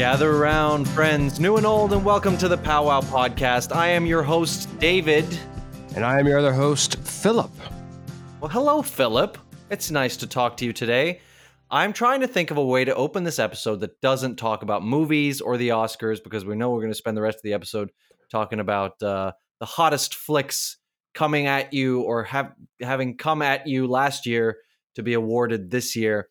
[0.00, 3.76] Gather around, friends, new and old, and welcome to the Powwow Podcast.
[3.76, 5.26] I am your host, David.
[5.94, 7.50] And I am your other host, Philip.
[8.40, 9.36] Well, hello, Philip.
[9.68, 11.20] It's nice to talk to you today.
[11.70, 14.82] I'm trying to think of a way to open this episode that doesn't talk about
[14.82, 17.52] movies or the Oscars because we know we're going to spend the rest of the
[17.52, 17.90] episode
[18.30, 20.78] talking about uh, the hottest flicks
[21.12, 24.56] coming at you or have having come at you last year
[24.94, 26.30] to be awarded this year.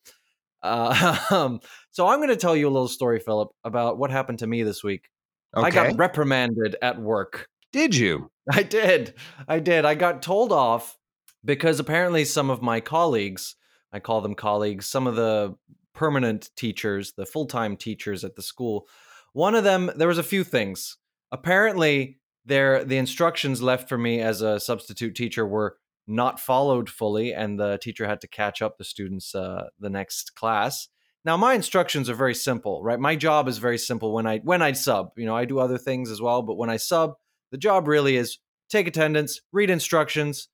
[0.64, 1.60] Uh, um,
[2.00, 4.64] so I'm going to tell you a little story, Philip, about what happened to me
[4.64, 5.10] this week.
[5.54, 5.68] Okay.
[5.68, 7.50] I got reprimanded at work.
[7.74, 8.32] Did you?
[8.50, 9.16] I did.
[9.50, 9.84] I did.
[9.84, 10.98] I got told off
[11.44, 13.58] because apparently some of my colleagues,
[13.92, 15.58] I call them colleagues, some of the
[15.94, 18.88] permanent teachers, the full time teachers at the school,
[19.34, 20.96] one of them, there was a few things.
[21.34, 25.76] Apparently, there the instructions left for me as a substitute teacher were
[26.08, 30.34] not followed fully, and the teacher had to catch up the students uh, the next
[30.36, 30.88] class.
[31.26, 33.00] Now, my instructions are very simple, right?
[33.00, 35.12] My job is very simple when I when I sub.
[35.18, 37.14] You know, I do other things as well, but when I sub,
[37.52, 38.38] the job really is
[38.70, 40.48] take attendance, read instructions.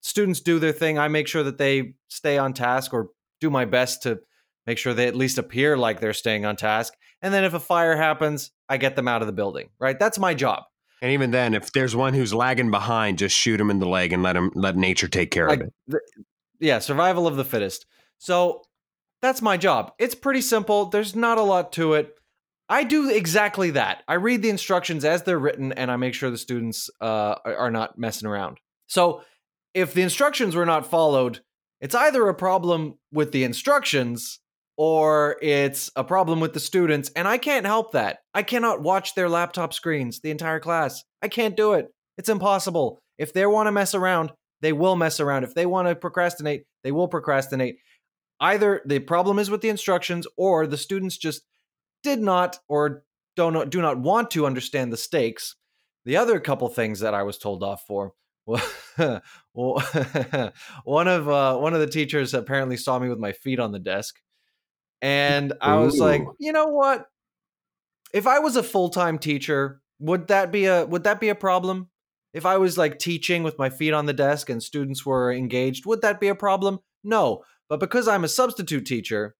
[0.00, 0.98] Students do their thing.
[0.98, 4.18] I make sure that they stay on task or do my best to
[4.66, 6.94] make sure they at least appear like they're staying on task.
[7.20, 9.98] And then if a fire happens, I get them out of the building, right?
[9.98, 10.64] That's my job.
[11.00, 14.12] And even then, if there's one who's lagging behind, just shoot him in the leg
[14.12, 15.72] and let him let nature take care Like, of it.
[15.90, 16.26] th-
[16.60, 17.86] yeah, survival of the fittest.
[18.18, 18.62] So
[19.22, 19.92] that's my job.
[19.98, 20.86] It's pretty simple.
[20.86, 22.14] There's not a lot to it.
[22.68, 24.02] I do exactly that.
[24.08, 27.70] I read the instructions as they're written, and I make sure the students uh, are
[27.70, 28.58] not messing around.
[28.86, 29.22] So
[29.74, 31.40] if the instructions were not followed,
[31.80, 34.40] it's either a problem with the instructions
[34.76, 38.20] or it's a problem with the students, and I can't help that.
[38.32, 41.04] I cannot watch their laptop screens the entire class.
[41.20, 41.88] I can't do it.
[42.16, 43.00] It's impossible.
[43.18, 45.44] If they want to mess around, they will mess around.
[45.44, 47.76] If they want to procrastinate, they will procrastinate.
[48.42, 51.42] Either the problem is with the instructions or the students just
[52.02, 53.04] did not or
[53.36, 55.54] don't do not want to understand the stakes.
[56.04, 58.12] The other couple things that I was told off for
[59.54, 59.82] well,
[60.84, 63.78] one of uh, one of the teachers apparently saw me with my feet on the
[63.78, 64.16] desk,
[65.00, 67.06] and I was like, you know what?
[68.12, 71.36] If I was a full time teacher, would that be a would that be a
[71.36, 71.88] problem?
[72.34, 75.86] If I was like teaching with my feet on the desk and students were engaged,
[75.86, 76.80] would that be a problem?
[77.04, 79.34] No, but because I'm a substitute teacher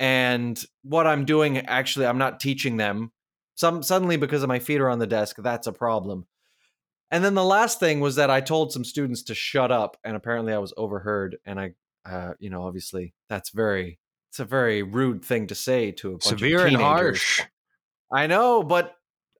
[0.00, 3.12] and what I'm doing actually I'm not teaching them.
[3.54, 6.26] Some suddenly because of my feet are on the desk, that's a problem.
[7.12, 10.16] And then the last thing was that I told some students to shut up, and
[10.16, 11.36] apparently I was overheard.
[11.46, 11.70] And I,
[12.04, 14.00] uh, you know, obviously that's very,
[14.32, 17.42] it's a very rude thing to say to a bunch Severe of and harsh.
[18.12, 18.92] I know, but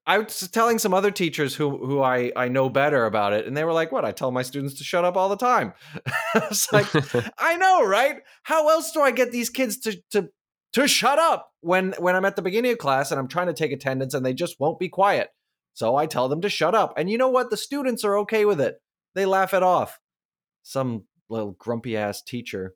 [0.08, 3.54] I was telling some other teachers who who I I know better about it, and
[3.54, 4.06] they were like, "What?
[4.06, 5.74] I tell my students to shut up all the time."
[6.34, 6.86] it's like
[7.38, 8.16] I know, right?
[8.42, 10.30] How else do I get these kids to to
[10.72, 13.52] to shut up when when I'm at the beginning of class and I'm trying to
[13.52, 15.28] take attendance and they just won't be quiet?
[15.74, 16.94] So I tell them to shut up.
[16.96, 17.50] And you know what?
[17.50, 18.80] The students are okay with it.
[19.14, 20.00] They laugh it off.
[20.62, 22.74] Some little grumpy ass teacher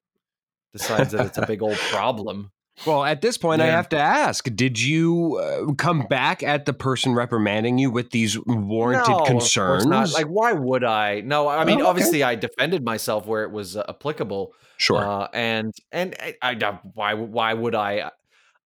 [0.72, 2.53] decides that it's a big old problem.
[2.86, 6.72] Well, at this point, I have to ask: Did you uh, come back at the
[6.72, 9.86] person reprimanding you with these warranted No, concerns?
[9.86, 10.12] not.
[10.12, 11.20] Like, why would I?
[11.20, 11.90] No, I mean, Oh, okay.
[11.90, 14.54] obviously, I defended myself where it was uh, applicable.
[14.78, 14.98] sure.
[15.06, 18.10] Uh, and and I, I don't- why why would I?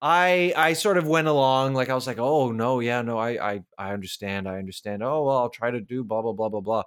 [0.01, 3.53] I I sort of went along like I was like, oh no, yeah, no, I
[3.55, 5.03] I I understand, I understand.
[5.03, 6.83] Oh well, I'll try to do blah blah blah blah blah.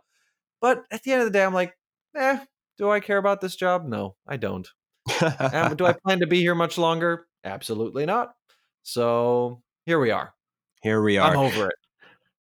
[0.62, 1.74] But at the end of the day, I'm like,
[2.16, 2.40] eh,
[2.78, 3.86] do I care about this job?
[3.88, 4.68] No, I don't.
[5.22, 7.25] Um, do I plan to be here much longer?
[7.44, 8.34] Absolutely not.
[8.84, 10.34] So here we are.
[10.81, 11.31] Here we are.
[11.31, 11.75] I'm over it.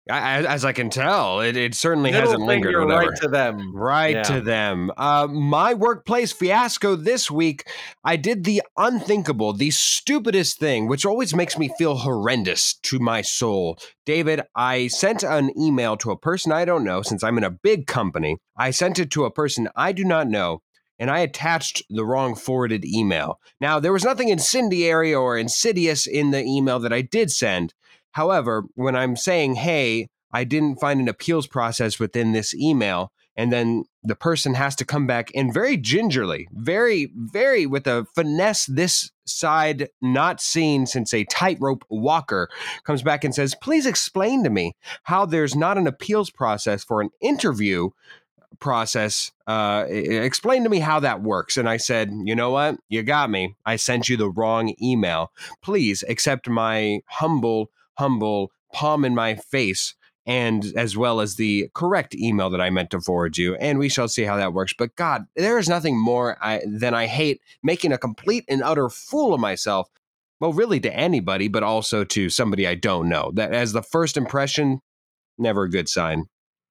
[0.08, 2.78] I, as I can tell, it, it certainly Middle hasn't lingered.
[2.78, 3.08] whatever.
[3.08, 3.74] right to them.
[3.74, 4.22] Right Yeah.
[4.22, 4.92] to them.
[4.96, 7.64] Uh, my workplace fiasco this week,
[8.04, 13.20] I did the unthinkable, the stupidest thing, which always makes me feel horrendous to my
[13.20, 13.80] soul.
[14.04, 17.50] David, I sent an email to a person I don't know since I'm in a
[17.50, 18.36] big company.
[18.56, 20.60] I sent it to a person I do not know.
[20.98, 23.38] And I attached the wrong forwarded email.
[23.60, 27.74] Now, there was nothing incendiary or insidious in the email that I did send.
[28.12, 33.52] However, when I'm saying, hey, I didn't find an appeals process within this email, and
[33.52, 38.64] then the person has to come back and very gingerly, very, very with a finesse
[38.66, 42.48] this side not seen since a tightrope walker
[42.84, 44.72] comes back and says, please explain to me
[45.04, 47.90] how there's not an appeals process for an interview
[48.60, 49.32] process.
[49.46, 51.56] Uh, explain to me how that works.
[51.56, 52.78] And I said, you know what?
[52.88, 53.56] You got me.
[53.64, 55.32] I sent you the wrong email.
[55.62, 59.94] Please accept my humble, humble palm in my face
[60.28, 63.54] and as well as the correct email that I meant to forward you.
[63.56, 64.74] And we shall see how that works.
[64.76, 68.88] But God, there is nothing more I, than I hate making a complete and utter
[68.88, 69.88] fool of myself
[70.40, 73.30] well, really to anybody, but also to somebody I don't know.
[73.34, 74.80] That as the first impression,
[75.38, 76.26] never a good sign.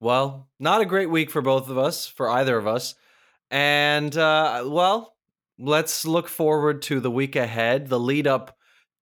[0.06, 2.94] Well, not a great week for both of us, for either of us.
[3.50, 5.16] And, uh, well,
[5.58, 8.56] let's look forward to the week ahead, the lead up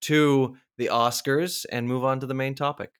[0.08, 2.92] to the Oscars, and move on to the main topic.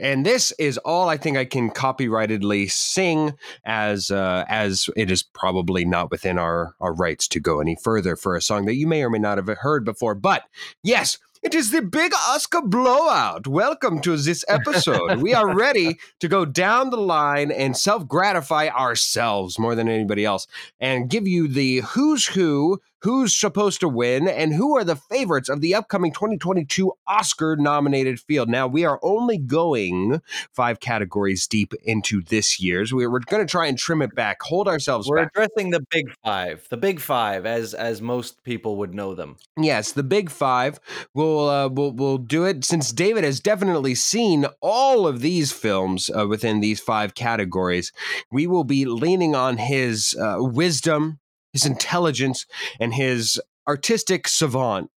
[0.00, 3.34] And this is all I think I can copyrightedly sing,
[3.64, 8.16] as uh, as it is probably not within our our rights to go any further
[8.16, 10.14] for a song that you may or may not have heard before.
[10.14, 10.44] But
[10.82, 13.46] yes, it is the big Oscar blowout.
[13.46, 15.22] Welcome to this episode.
[15.22, 20.24] we are ready to go down the line and self gratify ourselves more than anybody
[20.24, 20.46] else
[20.78, 25.48] and give you the who's who, who's supposed to win, and who are the favorites
[25.48, 28.48] of the upcoming 2022 Oscar nominated field.
[28.48, 30.20] Now, we are only going
[30.52, 32.92] five categories deep into this year's.
[32.92, 35.32] We're, we're going to try and trim it back, hold ourselves We're back.
[35.34, 39.36] addressing the big five, the big five, as as most people would know them.
[39.58, 40.78] Yes, the big five.
[41.14, 46.10] We'll uh, we'll we'll do it since David has definitely seen all of these films
[46.10, 47.92] uh, within these five categories.
[48.30, 51.18] We will be leaning on his uh, wisdom,
[51.52, 52.46] his intelligence,
[52.78, 54.90] and his artistic savant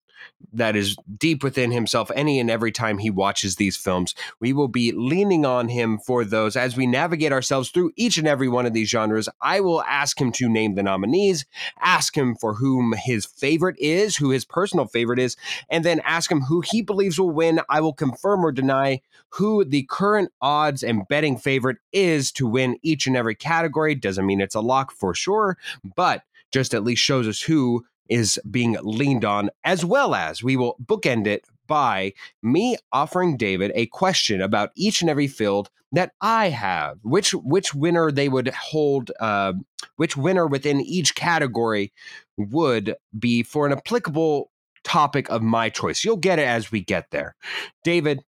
[0.52, 4.14] that is deep within himself any and every time he watches these films.
[4.40, 8.28] We will be leaning on him for those as we navigate ourselves through each and
[8.28, 9.30] every one of these genres.
[9.42, 11.46] I will ask him to name the nominees,
[11.80, 15.38] ask him for whom his favorite is, who his personal favorite is,
[15.70, 17.62] and then ask him who he believes will win.
[17.70, 22.78] I will confirm or deny who the current odds and betting favorite is to win
[22.84, 23.96] each and every category.
[23.96, 25.58] Doesn't mean it's a lock for sure,
[25.96, 26.24] but
[26.54, 30.76] just at least shows us who is being leaned on, as well as we will
[30.84, 36.50] bookend it by me offering David a question about each and every field that I
[36.50, 39.54] have, which which winner they would hold, uh,
[39.96, 41.94] which winner within each category
[42.38, 44.52] would be for an applicable
[44.84, 46.04] topic of my choice.
[46.04, 47.36] You'll get it as we get there.
[47.84, 48.24] David,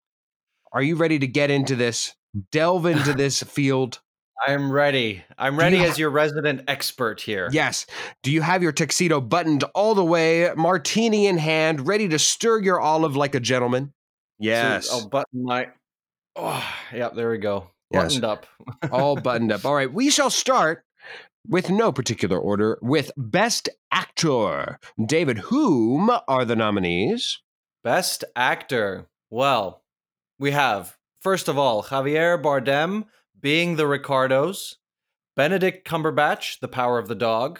[0.72, 2.16] are you ready to get into this?
[2.52, 4.00] Delve into this field.
[4.46, 5.24] I'm ready.
[5.38, 7.50] I'm ready you as your resident expert here.
[7.52, 7.86] Yes.
[8.24, 12.62] Do you have your tuxedo buttoned all the way, martini in hand, ready to stir
[12.62, 13.94] your olive like a gentleman?
[14.40, 14.90] Yes.
[14.90, 15.70] So I'll button my.
[16.36, 17.16] Oh, yep.
[17.16, 17.72] There we go.
[17.92, 18.16] Yes.
[18.16, 18.46] Buttoned up.
[18.92, 19.66] all buttoned up.
[19.66, 19.92] All right.
[19.92, 20.84] We shall start
[21.48, 24.80] with no particular order with Best Actor.
[25.06, 27.40] David, whom are the nominees?
[27.84, 29.08] Best actor.
[29.30, 29.84] Well,
[30.40, 33.06] we have first of all Javier Bardem
[33.46, 34.78] being the Ricardos,
[35.36, 37.60] Benedict Cumberbatch, The Power of the Dog,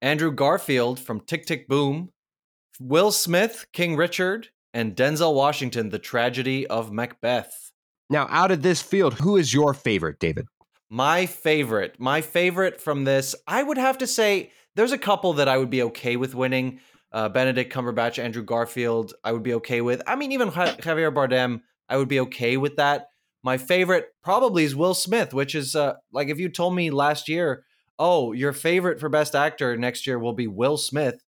[0.00, 2.08] Andrew Garfield from Tick Tick Boom,
[2.80, 7.70] Will Smith, King Richard, and Denzel Washington, The Tragedy of Macbeth.
[8.08, 10.46] Now, out of this field, who is your favorite, David?
[10.88, 15.48] My favorite, my favorite from this, I would have to say there's a couple that
[15.48, 16.80] I would be okay with winning.
[17.12, 20.00] Uh, Benedict Cumberbatch, Andrew Garfield, I would be okay with.
[20.06, 23.08] I mean, even Javier Bardem, I would be okay with that.
[23.42, 27.28] My favorite probably is Will Smith, which is uh, like if you told me last
[27.28, 27.64] year,
[27.98, 31.22] oh, your favorite for Best Actor next year will be Will Smith.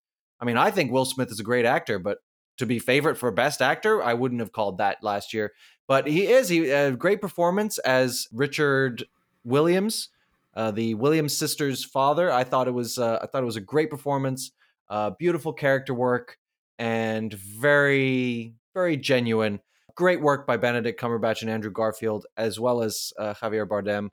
[0.40, 2.18] I mean, I think Will Smith is a great actor, but
[2.58, 5.52] to be favorite for Best Actor, I wouldn't have called that last year.
[5.86, 9.04] But he is he a great performance as Richard
[9.44, 10.10] Williams,
[10.54, 12.30] uh, the Williams sisters' father.
[12.30, 14.52] I thought it was uh, I thought it was a great performance,
[14.90, 16.38] uh, beautiful character work,
[16.78, 19.60] and very very genuine.
[19.98, 24.10] Great work by Benedict Cumberbatch and Andrew Garfield, as well as uh, Javier Bardem.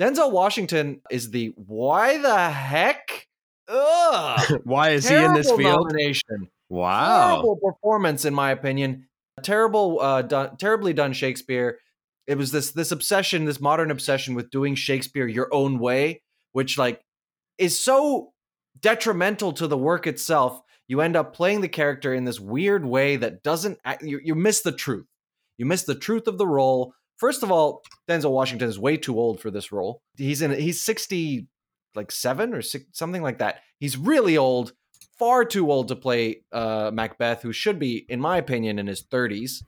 [0.00, 3.28] Denzel Washington is the why the heck?
[3.68, 4.60] Ugh.
[4.64, 5.86] Why is he in this field?
[5.88, 6.48] Nomination.
[6.68, 7.36] Wow.
[7.36, 9.06] Terrible performance, in my opinion.
[9.44, 11.78] Terrible, uh, done, terribly done Shakespeare.
[12.26, 16.76] It was this this obsession, this modern obsession with doing Shakespeare your own way, which
[16.76, 17.00] like
[17.56, 18.32] is so
[18.80, 20.60] detrimental to the work itself.
[20.88, 23.78] You end up playing the character in this weird way that doesn't.
[23.84, 25.06] act- You, you miss the truth.
[25.58, 26.92] You miss the truth of the role.
[27.16, 30.02] First of all, Denzel Washington is way too old for this role.
[30.16, 30.50] He's in.
[30.52, 31.46] He's sixty,
[31.94, 33.60] like seven or six, something like that.
[33.78, 34.72] He's really old
[35.18, 39.00] far too old to play uh, Macbeth, who should be, in my opinion, in his
[39.04, 39.62] 30s.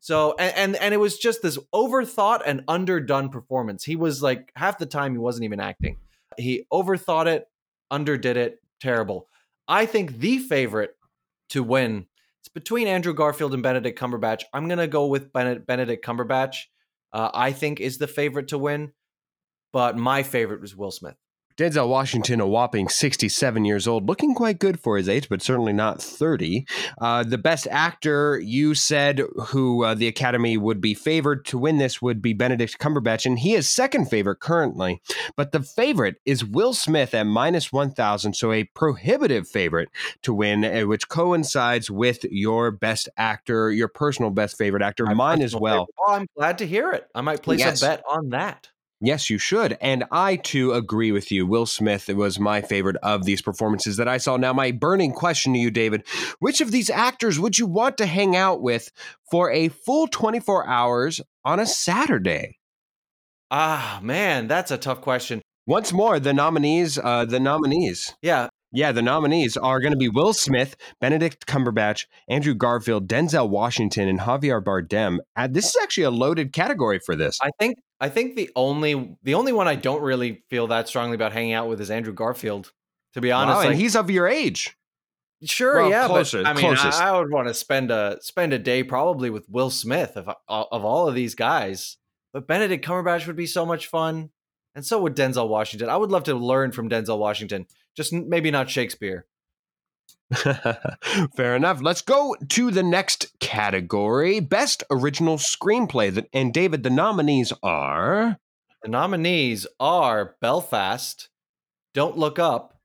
[0.00, 3.84] So and, and and it was just this overthought and underdone performance.
[3.84, 5.98] He was like half the time he wasn't even acting.
[6.38, 7.46] He overthought it,
[7.90, 9.26] underdid it, terrible.
[9.68, 10.96] I think the favorite
[11.50, 12.06] to win
[12.46, 14.44] it's between Andrew Garfield and Benedict Cumberbatch.
[14.52, 16.66] I'm gonna go with Benedict Cumberbatch.
[17.12, 18.92] Uh, I think is the favorite to win,
[19.72, 21.16] but my favorite was Will Smith.
[21.56, 25.72] Denzel Washington, a whopping 67 years old, looking quite good for his age, but certainly
[25.72, 26.66] not 30.
[27.00, 31.78] Uh, the best actor, you said, who uh, the Academy would be favored to win
[31.78, 35.00] this would be Benedict Cumberbatch, and he is second favorite currently.
[35.34, 39.88] But the favorite is Will Smith at minus 1,000, so a prohibitive favorite
[40.22, 45.14] to win, uh, which coincides with your best actor, your personal best favorite actor, My
[45.14, 45.86] mine as well.
[45.98, 47.08] Oh, I'm glad to hear it.
[47.14, 47.82] I might place Yes.
[47.82, 48.68] a bet on that.
[49.00, 49.76] Yes, you should.
[49.80, 51.46] And I too agree with you.
[51.46, 54.38] Will Smith was my favorite of these performances that I saw.
[54.38, 56.04] Now, my burning question to you, David
[56.38, 58.90] which of these actors would you want to hang out with
[59.30, 62.58] for a full 24 hours on a Saturday?
[63.50, 65.42] Ah, man, that's a tough question.
[65.66, 68.14] Once more, the nominees, uh, the nominees.
[68.22, 73.48] Yeah, Yeah, the nominees are going to be Will Smith, Benedict Cumberbatch, Andrew Garfield, Denzel
[73.48, 75.18] Washington, and Javier Bardem.
[75.36, 77.38] Uh, this is actually a loaded category for this.
[77.40, 81.14] I think I think the only the only one I don't really feel that strongly
[81.14, 82.72] about hanging out with is Andrew Garfield.
[83.14, 84.76] To be honest, Wow, and like, he's of your age.
[85.44, 87.08] sure, well, yeah, closer- but I mean, I.
[87.08, 90.34] I would want to spend a spend a day probably with Will Smith of uh,
[90.48, 91.96] of all of these guys.
[92.34, 94.28] But Benedict Cumberbatch would be so much fun,
[94.74, 95.88] and so would Denzel Washington.
[95.88, 99.24] I would love to learn from Denzel Washington, just maybe not Shakespeare.
[101.36, 101.80] Fair enough.
[101.80, 106.26] Let's go to the next category Best Original Screenplay.
[106.32, 108.38] And David, the nominees are.
[108.82, 111.28] The nominees are Belfast,
[111.94, 112.78] Don't Look Up,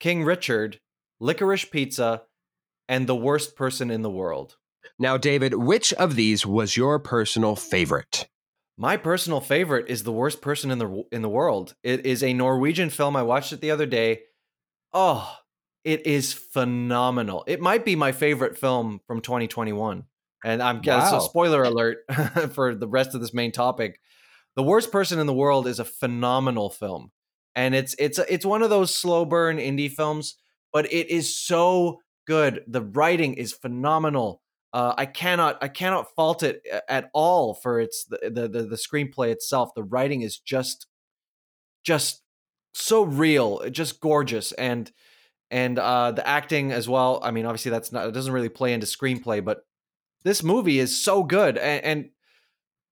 [0.00, 0.80] King Richard,
[1.20, 2.22] Licorice Pizza,
[2.88, 4.56] and The Worst Person in the World.
[4.98, 8.28] Now, David, which of these was your personal favorite?
[8.76, 11.74] My personal favorite is The Worst Person in the in the World.
[11.82, 13.14] It is a Norwegian film.
[13.16, 14.22] I watched it the other day.
[14.92, 15.36] Oh,
[15.84, 17.44] it is phenomenal.
[17.46, 20.04] It might be my favorite film from 2021.
[20.44, 21.20] And I'm yeah, so Wow.
[21.20, 21.98] spoiler alert
[22.52, 24.00] for the rest of this main topic.
[24.56, 27.12] The Worst Person in the World is a phenomenal film.
[27.54, 30.36] And it's it's it's one of those slow burn indie films,
[30.72, 32.64] but it is so good.
[32.66, 34.42] The writing is phenomenal.
[34.72, 38.76] Uh, I cannot I cannot fault it at all for its the, the the the
[38.76, 39.70] screenplay itself.
[39.74, 40.86] The writing is just
[41.84, 42.22] just
[42.72, 44.90] so real, just gorgeous, and
[45.54, 47.20] and uh, the acting as well.
[47.22, 49.64] I mean, obviously that's not it doesn't really play into screenplay, but
[50.24, 52.10] this movie is so good, and, and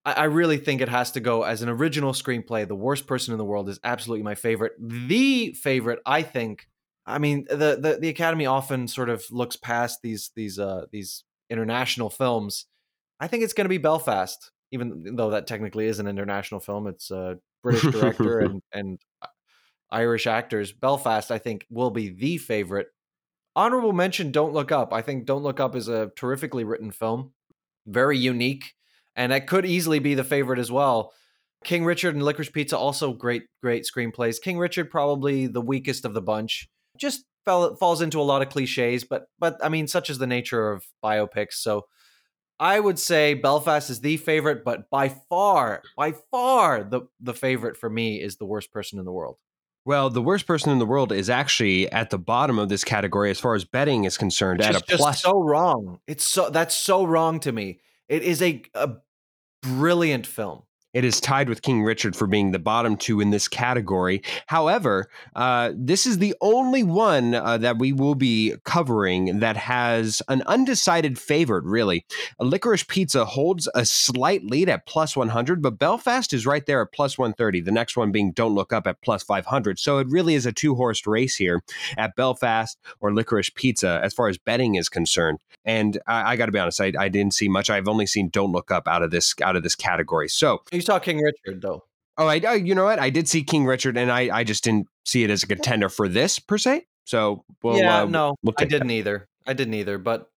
[0.05, 2.65] I, I really think it has to go as an original screenplay.
[2.65, 4.71] The worst person in the world is absolutely my favorite.
[4.79, 6.69] The favorite, I think.
[7.05, 11.25] I mean, the the, the Academy often sort of looks past these these uh, these
[11.49, 12.65] international films.
[13.19, 16.87] I think it's going to be Belfast, even though that technically is an international film.
[16.87, 19.01] It's a British director and and
[19.93, 20.73] Irish actors.
[20.73, 22.87] Belfast, I think, will be the favorite.
[23.55, 24.91] Honorable mention: Don't Look Up.
[24.91, 27.33] I think Don't Look Up is a terrifically written film,
[27.85, 28.73] very unique,
[29.15, 31.13] and that could easily be the favorite as well.
[31.63, 34.41] King Richard and Licorice Pizza also great, great screenplays.
[34.41, 36.67] King Richard probably the weakest of the bunch.
[36.97, 40.27] Just fell, falls into a lot of cliches, but but I mean, such is the
[40.27, 41.53] nature of biopics.
[41.53, 41.85] So
[42.59, 47.77] I would say Belfast is the favorite, but by far, by far, the the favorite
[47.77, 49.37] for me is the worst person in the world.
[49.85, 53.29] Well, the worst person in the world is actually at the bottom of this category
[53.31, 55.21] as far as betting is concerned Which at is a just plus.
[55.21, 55.99] so wrong.
[56.07, 57.79] It's so that's so wrong to me.
[58.07, 58.91] It is a a
[59.61, 60.63] brilliant film.
[60.93, 64.21] It is tied with King Richard for being the bottom two in this category.
[64.45, 70.21] However, uh, this is the only one uh, that we will be covering that has
[70.27, 72.05] an undecided favorite, really.
[72.39, 76.81] A Licorice Pizza holds a slight lead at plus 100, but Belfast is right there
[76.81, 77.61] at plus 130.
[77.61, 79.79] The next one being Don't Look Up at plus 500.
[79.79, 81.63] So it really is a two horse race here
[81.97, 85.39] at Belfast or Licorice Pizza as far as betting is concerned.
[85.65, 87.69] And I, I got to be honest, I, I didn't see much.
[87.69, 90.27] I've only seen Don't Look Up out of this out of this category.
[90.27, 91.81] So saw King Richard though.
[92.17, 92.99] Oh, I, I you know what?
[92.99, 95.89] I did see King Richard, and I, I just didn't see it as a contender
[95.89, 96.85] for this per se.
[97.05, 99.27] So, well, yeah, uh, no, we'll I didn't either.
[99.45, 99.97] I didn't either.
[99.97, 100.29] But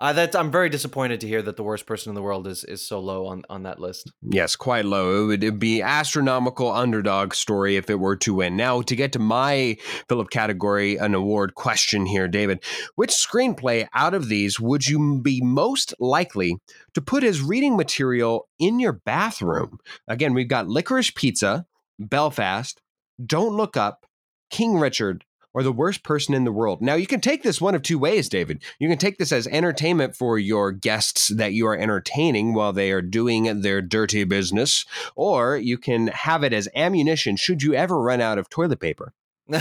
[0.00, 2.64] uh, that's I'm very disappointed to hear that the worst person in the world is
[2.64, 4.10] is so low on on that list.
[4.22, 5.28] Yes, quite low.
[5.28, 8.56] It would be astronomical underdog story if it were to win.
[8.56, 9.76] Now, to get to my
[10.08, 12.64] Philip category, an award question here, David.
[12.94, 16.56] Which screenplay out of these would you be most likely
[16.94, 19.78] to put as reading material in your bathroom?
[20.08, 21.66] Again, we've got Licorice Pizza,
[21.98, 22.80] Belfast,
[23.24, 24.06] Don't Look Up,
[24.50, 26.80] King Richard, or the worst person in the world.
[26.80, 28.62] Now, you can take this one of two ways, David.
[28.78, 32.92] You can take this as entertainment for your guests that you are entertaining while they
[32.92, 34.84] are doing their dirty business,
[35.16, 39.12] or you can have it as ammunition should you ever run out of toilet paper.
[39.52, 39.60] oh,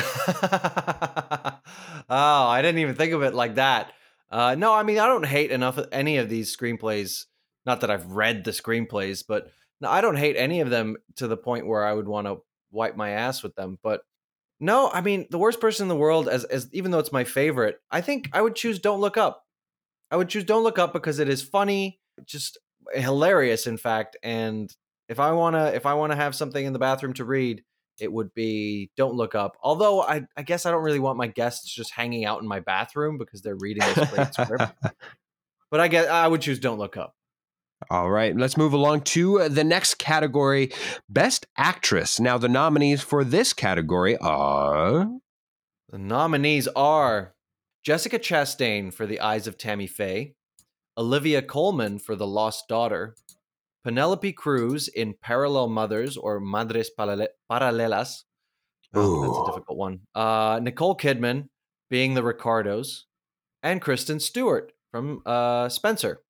[2.10, 3.92] I didn't even think of it like that.
[4.30, 7.26] Uh, no, I mean I don't hate enough any of these screenplays.
[7.66, 11.28] Not that I've read the screenplays, but no, I don't hate any of them to
[11.28, 12.42] the point where I would want to
[12.72, 13.80] wipe my ass with them.
[13.82, 14.02] But
[14.60, 16.28] No, I mean the worst person in the world.
[16.28, 19.46] As as even though it's my favorite, I think I would choose Don't Look Up.
[20.12, 22.58] I would choose Don't Look Up because it is funny, just
[22.94, 24.18] hilarious, in fact.
[24.24, 24.74] And
[25.08, 27.64] if I wanna if I wanna have something in the bathroom to read,
[28.00, 29.56] it would be Don't Look Up.
[29.64, 32.60] Although I I guess I don't really want my guests just hanging out in my
[32.60, 34.74] bathroom because they're reading this great script.
[35.72, 37.16] But I guess I would choose Don't Look Up.
[37.90, 40.72] All right, let's move along to the next category
[41.08, 42.20] Best Actress.
[42.20, 45.08] Now, the nominees for this category are.
[45.90, 47.34] The nominees are
[47.84, 50.36] Jessica Chastain for The Eyes of Tammy Faye,
[50.98, 53.16] Olivia Colman for The Lost Daughter,
[53.84, 58.24] Penelope Cruz in Parallel Mothers or Madres Paralelas.
[58.94, 60.00] Oh, that's a difficult one.
[60.14, 61.48] Uh, Nicole Kidman
[61.90, 63.06] being the Ricardos,
[63.64, 66.22] and Kristen Stewart from uh, Spencer.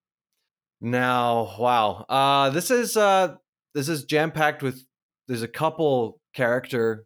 [0.81, 3.35] Now, wow, uh, this is uh,
[3.73, 4.83] this is jam packed with.
[5.27, 7.05] There's a couple character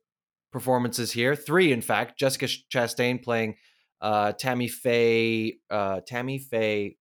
[0.52, 2.20] performances here, three in fact.
[2.20, 3.56] Jessica Chastain playing
[4.02, 5.58] uh, Tammy Faye.
[5.70, 6.98] Uh, Tammy Faye,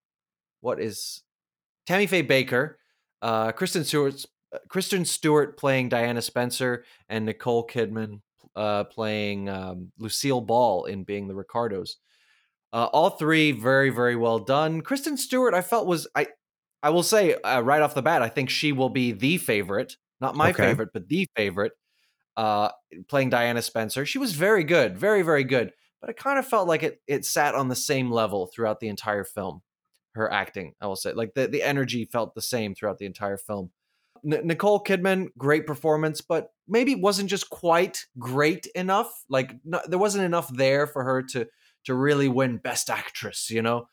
[0.60, 1.22] what is
[1.86, 2.74] Tammy Faye Bakker,
[3.20, 4.24] Uh, Kristen Stewart.
[4.68, 8.20] Kristen Stewart playing Diana Spencer and Nicole Kidman
[8.54, 11.96] uh, playing um, Lucille Ball in Being the Ricardos.
[12.72, 14.80] Uh, all three very very well done.
[14.80, 16.26] Kristen Stewart, I felt was I
[16.82, 19.96] I will say uh, right off the bat, I think she will be the favorite,
[20.20, 20.64] not my okay.
[20.64, 21.72] favorite, but the favorite.
[22.34, 22.70] Uh,
[23.08, 25.72] playing Diana Spencer, she was very good, very very good.
[26.00, 28.88] But it kind of felt like it it sat on the same level throughout the
[28.88, 29.62] entire film.
[30.14, 33.36] Her acting, I will say, like the the energy felt the same throughout the entire
[33.36, 33.70] film.
[34.24, 39.10] N- Nicole Kidman, great performance, but maybe wasn't just quite great enough.
[39.28, 41.46] Like no, there wasn't enough there for her to
[41.84, 43.88] to really win Best Actress, you know?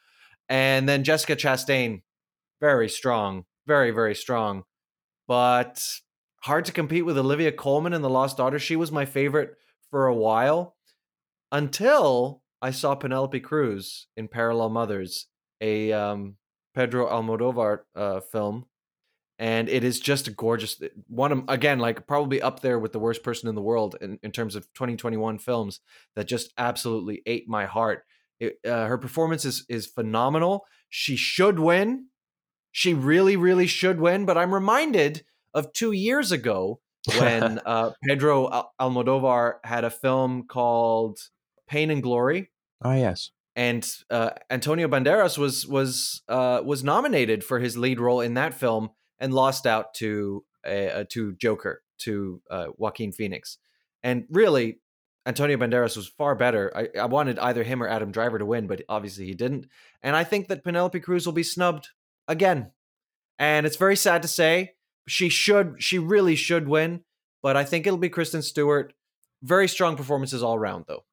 [0.47, 2.01] And then Jessica Chastain,
[2.59, 4.63] very strong, very, very strong,
[5.27, 5.83] but
[6.41, 8.59] hard to compete with Olivia Colman in The Lost Daughter.
[8.59, 9.55] She was my favorite
[9.91, 10.75] for a while
[11.51, 15.27] until I saw Penelope Cruz in Parallel Mothers,
[15.61, 16.35] a um,
[16.73, 18.65] Pedro Almodovar uh, film
[19.39, 22.99] and it is just a gorgeous one of again like probably up there with the
[22.99, 25.79] worst person in the world in, in terms of 2021 films
[26.15, 28.03] that just absolutely ate my heart
[28.39, 32.07] it, uh, her performance is is phenomenal she should win
[32.71, 36.79] she really really should win but i'm reminded of two years ago
[37.17, 41.17] when uh, pedro almodovar had a film called
[41.67, 42.51] pain and glory
[42.83, 48.21] oh yes and uh, Antonio Banderas was was uh, was nominated for his lead role
[48.21, 53.57] in that film, and lost out to uh, to Joker to uh, Joaquin Phoenix.
[54.01, 54.79] And really,
[55.25, 56.71] Antonio Banderas was far better.
[56.73, 59.67] I, I wanted either him or Adam Driver to win, but obviously he didn't.
[60.01, 61.89] And I think that Penelope Cruz will be snubbed
[62.29, 62.71] again.
[63.37, 64.75] And it's very sad to say.
[65.07, 67.01] She should, she really should win,
[67.41, 68.93] but I think it'll be Kristen Stewart.
[69.41, 71.03] Very strong performances all around, though.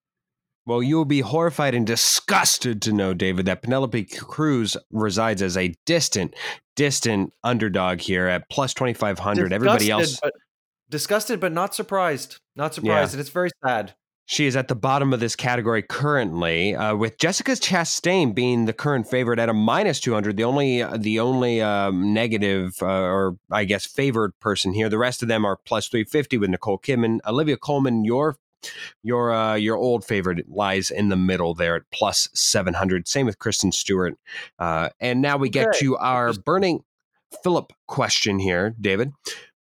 [0.66, 5.56] Well, you will be horrified and disgusted to know, David, that Penelope Cruz resides as
[5.56, 6.34] a distant,
[6.74, 9.52] distant underdog here at plus 2,500.
[9.52, 10.18] Everybody else.
[10.20, 10.32] But,
[10.90, 12.40] disgusted, but not surprised.
[12.56, 13.12] Not surprised.
[13.12, 13.18] Yeah.
[13.18, 13.94] And it's very sad.
[14.26, 18.72] She is at the bottom of this category currently, uh, with Jessica Chastain being the
[18.72, 20.36] current favorite at a minus two hundred.
[20.36, 24.88] The only the only um, negative uh, or I guess favored person here.
[24.88, 28.04] The rest of them are plus three fifty with Nicole Kidman, Olivia Colman.
[28.04, 28.36] your
[29.02, 33.06] your uh, your old favorite lies in the middle there at plus 700.
[33.06, 34.18] Same with Kristen Stewart.
[34.58, 35.78] Uh, and now we get okay.
[35.80, 36.82] to our burning
[37.42, 39.12] Philip question here, David.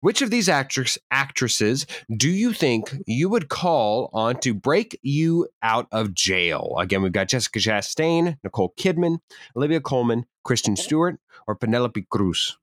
[0.04, 5.48] Which of these actress actresses do you think you would call on to break you
[5.62, 6.74] out of jail?
[6.78, 9.20] Again, we've got Jessica Chastain, Nicole Kidman,
[9.56, 12.58] Olivia Colman, Kristen Stewart, or Penelope Cruz.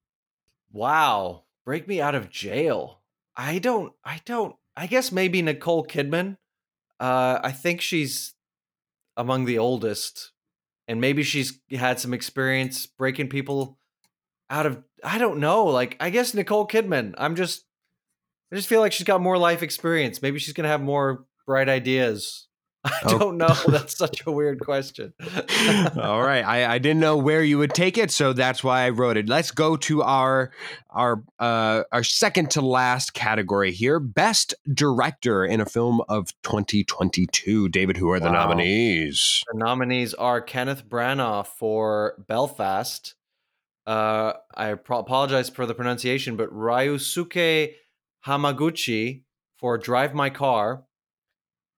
[0.71, 2.99] Wow, break me out of jail.
[3.35, 3.91] I don't.
[4.05, 4.55] I don't.
[4.77, 6.37] I guess maybe Nicole Kidman.
[6.99, 8.35] Uh, I think she's
[9.17, 10.31] among the oldest,
[10.87, 13.79] and maybe she's had some experience breaking people
[14.51, 14.83] out of.
[15.03, 15.65] I don't know.
[15.65, 17.15] Like, I guess Nicole Kidman.
[17.17, 17.65] I'm just,
[18.51, 20.21] I just feel like she's got more life experience.
[20.21, 22.47] Maybe she's gonna have more bright ideas.
[22.83, 23.19] I oh.
[23.19, 23.55] don't know.
[23.67, 25.13] That's such a weird question.
[26.01, 28.89] All right, I, I didn't know where you would take it, so that's why I
[28.89, 29.29] wrote it.
[29.29, 30.51] Let's go to our
[30.89, 37.69] our uh, our second to last category here: best director in a film of 2022.
[37.69, 39.43] David, who are the nominees?
[39.51, 43.13] The nominees are Kenneth Branagh for Belfast.
[43.91, 47.73] Uh, I pro- apologize for the pronunciation, but Ryusuke
[48.25, 49.23] Hamaguchi
[49.59, 50.85] for Drive My Car.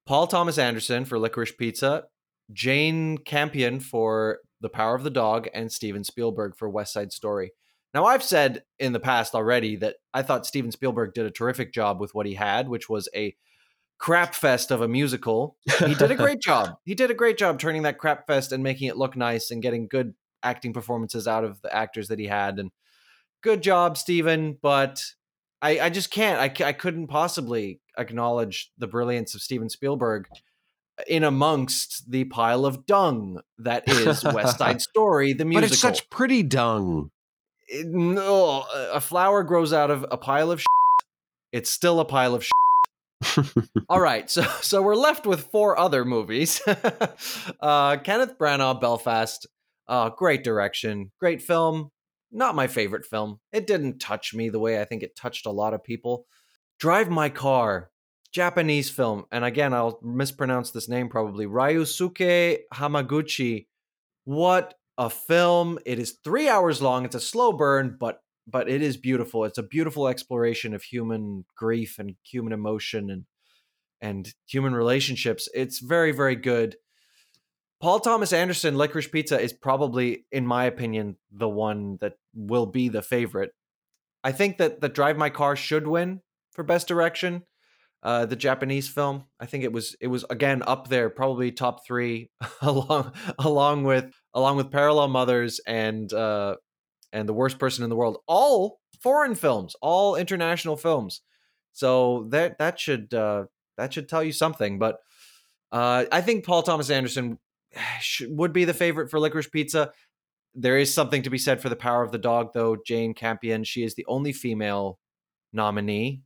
[0.06, 2.04] Paul Thomas Anderson for Licorice Pizza,
[2.52, 7.52] Jane Campion for The Power of the Dog, and Steven Spielberg for West Side Story.
[7.95, 11.73] Now, I've said in the past already that I thought Steven Spielberg did a terrific
[11.73, 13.36] job with what he had, which was a
[13.97, 15.58] crap fest of a musical.
[15.80, 16.76] He did a great job.
[16.86, 19.63] He did a great job turning that crap fest and making it look nice and
[19.63, 20.13] getting good
[20.44, 22.60] acting performances out of the actors that he had.
[22.60, 22.72] And
[23.42, 24.58] good job, Steven.
[24.62, 25.04] But
[25.62, 26.40] I, I just can't.
[26.40, 30.28] I, I couldn't possibly acknowledge the brilliance of Steven Spielberg
[31.08, 35.68] in amongst the pile of dung that is West Side Story, the musical.
[35.68, 37.12] But it's such pretty dung.
[37.68, 40.60] It- no, a flower grows out of a pile of.
[40.60, 40.68] Shit.
[41.52, 42.44] It's still a pile of.
[42.44, 42.52] Shit.
[43.90, 46.62] All right, so so we're left with four other movies.
[47.62, 49.48] uh, Kenneth Branagh, Belfast.
[49.88, 51.89] Uh, great direction, great film.
[52.32, 53.39] Not my favorite film.
[53.52, 56.26] It didn't touch me the way I think it touched a lot of people.
[56.80, 57.91] Drive My Car,
[58.32, 61.46] Japanese film, and again I'll mispronounce this name probably.
[61.46, 63.67] Ryusuke Hamaguchi.
[64.26, 65.80] What a film!
[65.86, 67.06] It is three hours long.
[67.06, 69.46] It's a slow burn, but but it is beautiful.
[69.46, 73.26] It's a beautiful exploration of human grief and human emotion and
[74.02, 75.48] and human relationships.
[75.54, 76.78] It's very very good.
[77.84, 82.88] Paul Thomas Anderson, Licorice Pizza is probably, in my opinion, the one that will be
[82.88, 83.52] the favorite.
[84.24, 86.22] I think that the Drive My Car should win
[86.54, 87.41] for best direction.
[88.02, 91.86] Uh, the Japanese film, I think it was it was again up there, probably top
[91.86, 92.30] three,
[92.62, 96.56] along along with along with Parallel Mothers and uh,
[97.12, 101.22] and The Worst Person in the World, all foreign films, all international films.
[101.74, 104.80] So that that should uh, that should tell you something.
[104.80, 105.00] But
[105.74, 107.39] uh, I think Paul Thomas Anderson
[108.28, 109.92] would be the favorite for Licorice Pizza.
[110.56, 112.78] There is something to be said for the power of the dog, though.
[112.86, 115.00] Jane Campion, she is the only female
[115.52, 116.22] nominee,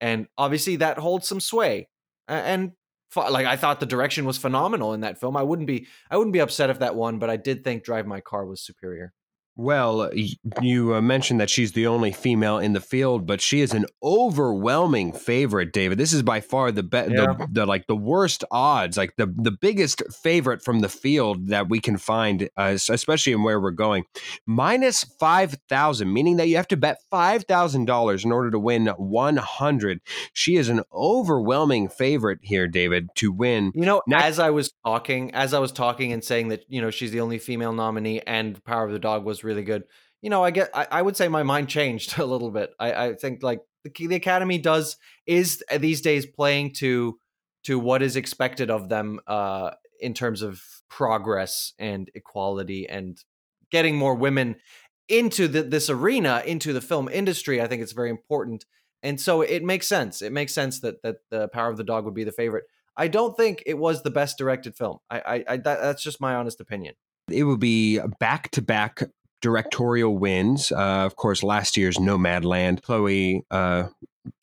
[0.00, 1.88] and obviously that holds some sway.
[2.26, 2.72] And
[3.16, 5.36] like I thought, the direction was phenomenal in that film.
[5.36, 8.06] I wouldn't be I wouldn't be upset if that won, but I did think Drive
[8.06, 9.12] My Car was superior.
[9.60, 10.10] Well,
[10.62, 13.84] you uh, mentioned that she's the only female in the field, but she is an
[14.02, 15.98] overwhelming favorite, David.
[15.98, 17.34] This is by far the be- Yeah.
[17.36, 21.68] the, the like the worst odds, like the the biggest favorite from the field that
[21.68, 24.04] we can find, uh, especially in where we're going.
[24.46, 28.58] Minus five thousand, meaning that you have to bet five thousand dollars in order to
[28.58, 30.00] win one hundred.
[30.32, 33.72] She is an overwhelming favorite here, David, to win.
[33.74, 36.80] You know, Next- as I was talking, as I was talking and saying that you
[36.80, 39.84] know she's the only female nominee and Power of the Dog was really good.
[40.22, 42.70] You know, I get, I, I would say my mind changed a little bit.
[42.78, 47.18] I, I think like the, the Academy does is uh, these days playing to
[47.64, 53.22] to what is expected of them uh, in terms of progress and equality and
[53.70, 54.56] getting more women
[55.10, 57.60] into the, this arena, into the film industry.
[57.60, 58.64] I think it's very important,
[59.02, 60.22] and so it makes sense.
[60.22, 62.64] It makes sense that that the Power of the Dog would be the favorite.
[62.96, 64.98] I don't think it was the best directed film.
[65.08, 66.94] I, I, I that, that's just my honest opinion.
[67.30, 69.02] It would be back to back
[69.40, 70.72] directorial wins.
[70.72, 73.44] Uh, of course, last year's Nomadland, Chloe.
[73.50, 73.88] Uh,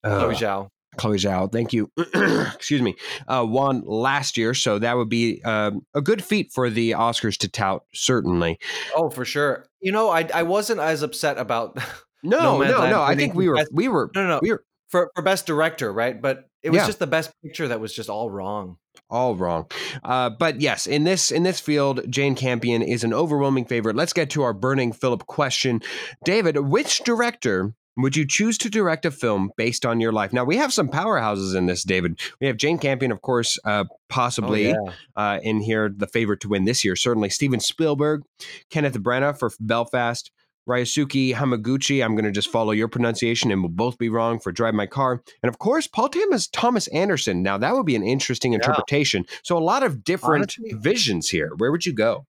[0.04, 0.70] uh, Chloe Zhao.
[0.98, 1.92] Chloe Zhao, thank you.
[2.56, 2.96] Excuse me.
[3.28, 7.38] Uh, won last year, so that would be um, a good feat for the Oscars
[7.38, 7.84] to tout.
[7.94, 8.58] Certainly.
[8.96, 9.68] Oh, for sure.
[9.80, 11.78] You know, I I wasn't as upset about
[12.24, 13.02] No, no, Nomadland no.
[13.02, 15.91] I think we were, we were, no, no, no we were for for best director,
[15.91, 16.21] right?
[16.21, 16.86] But it was Yeah.
[16.88, 18.78] just the best picture that was just all wrong.
[19.10, 19.65] all wrong.
[20.04, 23.95] Uh, but yes, in this in this field, Jane Campion is an overwhelming favorite.
[23.95, 25.82] Let's get to our burning Philip question,
[26.26, 26.58] David.
[26.58, 30.34] Which director would you choose to direct a film based on your life?
[30.34, 32.19] Now we have some powerhouses in this, David.
[32.41, 34.93] We have Jane Campion, of course, uh, possibly Oh, yeah.
[35.15, 36.95] uh, in here, the favorite to win this year.
[36.95, 38.23] Certainly, Steven Spielberg,
[38.71, 40.32] Kenneth Branagh for Belfast.
[40.68, 44.52] Ryusuke Hamaguchi, I'm going to just follow your pronunciation and we'll both be wrong for
[44.52, 45.24] Drive My Car.
[45.42, 47.42] And of course, Paul Thomas, Thomas Anderson.
[47.42, 49.26] Now, that would be an interesting interpretation.
[49.44, 51.52] So, a lot of different Honestly- visions here.
[51.58, 52.26] Where would you go?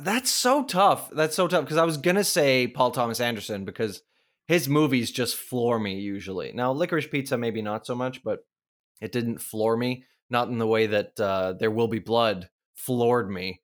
[0.00, 1.10] That's so tough.
[1.10, 4.02] That's so tough because I was gonna say Paul Thomas Anderson because
[4.48, 6.52] his movies just floor me usually.
[6.54, 8.38] Now, Licorice Pizza maybe not so much, but
[9.02, 10.04] it didn't floor me.
[10.30, 13.60] Not in the way that uh, There Will Be Blood floored me.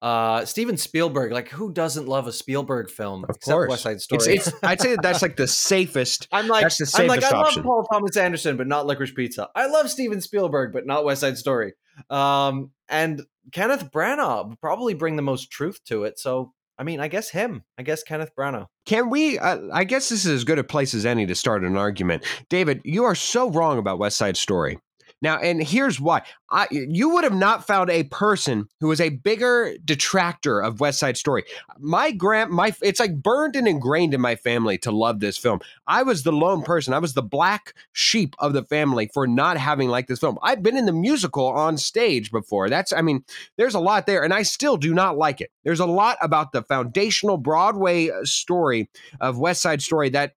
[0.00, 3.24] Uh, Steven Spielberg, like who doesn't love a Spielberg film?
[3.24, 3.70] Of except course.
[3.70, 4.34] West Side Story.
[4.34, 6.28] It's, it's, I'd say that that's like the safest.
[6.32, 7.62] I'm like, That's the I'm like, safest I love option.
[7.64, 9.48] Paul Thomas Anderson, but not Licorice Pizza.
[9.56, 11.72] I love Steven Spielberg, but not West Side Story.
[12.10, 16.18] Um, and Kenneth Branagh probably bring the most truth to it.
[16.18, 17.64] So, I mean, I guess him.
[17.76, 18.66] I guess Kenneth Branagh.
[18.86, 19.36] Can we?
[19.38, 22.24] Uh, I guess this is as good a place as any to start an argument.
[22.48, 24.78] David, you are so wrong about West Side Story.
[25.20, 26.22] Now, and here's why.
[26.50, 31.00] I, you would have not found a person who was a bigger detractor of West
[31.00, 31.44] Side Story.
[31.78, 35.60] My grand, my it's like burned and ingrained in my family to love this film.
[35.86, 36.94] I was the lone person.
[36.94, 40.38] I was the black sheep of the family for not having liked this film.
[40.42, 42.70] I've been in the musical on stage before.
[42.70, 43.24] That's, I mean,
[43.56, 45.50] there's a lot there, and I still do not like it.
[45.64, 48.88] There's a lot about the foundational Broadway uh, story
[49.20, 50.34] of West Side Story that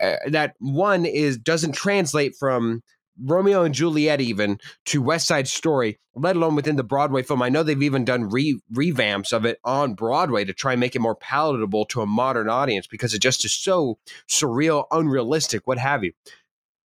[0.00, 2.82] uh, that one is doesn't translate from
[3.22, 7.42] Romeo and Juliet even to West Side Story, let alone within the Broadway film.
[7.42, 10.94] I know they've even done re- revamps of it on Broadway to try and make
[10.94, 15.78] it more palatable to a modern audience because it just is so surreal, unrealistic, what
[15.78, 16.12] have you.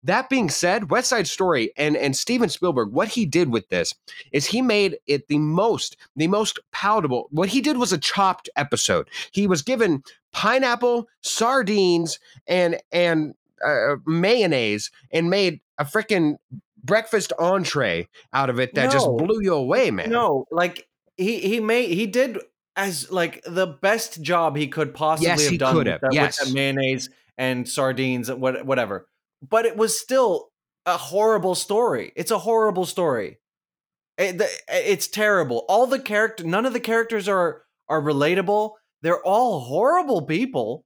[0.03, 3.93] That being said, West Side Story and and Steven Spielberg, what he did with this
[4.31, 7.27] is he made it the most the most palatable.
[7.31, 9.09] What he did was a chopped episode.
[9.31, 13.33] He was given pineapple, sardines, and and
[13.65, 16.35] uh, mayonnaise, and made a freaking
[16.83, 20.09] breakfast entree out of it that no, just blew you away, man.
[20.09, 22.39] No, like he he made he did
[22.75, 26.43] as like the best job he could possibly yes, have done with, that, yes.
[26.43, 29.07] with mayonnaise and sardines and what, whatever
[29.41, 30.49] but it was still
[30.85, 32.11] a horrible story.
[32.15, 33.39] It's a horrible story.
[34.17, 35.65] It, it's terrible.
[35.69, 38.71] All the character, none of the characters are are relatable.
[39.01, 40.85] They're all horrible people,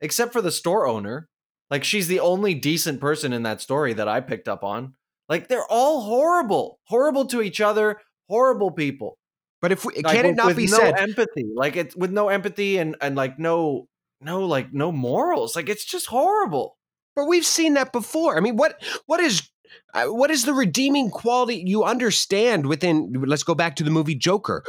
[0.00, 1.28] except for the store owner.
[1.72, 4.92] Like she's the only decent person in that story that I picked up on.
[5.30, 9.16] Like they're all horrible, horrible to each other, horrible people.
[9.62, 12.10] But if we, like, can it not with be no said empathy, like it's with
[12.10, 13.88] no empathy and and like no
[14.20, 16.76] no like no morals, like it's just horrible.
[17.16, 18.36] But we've seen that before.
[18.36, 19.48] I mean, what what is
[19.94, 24.14] uh, what is the redeeming quality you understand within let's go back to the movie
[24.14, 24.62] joker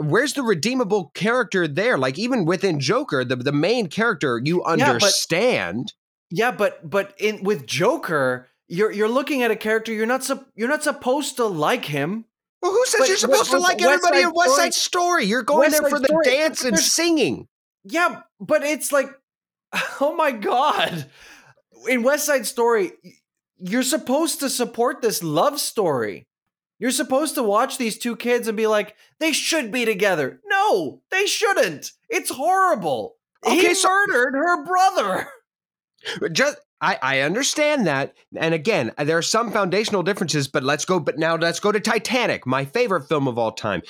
[0.00, 5.92] where's the redeemable character there like even within joker the, the main character you understand
[6.30, 10.44] yeah but, but in with joker you're you're looking at a character you're not su-
[10.54, 12.24] you're not supposed to like him
[12.62, 15.42] well who says but, you're supposed but, to like everybody in west side story you're
[15.42, 16.24] going west there for the story.
[16.24, 17.48] dance and singing
[17.84, 19.08] yeah but it's like
[20.00, 21.06] oh my god
[21.86, 22.92] in West Side Story,
[23.58, 26.26] you're supposed to support this love story.
[26.78, 30.40] You're supposed to watch these two kids and be like, they should be together.
[30.46, 31.92] No, they shouldn't.
[32.08, 33.16] It's horrible.
[33.44, 35.28] Okay, he so- murdered her brother.
[36.32, 38.14] Just I, I understand that.
[38.36, 41.00] And again, there are some foundational differences, but let's go.
[41.00, 43.82] But now let's go to Titanic, my favorite film of all time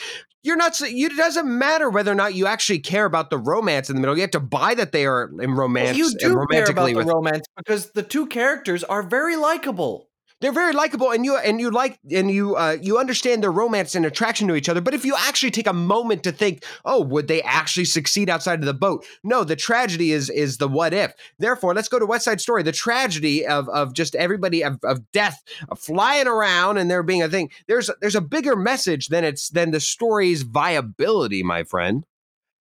[0.42, 3.90] you're not you, it doesn't matter whether or not you actually care about the romance
[3.90, 6.46] in the middle you have to buy that they are in romance well, you do
[6.50, 10.07] care about the romance because the two characters are very likable
[10.40, 13.94] they're very likable and you and you like and you uh, you understand their romance
[13.94, 17.02] and attraction to each other but if you actually take a moment to think oh
[17.02, 19.04] would they actually succeed outside of the boat?
[19.24, 21.12] No the tragedy is is the what if.
[21.38, 25.10] Therefore let's go to west side story the tragedy of of just everybody of, of
[25.12, 27.50] death of flying around and there being a thing.
[27.66, 32.04] There's there's a bigger message than it's than the story's viability my friend.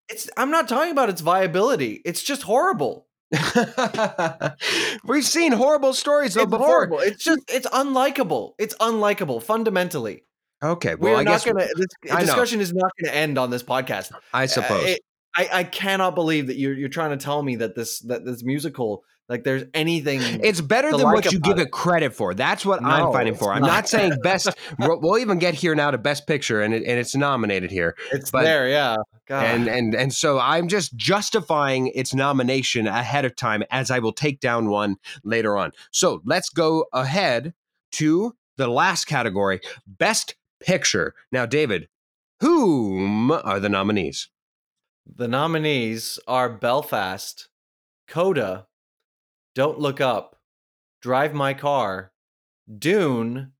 [0.09, 2.01] It's i'm not talking about its viability.
[2.05, 3.06] It's just horrible
[5.03, 6.67] We've seen horrible stories though it's before.
[6.67, 6.99] Horrible.
[6.99, 8.53] It's just it's unlikable.
[8.57, 10.23] It's unlikable fundamentally.
[10.63, 11.67] Okay, well, we're I not gonna.
[11.75, 14.11] This discussion is not gonna end on this podcast.
[14.33, 14.83] I uh, suppose.
[14.83, 15.01] Uh, it,
[15.35, 18.43] I, I cannot believe that you're you're trying to tell me that this that this
[18.43, 20.21] musical like there's anything.
[20.43, 21.63] It's better than like what you give it.
[21.67, 22.33] it credit for.
[22.33, 23.51] That's what no, I'm fighting for.
[23.51, 24.49] I'm not, not saying best.
[24.79, 27.95] we'll even get here now to best picture, and it, and it's nominated here.
[28.11, 28.97] It's but, there, yeah.
[29.27, 29.43] God.
[29.43, 34.13] And and and so I'm just justifying its nomination ahead of time, as I will
[34.13, 35.71] take down one later on.
[35.91, 37.53] So let's go ahead
[37.93, 41.13] to the last category, best picture.
[41.31, 41.89] Now, David,
[42.39, 44.29] whom are the nominees?
[45.05, 47.49] The nominees are Belfast,
[48.07, 48.67] Coda,
[49.57, 50.35] Don't Look Up,
[51.01, 52.11] Drive My Car,
[52.77, 53.53] Dune,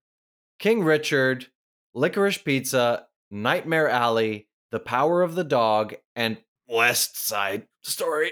[0.60, 1.48] King Richard,
[1.96, 6.38] Licorice Pizza, Nightmare Alley, The Power of the Dog, and
[6.70, 8.32] West Side Story.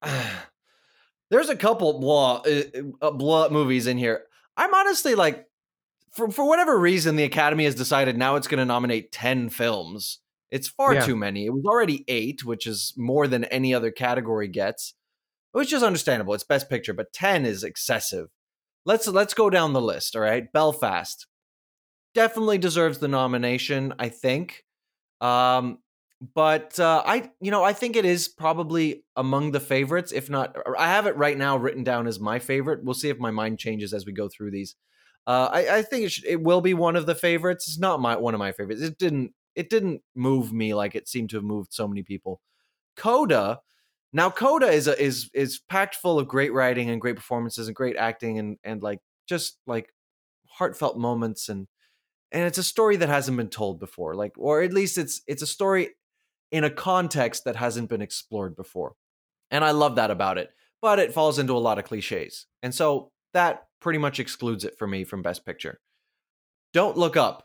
[1.30, 2.62] There's a couple blah, uh,
[3.02, 4.22] uh, blah movies in here.
[4.56, 5.48] I'm honestly like,
[6.12, 10.20] for for whatever reason, the Academy has decided now it's going to nominate ten films
[10.50, 11.04] it's far yeah.
[11.04, 11.46] too many.
[11.46, 14.94] It was already eight, which is more than any other category gets.
[15.56, 16.34] Which is understandable.
[16.34, 18.28] It's best picture, but 10 is excessive.
[18.84, 20.52] Let's let's go down the list, all right?
[20.52, 21.26] Belfast
[22.14, 24.64] definitely deserves the nomination, I think.
[25.22, 25.78] Um,
[26.34, 30.12] but uh, I, you know, I think it is probably among the favorites.
[30.12, 32.84] If not, I have it right now written down as my favorite.
[32.84, 34.74] We'll see if my mind changes as we go through these.
[35.26, 37.66] Uh, I, I, think it, should, it will be one of the favorites.
[37.66, 38.82] It's not my one of my favorites.
[38.82, 42.42] It didn't it didn't move me like it seemed to have moved so many people.
[42.94, 43.60] Coda,
[44.16, 47.76] now Coda is a, is is packed full of great writing and great performances and
[47.76, 49.92] great acting and and like just like
[50.48, 51.66] heartfelt moments and
[52.32, 55.42] and it's a story that hasn't been told before like or at least it's it's
[55.42, 55.90] a story
[56.50, 58.94] in a context that hasn't been explored before.
[59.50, 60.50] And I love that about it.
[60.82, 62.46] But it falls into a lot of cliches.
[62.62, 65.80] And so that pretty much excludes it for me from best picture.
[66.72, 67.44] Don't look up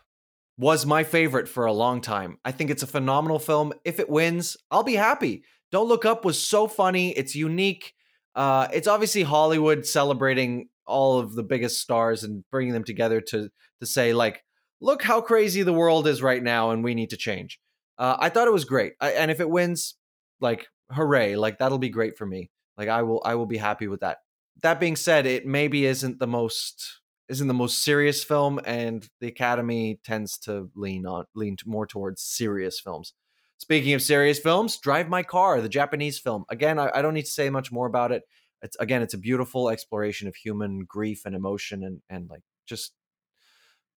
[0.58, 2.38] was my favorite for a long time.
[2.46, 3.74] I think it's a phenomenal film.
[3.84, 5.44] If it wins, I'll be happy.
[5.72, 7.12] Don't Look Up was so funny.
[7.12, 7.94] It's unique.
[8.36, 13.50] Uh, it's obviously Hollywood celebrating all of the biggest stars and bringing them together to
[13.80, 14.44] to say like,
[14.80, 17.60] look how crazy the world is right now, and we need to change.
[17.98, 19.96] Uh, I thought it was great, I, and if it wins,
[20.40, 21.36] like hooray!
[21.36, 22.50] Like that'll be great for me.
[22.78, 24.20] Like I will I will be happy with that.
[24.62, 29.28] That being said, it maybe isn't the most isn't the most serious film, and the
[29.28, 33.14] Academy tends to lean on lean more towards serious films.
[33.62, 36.46] Speaking of serious films, Drive My Car, the Japanese film.
[36.50, 38.24] Again, I, I don't need to say much more about it.
[38.64, 42.94] It's again, it's a beautiful exploration of human grief and emotion, and and like just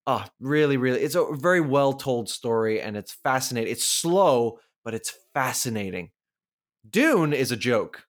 [0.06, 3.72] ah, really, really, it's a very well told story, and it's fascinating.
[3.72, 6.10] It's slow, but it's fascinating.
[6.88, 8.06] Dune is a joke.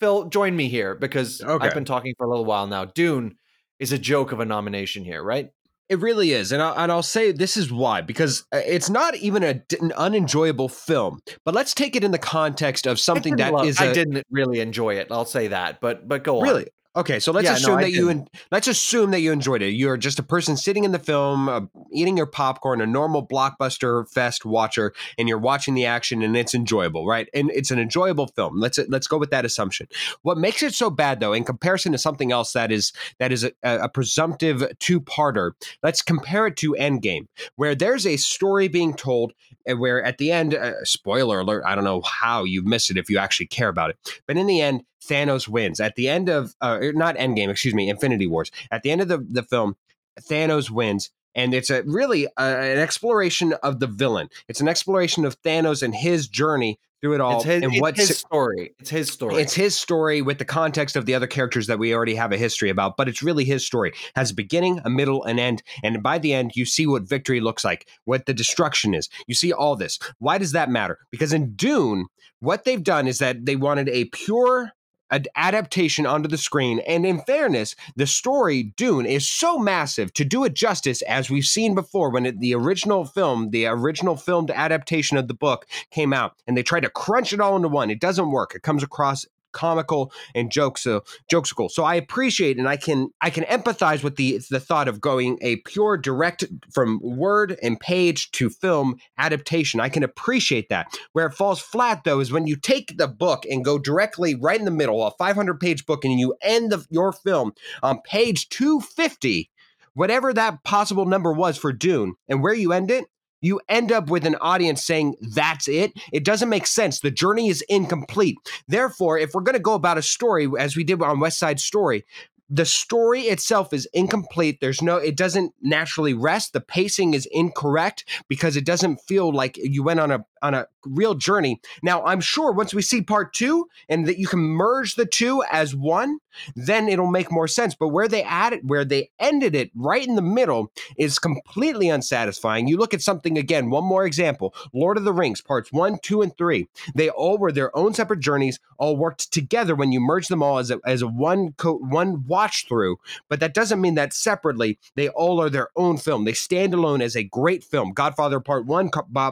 [0.00, 1.66] Phil, join me here because Okay.
[1.66, 2.86] I've been talking for a little while now.
[2.86, 3.36] Dune
[3.78, 5.50] is a joke of a nomination here, right?
[5.90, 9.14] It really is, and I'll, and I'll say this is why because uh, it's not
[9.16, 11.20] even a, an unenjoyable film.
[11.44, 13.94] But let's take it in the context of something I that love- is I a-
[13.94, 15.08] didn't really enjoy it.
[15.10, 16.44] I'll say that, but but go on.
[16.44, 17.18] really okay.
[17.18, 19.70] So let's Yeah, assume I that you en- let's assume that you enjoyed it.
[19.70, 21.60] You're just a person sitting in the film, uh,
[21.92, 26.54] eating your popcorn, a normal blockbuster fest watcher, and you're watching the action, and it's
[26.54, 27.28] enjoyable, right?
[27.34, 28.58] And it's an enjoyable film.
[28.58, 29.88] Let's let's go with that assumption.
[30.22, 33.44] What makes it so bad, though, in comparison to something else that is that is
[33.44, 35.52] a, a presumptive two parter,
[35.82, 37.26] let's compare it to Endgame,
[37.56, 39.32] where there's a story being told,
[39.66, 43.08] where at the end, uh, spoiler alert, I don't know how you've missed it if
[43.08, 45.80] you actually care about it, but in the end, Thanos wins.
[45.80, 48.50] At the end of, uh, not Endgame, excuse me, Infinity Wars.
[48.70, 49.76] At the end of the, the film,
[50.20, 51.10] Thanos wins.
[51.34, 54.28] And it's a really uh, an exploration of the villain.
[54.48, 58.08] It's an exploration of Thanos and his journey through it all, it's his, and what's
[58.08, 58.74] his story.
[58.78, 59.34] It's his story.
[59.34, 62.38] it's his story with the context of the other characters that we already have a
[62.38, 63.92] history about, but it's really his story.
[64.16, 67.40] Has a beginning, a middle, an end, and by the end, you see what victory
[67.40, 69.10] looks like, what the destruction is.
[69.26, 69.98] You see all this.
[70.18, 70.98] Why does that matter?
[71.10, 72.06] Because in Dune,
[72.40, 74.72] what they've done is that they wanted a pure
[75.10, 76.80] ad- adaptation onto the screen.
[76.80, 81.44] And in fairness, the story Dune is so massive to do it justice, as we've
[81.44, 86.12] seen before when it, the original film, the original filmed adaptation of the book came
[86.12, 87.90] out, and they tried to crunch it all into one.
[87.90, 88.54] It doesn't work.
[88.54, 90.86] It comes across comical and jokes
[91.30, 91.70] jokesical.
[91.70, 95.38] So I appreciate and I can I can empathize with the the thought of going
[95.40, 99.80] a pure direct from word and page to film adaptation.
[99.80, 100.88] I can appreciate that.
[101.12, 104.58] Where it falls flat though is when you take the book and go directly right
[104.58, 108.48] in the middle, a 500 page book, and you end the, your film on page
[108.48, 109.50] 250,
[109.94, 113.06] whatever that possible number was for Dune, and where you end it.
[113.44, 115.92] You end up with an audience saying that's it.
[116.14, 117.00] It doesn't make sense.
[117.00, 118.38] The journey is incomplete.
[118.68, 121.60] Therefore, if we're going to go about a story as we did on West Side
[121.60, 122.06] Story,
[122.48, 124.60] the story itself is incomplete.
[124.60, 126.54] There's no, it doesn't naturally rest.
[126.54, 130.66] The pacing is incorrect because it doesn't feel like you went on a on a
[130.84, 131.60] real journey.
[131.82, 135.42] Now, I'm sure once we see part two and that you can merge the two
[135.50, 136.18] as one,
[136.54, 137.74] then it'll make more sense.
[137.74, 142.68] But where they added, where they ended it right in the middle is completely unsatisfying.
[142.68, 146.20] You look at something again, one more example Lord of the Rings, parts one, two,
[146.20, 146.68] and three.
[146.94, 150.58] They all were their own separate journeys, all worked together when you merge them all
[150.58, 152.98] as a, as a one, co- one watch through.
[153.30, 156.24] But that doesn't mean that separately they all are their own film.
[156.24, 157.92] They stand alone as a great film.
[157.92, 158.90] Godfather Part One,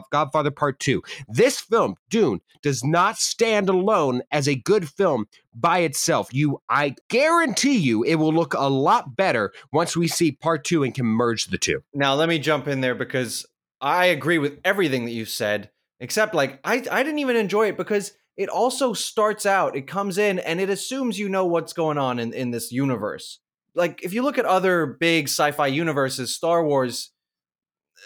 [0.09, 1.02] Godfather Part Two.
[1.27, 6.33] This film, Dune, does not stand alone as a good film by itself.
[6.33, 10.83] You, I guarantee you, it will look a lot better once we see Part Two
[10.83, 11.83] and can merge the two.
[11.93, 13.45] Now let me jump in there because
[13.81, 17.77] I agree with everything that you said, except like I I didn't even enjoy it
[17.77, 21.97] because it also starts out, it comes in and it assumes you know what's going
[21.97, 23.39] on in, in this universe.
[23.75, 27.11] Like if you look at other big sci-fi universes, Star Wars,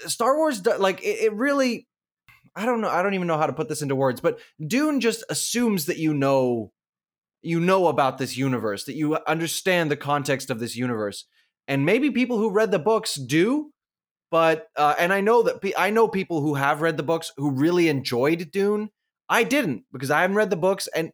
[0.06, 1.88] Star Wars like it, it really
[2.58, 5.00] I don't know, I don't even know how to put this into words, but Dune
[5.00, 6.72] just assumes that you know
[7.44, 11.26] you know about this universe, that you understand the context of this universe.
[11.68, 13.72] And maybe people who read the books do,
[14.32, 17.52] but uh, and I know that I know people who have read the books who
[17.52, 18.90] really enjoyed Dune.
[19.30, 21.12] I didn't because I haven't read the books, and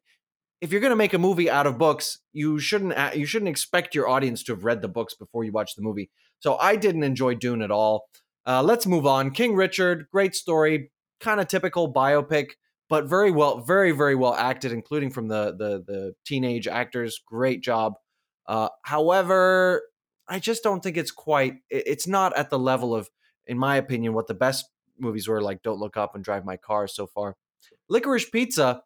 [0.62, 3.94] if you're going to make a movie out of books, you shouldn't you shouldn't expect
[3.94, 6.10] your audience to have read the books before you watch the movie.
[6.40, 8.06] So I didn't enjoy Dune at all.
[8.46, 9.32] Uh, let's move on.
[9.32, 10.92] King Richard, great story,
[11.24, 12.52] kind of typical biopic,
[12.90, 17.22] but very well, very very well acted, including from the the the teenage actors.
[17.26, 17.94] Great job.
[18.46, 19.84] Uh, however,
[20.28, 21.56] I just don't think it's quite.
[21.70, 23.10] It's not at the level of,
[23.48, 24.66] in my opinion, what the best
[25.00, 25.64] movies were like.
[25.64, 27.36] Don't Look Up and Drive My Car so far.
[27.90, 28.84] Licorice Pizza,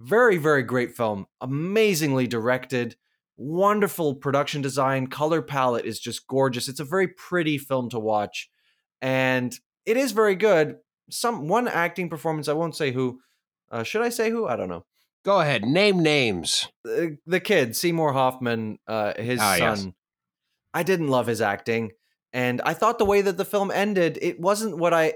[0.00, 2.96] very very great film, amazingly directed,
[3.36, 6.68] wonderful production design, color palette is just gorgeous.
[6.68, 8.48] It's a very pretty film to watch,
[9.00, 9.54] and
[9.86, 10.76] it is very good.
[11.10, 13.20] Some one acting performance, I won't say who.
[13.70, 14.46] Uh, should I say who?
[14.46, 14.84] I don't know.
[15.24, 16.68] Go ahead, name names.
[16.84, 19.80] The, the kid, Seymour Hoffman, uh, his Ah, yes.
[19.80, 19.94] son.
[20.74, 21.92] I didn't love his acting,
[22.32, 25.14] and I thought the way that the film ended, it wasn't what I.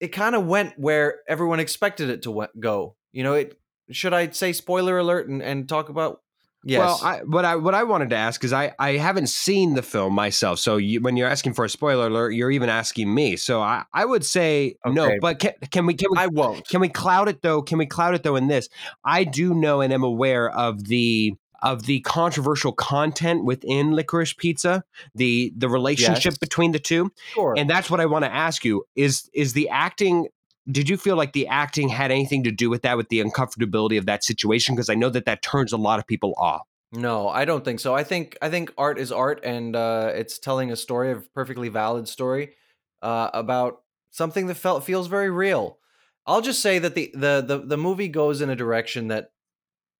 [0.00, 2.96] It kind of went where everyone expected it to go.
[3.12, 3.58] You know, it.
[3.90, 6.20] Should I say spoiler alert and, and talk about
[6.62, 6.78] Yes.
[6.78, 9.82] Well, I, what I what I wanted to ask is I I haven't seen the
[9.82, 10.58] film myself.
[10.58, 13.36] So you, when you're asking for a spoiler alert, you're even asking me.
[13.36, 14.94] So I, I would say okay.
[14.94, 15.10] no.
[15.20, 16.68] But can, can we can we I won't.
[16.68, 17.62] Can we cloud it though?
[17.62, 18.68] Can we cloud it though in this?
[19.04, 24.82] I do know and am aware of the of the controversial content within licorice pizza
[25.14, 26.38] the the relationship yes.
[26.38, 27.54] between the two sure.
[27.56, 30.26] and that's what i want to ask you is is the acting
[30.70, 33.98] did you feel like the acting had anything to do with that with the uncomfortability
[33.98, 34.74] of that situation?
[34.74, 36.66] Because i know that that turns a lot of people off.
[36.92, 37.94] No i don't think so.
[37.94, 41.68] I think i think art is art and uh, it's telling a story a perfectly
[41.68, 42.54] valid story
[43.02, 45.78] uh, about something that felt feels very real.
[46.26, 49.32] I'll just say that the, the the the movie goes in a direction that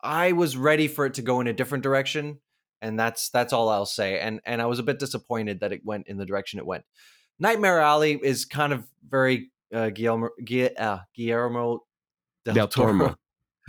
[0.02, 2.38] i was ready for it to go in a different direction
[2.80, 5.84] and that's that's all i'll say and and i was a bit disappointed that it
[5.84, 6.84] went in the direction it went.
[7.38, 10.30] Nightmare alley is kind of very uh, Guillermo,
[10.78, 11.84] uh, Guillermo
[12.44, 13.16] del, del Toro.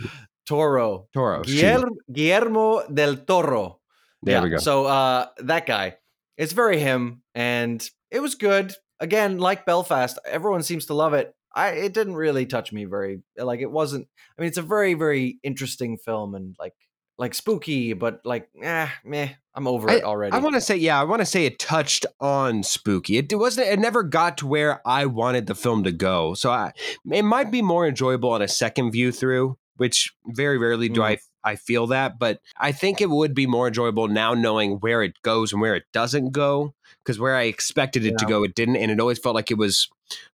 [0.46, 1.08] Toro.
[1.12, 1.42] Toro.
[1.42, 3.80] Guillermo, Guillermo del Toro.
[4.22, 4.56] There yeah, we go.
[4.58, 5.96] So uh, that guy,
[6.36, 8.72] it's very him, and it was good.
[9.00, 11.34] Again, like Belfast, everyone seems to love it.
[11.54, 14.06] I it didn't really touch me very like it wasn't.
[14.38, 16.74] I mean, it's a very very interesting film, and like
[17.22, 19.28] like spooky, but like, eh, meh.
[19.54, 20.32] I'm over I, it already.
[20.32, 23.18] I want to say, yeah, I want to say it touched on spooky.
[23.18, 23.68] It, it, wasn't.
[23.68, 26.34] It never got to where I wanted the film to go.
[26.34, 26.72] So I,
[27.08, 31.04] it might be more enjoyable on a second view through, which very rarely do mm.
[31.04, 35.02] I I feel that, but I think it would be more enjoyable now knowing where
[35.02, 36.74] it goes and where it doesn't go.
[37.04, 38.16] Because where I expected it yeah.
[38.18, 39.88] to go, it didn't, and it always felt like it was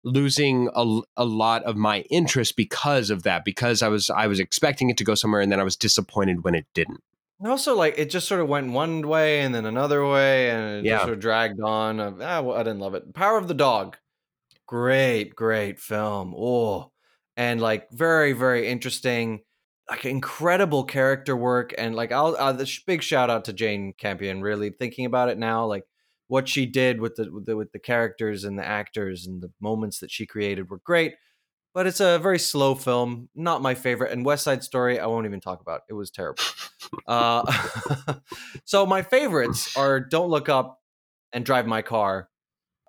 [0.03, 4.39] losing a, a lot of my interest because of that because i was i was
[4.39, 7.01] expecting it to go somewhere and then i was disappointed when it didn't.
[7.39, 10.79] And also like it just sort of went one way and then another way and
[10.79, 10.95] it yeah.
[10.95, 13.13] just sort of dragged on ah, well, i didn't love it.
[13.13, 13.97] Power of the dog.
[14.65, 16.33] Great great film.
[16.35, 16.91] Oh
[17.37, 19.41] and like very very interesting
[19.89, 24.41] like incredible character work and like i'll uh, this big shout out to jane campion
[24.41, 25.83] really thinking about it now like
[26.27, 29.51] what she did with the, with the with the characters and the actors and the
[29.61, 31.15] moments that she created were great.
[31.73, 34.11] But it's a very slow film, not my favorite.
[34.11, 35.81] And West Side Story, I won't even talk about.
[35.87, 36.41] It was terrible.
[37.07, 37.43] uh,
[38.65, 40.81] so my favorites are Don't Look Up
[41.31, 42.29] and Drive My Car.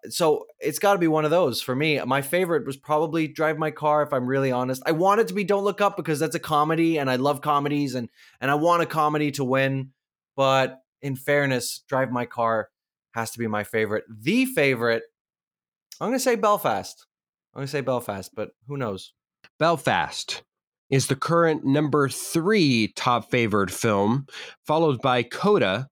[0.09, 2.01] So it's got to be one of those for me.
[2.01, 4.03] My favorite was probably Drive My Car.
[4.03, 6.41] If I'm really honest, I want it to be Don't Look Up because that's a
[6.41, 8.09] comedy, and I love comedies, and
[8.41, 9.91] and I want a comedy to win.
[10.37, 12.71] But in fairness, Drive My Car
[13.19, 14.05] has to be my favorite.
[14.09, 15.03] The favorite,
[16.01, 17.07] I'm going to say Belfast.
[17.53, 19.13] I'm going to say Belfast, but who knows?
[19.59, 20.43] Belfast
[20.89, 24.27] is the current number three top favored film,
[24.67, 25.89] followed by Coda,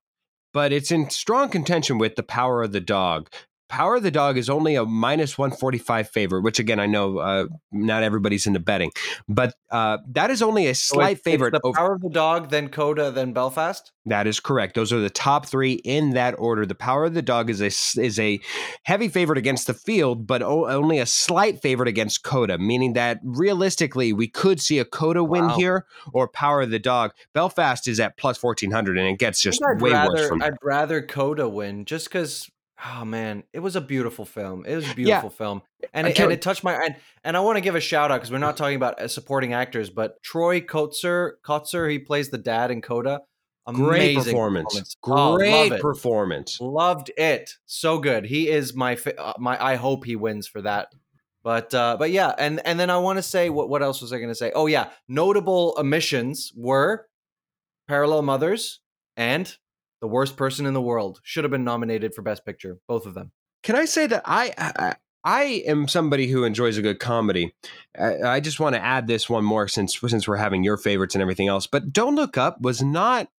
[0.53, 3.29] but it's in strong contention with The Power of the Dog.
[3.69, 7.47] Power of the Dog is only a minus 145 favorite, which again, I know uh,
[7.71, 8.91] not everybody's into betting,
[9.27, 11.51] but uh, that is only a slight so favorite.
[11.51, 13.91] the over- Power of the Dog, then Coda, then Belfast?
[14.05, 14.75] That is correct.
[14.75, 16.65] Those are the top three in that order.
[16.65, 17.67] The Power of the Dog is a,
[18.01, 18.39] is a
[18.83, 23.19] heavy favorite against the field, but o- only a slight favorite against Coda, meaning that
[23.23, 25.55] realistically, we could see a Coda win wow.
[25.57, 27.11] here or Power of the Dog.
[27.33, 31.01] Belfast is at plus 1400, and it gets just way rather, worse from I'd rather
[31.01, 32.49] Coda win just because
[32.85, 34.63] Oh man, it was a beautiful film.
[34.65, 35.35] It was a beautiful yeah.
[35.35, 35.61] film,
[35.93, 38.17] and it, and it touched my and, and I want to give a shout out
[38.17, 42.37] because we're not talking about uh, supporting actors, but Troy Kotsur, Kotsur, he plays the
[42.37, 43.21] dad in Coda.
[43.65, 44.95] Amazing Great performance.
[44.95, 45.39] performance.
[45.39, 46.61] Great oh, performance.
[46.61, 47.55] Loved it.
[47.65, 48.25] So good.
[48.25, 49.61] He is my uh, my.
[49.61, 50.89] I hope he wins for that.
[51.43, 54.13] But uh, but yeah, and and then I want to say what what else was
[54.13, 54.51] I going to say?
[54.53, 57.07] Oh yeah, notable omissions were
[57.87, 58.81] Parallel Mothers
[59.15, 59.57] and
[60.01, 63.13] the worst person in the world should have been nominated for best picture both of
[63.13, 63.31] them.
[63.63, 67.53] Can i say that i i, I am somebody who enjoys a good comedy.
[67.99, 71.15] I, I just want to add this one more since since we're having your favorites
[71.15, 73.29] and everything else but don't look up was not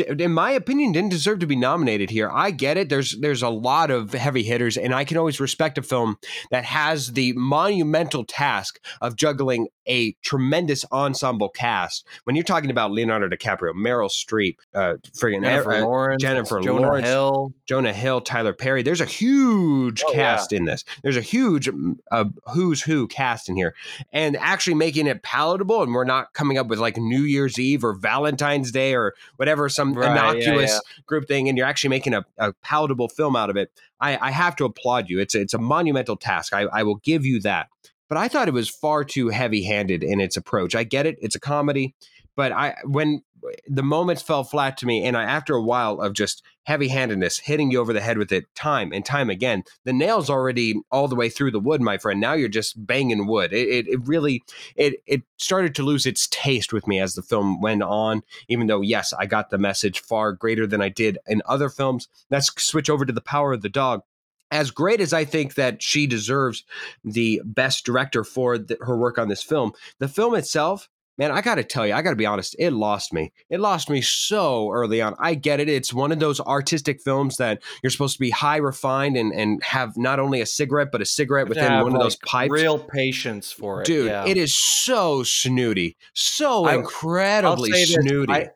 [0.00, 2.30] in my opinion, didn't deserve to be nominated here.
[2.32, 2.88] I get it.
[2.88, 6.18] There's there's a lot of heavy hitters, and I can always respect a film
[6.50, 12.06] that has the monumental task of juggling a tremendous ensemble cast.
[12.24, 16.80] When you're talking about Leonardo DiCaprio, Meryl Streep, uh, friggin' Jennifer uh, Lawrence, Jennifer Jonah
[16.80, 18.82] Lawrence, Hill, Jonah Hill, Tyler Perry.
[18.82, 20.58] There's a huge oh, cast yeah.
[20.58, 20.84] in this.
[21.02, 21.68] There's a huge
[22.10, 23.74] uh, who's who cast in here,
[24.12, 25.82] and actually making it palatable.
[25.82, 29.68] And we're not coming up with like New Year's Eve or Valentine's Day or whatever
[29.94, 31.02] some right, innocuous yeah, yeah.
[31.06, 33.70] group thing, and you're actually making a, a palatable film out of it.
[34.00, 35.20] I, I, have to applaud you.
[35.20, 36.52] It's a, it's a monumental task.
[36.52, 37.68] I, I will give you that.
[38.08, 40.74] But I thought it was far too heavy handed in its approach.
[40.74, 41.94] I get it; it's a comedy,
[42.36, 43.22] but I when
[43.68, 47.38] the moments fell flat to me, and I, after a while of just heavy handedness,
[47.38, 51.08] hitting you over the head with it time and time again, the nails already all
[51.08, 52.20] the way through the wood, my friend.
[52.20, 53.52] Now you're just banging wood.
[53.52, 54.42] It, it, it really
[54.74, 58.22] it it started to lose its taste with me as the film went on.
[58.48, 62.08] Even though yes, I got the message far greater than I did in other films.
[62.30, 64.02] Let's switch over to the power of the dog
[64.50, 66.64] as great as I think that she deserves
[67.04, 70.88] the best director for the, her work on this film, the film itself,
[71.18, 73.32] man, I got to tell you, I got to be honest, it lost me.
[73.50, 75.14] It lost me so early on.
[75.18, 75.68] I get it.
[75.68, 79.62] It's one of those artistic films that you're supposed to be high refined and, and
[79.62, 82.52] have not only a cigarette, but a cigarette within one like of those pipes.
[82.52, 83.86] Real patience for it.
[83.86, 84.26] Dude, yeah.
[84.26, 88.32] it is so snooty, so I- incredibly I'll say this, snooty.
[88.32, 88.50] I-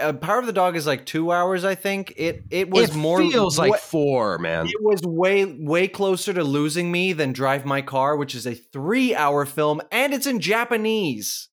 [0.00, 2.14] uh, Power of the Dog is like two hours, I think.
[2.16, 4.66] It it was it more feels like four, man.
[4.66, 8.54] it was way way closer to losing me than Drive My Car, which is a
[8.54, 11.50] three hour film and it's in Japanese.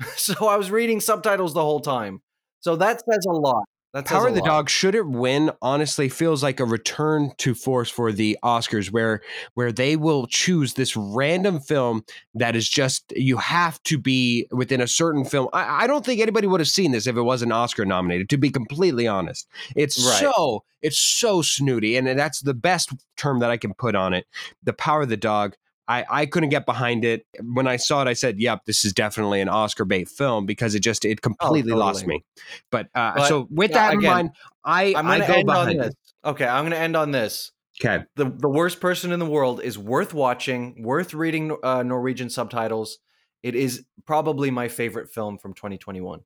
[0.16, 2.22] so I was reading subtitles the whole time.
[2.60, 3.64] So that says a lot.
[3.92, 4.46] That Power of the lot.
[4.46, 9.20] Dog, should it win, honestly feels like a return to force for the Oscars where
[9.54, 14.80] where they will choose this random film that is just you have to be within
[14.80, 15.48] a certain film.
[15.52, 18.38] I, I don't think anybody would have seen this if it wasn't Oscar nominated, to
[18.38, 19.48] be completely honest.
[19.74, 20.20] It's Right.
[20.20, 24.26] so it's so snooty, and that's the best term that I can put on it.
[24.62, 25.56] The Power of the Dog.
[25.90, 27.26] I, I couldn't get behind it.
[27.42, 30.74] When I saw it, I said, "Yep, this is definitely an Oscar bait film," because
[30.76, 32.16] it just it completely lost Oh, totally.
[32.18, 32.24] me.
[32.70, 34.30] But, uh, But, so with yeah, that in again, mind,
[34.64, 35.86] I I'm gonna go end on this.
[35.88, 35.96] it.
[36.24, 37.50] Okay, I'm gonna end on this.
[37.82, 42.30] Okay, The the worst person in the world is worth watching, worth reading uh, Norwegian
[42.30, 42.98] subtitles.
[43.42, 46.20] It is probably my favorite film from 2021.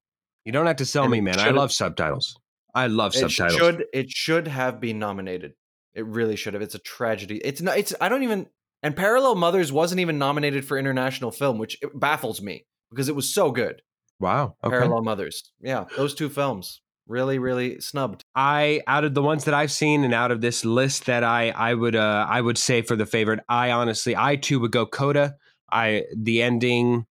[0.45, 1.39] you don't have to sell And me, man.
[1.39, 2.37] I love subtitles.
[2.75, 3.57] I love It subtitles.
[3.57, 5.55] should it should have been nominated.
[5.95, 6.63] It really should have.
[6.63, 7.39] It's a tragedy.
[7.39, 7.79] It's not.
[7.79, 8.49] It's I don't even.
[8.85, 13.29] And Parallel Mothers wasn't even nominated for international film, which baffles me because it was
[13.33, 13.81] so good.
[14.21, 14.57] Wow.
[14.63, 14.77] Okay.
[14.77, 15.51] Parallel Mothers.
[15.61, 18.23] Yeah, those two films really, really snubbed.
[18.37, 21.51] I out of the ones that I've seen and out of this list that I
[21.51, 24.87] I would uh I would say for the favorite, I honestly I too would go
[24.87, 25.35] Coda.
[25.73, 27.07] I the ending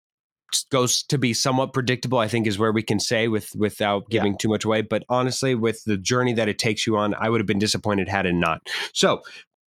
[0.71, 4.21] goes to be somewhat predictable i think is where we can say with without Yeah.
[4.21, 7.29] giving too much away but honestly with the journey that it takes you on i
[7.29, 8.59] would have been disappointed had it not
[8.91, 9.21] so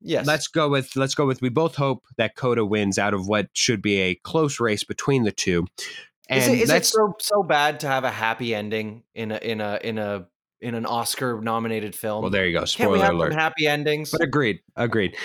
[0.02, 0.26] Yes.
[0.26, 3.50] let's go with let's go with we both hope that coda wins out of what
[3.54, 5.68] should be a close race between the two
[6.30, 9.38] and is it, is it so so bad to have a happy ending in a
[9.38, 10.28] in a in a
[10.62, 12.22] in an Oscar nominated film?
[12.22, 14.12] well there you go Can't we spoiler have alert happy endings?
[14.12, 15.16] but agreed agreed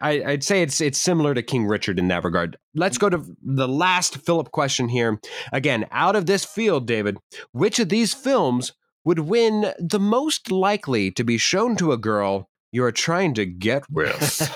[0.00, 2.58] I, I'd say it's it's similar to King Richard in that regard.
[2.74, 5.20] Let's go to the last Philip question here.
[5.52, 7.16] Again, out of this field, David,
[7.52, 8.72] which of these films
[9.04, 13.46] would win the most likely to be shown to a girl you are trying to
[13.46, 14.54] get with?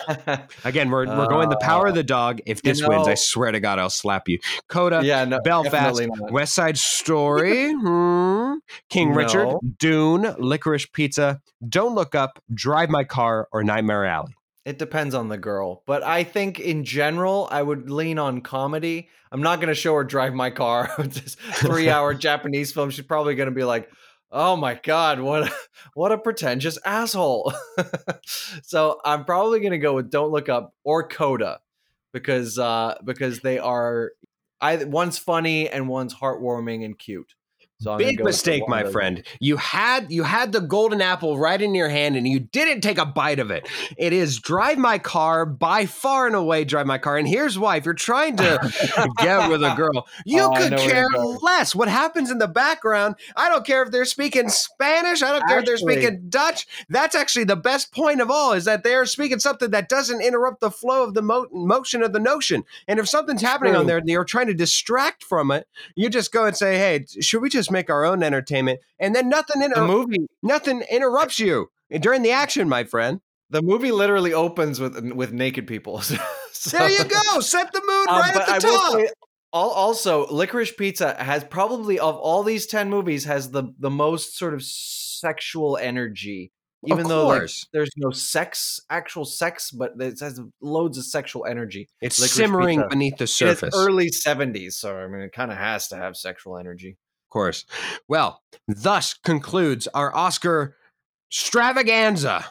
[0.64, 2.40] Again, we're, we're going the power of the dog.
[2.46, 4.38] If you this wins, I swear to God, I'll slap you.
[4.68, 6.00] Coda, yeah, no, Belfast.
[6.30, 8.54] West Side Story, hmm,
[8.90, 9.60] King Richard, No.
[9.78, 14.34] Dune, Licorice Pizza, Don't Look Up, Drive My Car, or Nightmare Alley.
[14.64, 19.08] It depends on the girl, but I think in general I would lean on comedy.
[19.32, 20.94] I'm not going to show her drive my car.
[20.98, 22.90] this three-hour Japanese film.
[22.90, 23.90] She's probably going to be like,
[24.32, 25.52] "Oh my god, what a,
[25.94, 27.52] what a pretentious asshole."
[28.62, 31.60] so I'm probably going to go with Don't Look Up or Coda
[32.12, 34.12] because uh, because they are
[34.60, 37.34] I one's funny and one's heartwarming and cute.
[37.82, 39.24] So Big mistake, my friend.
[39.40, 42.96] You had you had the golden apple right in your hand and you didn't take
[42.96, 43.68] a bite of it.
[43.96, 47.16] It is drive my car by far and away drive my car.
[47.18, 48.72] And here's why: if you're trying to
[49.18, 51.08] get with a girl, you Oh, could care
[51.40, 51.74] less.
[51.74, 53.16] What happens in the background?
[53.34, 55.20] I don't care if they're speaking Spanish.
[55.20, 56.68] I don't care if they're speaking Dutch.
[56.88, 60.60] That's actually the best point of all: is that they're speaking something that doesn't interrupt
[60.60, 62.62] the flow of the mo- motion of the notion.
[62.86, 65.66] And if something's happening on there and you're trying to distract from it,
[65.96, 69.28] you just go and say, "Hey, should we just make our own entertainment?" And then
[69.28, 71.68] nothing The inter- movie nothing interrupts you
[72.00, 73.20] during the action, my friend.
[73.50, 76.02] the movie literally opens with with naked people.
[76.54, 77.40] So- There you go.
[77.40, 78.92] Set the mood Um, right at the I top.
[78.92, 79.08] say,
[79.52, 84.54] also, Licorice Pizza has probably of all these ten movies has the the most sort
[84.54, 86.52] of sexual energy.
[86.86, 91.88] Even though like, there's no sex, actual sex, but it has loads of sexual energy.
[92.00, 92.88] it's Licorice simmering Pizza.
[92.88, 93.62] beneath the surface.
[93.68, 96.96] It's early '70s, so I mean, it kind of has to have sexual energy.
[97.32, 97.64] Of course.
[98.08, 100.76] Well, thus concludes our Oscar
[101.32, 102.44] stravaganza.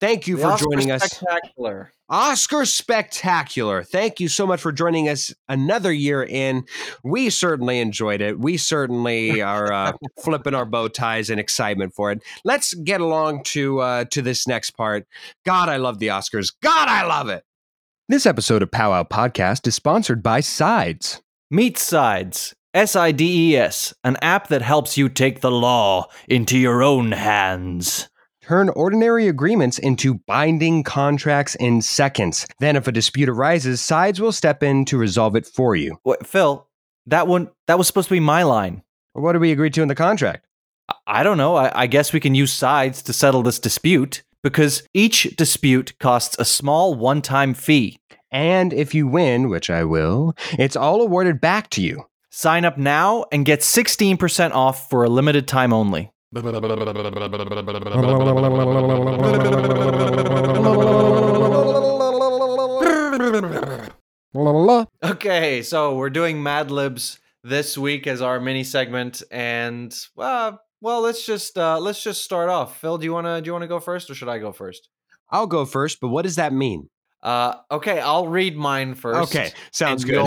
[0.00, 1.04] Thank you The for Oscar joining us.
[1.04, 1.92] Spectacular.
[2.08, 3.82] Oscar Spectacular.
[3.82, 6.64] Thank you so much for joining us another year in.
[7.04, 8.40] We certainly enjoyed it.
[8.40, 12.22] We certainly are uh, flipping our bow ties in excitement for it.
[12.42, 15.06] Let's get along to uh, to this next part.
[15.44, 16.54] God, I love the Oscars.
[16.62, 17.44] God, I love it.
[18.08, 21.20] This episode of Powwow Podcast is sponsored by Sides.
[21.50, 22.54] Meet sides.
[22.74, 28.08] SIDES, an app that helps you take the law into your own hands.
[28.40, 32.46] Turn ordinary agreements into binding contracts in seconds.
[32.60, 35.98] Then, if a dispute arises, sides will step in to resolve it for you.
[36.04, 36.66] Wait, Phil,
[37.06, 38.82] that one that was supposed to be my line.
[39.12, 40.46] What did we agree to in the contract?
[41.06, 41.56] I- don't know.
[41.56, 46.36] I, I guess we can use sides to settle this dispute because each dispute costs
[46.38, 48.00] a small one-time fee.
[48.30, 52.06] And if you win, which I will, it's all awarded back to you.
[52.34, 56.10] Sign up now and get 16% off for a limited time only.
[65.04, 71.02] Okay, so we're doing Mad Libs this week as our mini segment, and uh, well,
[71.02, 72.80] let's just uh, let's just start off.
[72.80, 74.88] Phil, do you wanna do you wanna go first, or should I go first?
[75.30, 76.88] I'll go first, but what does that mean?
[77.22, 79.34] Uh, okay, I'll read mine first.
[79.34, 80.26] Okay, sounds good.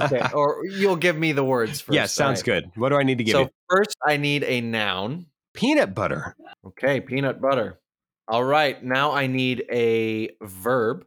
[0.00, 1.94] okay, or you'll give me the words first.
[1.94, 2.64] yes, sounds alright.
[2.64, 2.80] good.
[2.80, 3.48] What do I need to give So you?
[3.68, 5.26] first, I need a noun.
[5.54, 6.34] Peanut butter.
[6.66, 7.78] Okay, peanut butter.
[8.28, 11.04] All right, now I need a verb.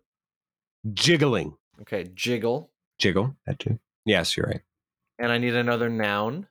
[0.93, 1.55] Jiggling.
[1.81, 3.35] Okay, jiggle, Jiggle.
[3.47, 3.79] That too.
[4.05, 4.61] Yes, you're right.
[5.17, 6.47] and I need another noun.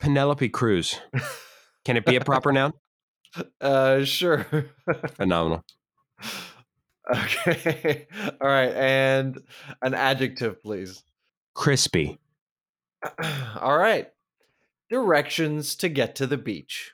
[0.00, 0.98] Penelope Cruz.
[1.84, 2.72] Can it be a proper noun?
[3.60, 4.46] Uh, sure.
[5.16, 5.62] Phenomenal.
[7.08, 8.06] Okay.
[8.40, 9.40] All right, and
[9.82, 11.02] an adjective, please.
[11.54, 12.18] Crispy.
[13.60, 14.08] All right.
[14.88, 16.92] Directions to get to the beach.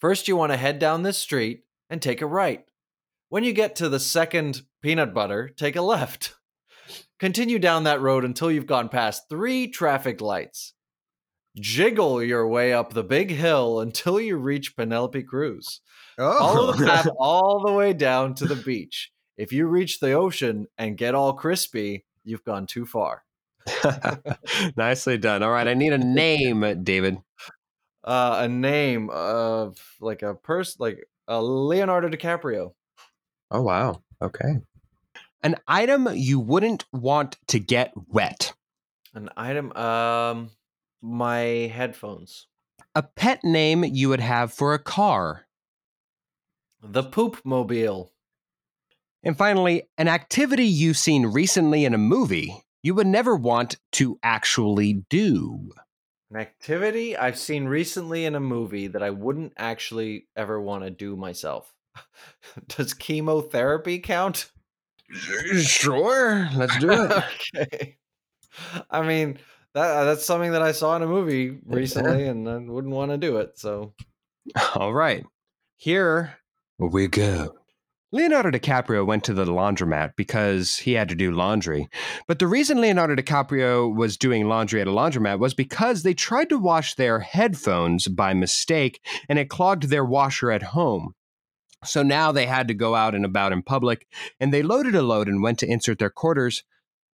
[0.00, 2.64] First, you want to head down this street and take a right.
[3.28, 6.34] When you get to the second peanut butter, take a left.
[7.20, 10.74] Continue down that road until you've gone past three traffic lights.
[11.56, 15.80] Jiggle your way up the big hill until you reach Penelope Cruz.
[16.18, 16.38] Oh.
[16.38, 16.86] Follow the oh.
[16.86, 19.11] path all the way down to the beach.
[19.36, 23.24] If you reach the ocean and get all crispy, you've gone too far.
[24.76, 25.42] Nicely done.
[25.42, 27.18] All right, I need a name, David.
[28.04, 32.72] uh, a name of like a person, like a Leonardo DiCaprio.
[33.50, 34.02] Oh wow.
[34.20, 34.60] Okay.
[35.42, 38.52] An item you wouldn't want to get wet.
[39.14, 40.50] An item, um,
[41.00, 41.38] my
[41.72, 42.46] headphones.
[42.94, 45.46] A pet name you would have for a car.
[46.82, 48.12] The poop mobile.
[49.24, 54.18] And finally, an activity you've seen recently in a movie you would never want to
[54.22, 55.70] actually do.
[56.30, 60.90] An activity I've seen recently in a movie that I wouldn't actually ever want to
[60.90, 61.72] do myself.
[62.68, 64.50] Does chemotherapy count?
[65.12, 67.12] Sure, let's do it.
[67.54, 67.96] okay.
[68.90, 69.38] I mean,
[69.74, 73.18] that that's something that I saw in a movie recently, and I wouldn't want to
[73.18, 73.58] do it.
[73.58, 73.92] So
[74.74, 75.24] All right.
[75.76, 76.38] Here
[76.78, 77.61] we go.
[78.14, 81.88] Leonardo DiCaprio went to the laundromat because he had to do laundry.
[82.28, 86.50] But the reason Leonardo DiCaprio was doing laundry at a laundromat was because they tried
[86.50, 89.00] to wash their headphones by mistake
[89.30, 91.14] and it clogged their washer at home.
[91.84, 94.06] So now they had to go out and about in public
[94.38, 96.64] and they loaded a load and went to insert their quarters,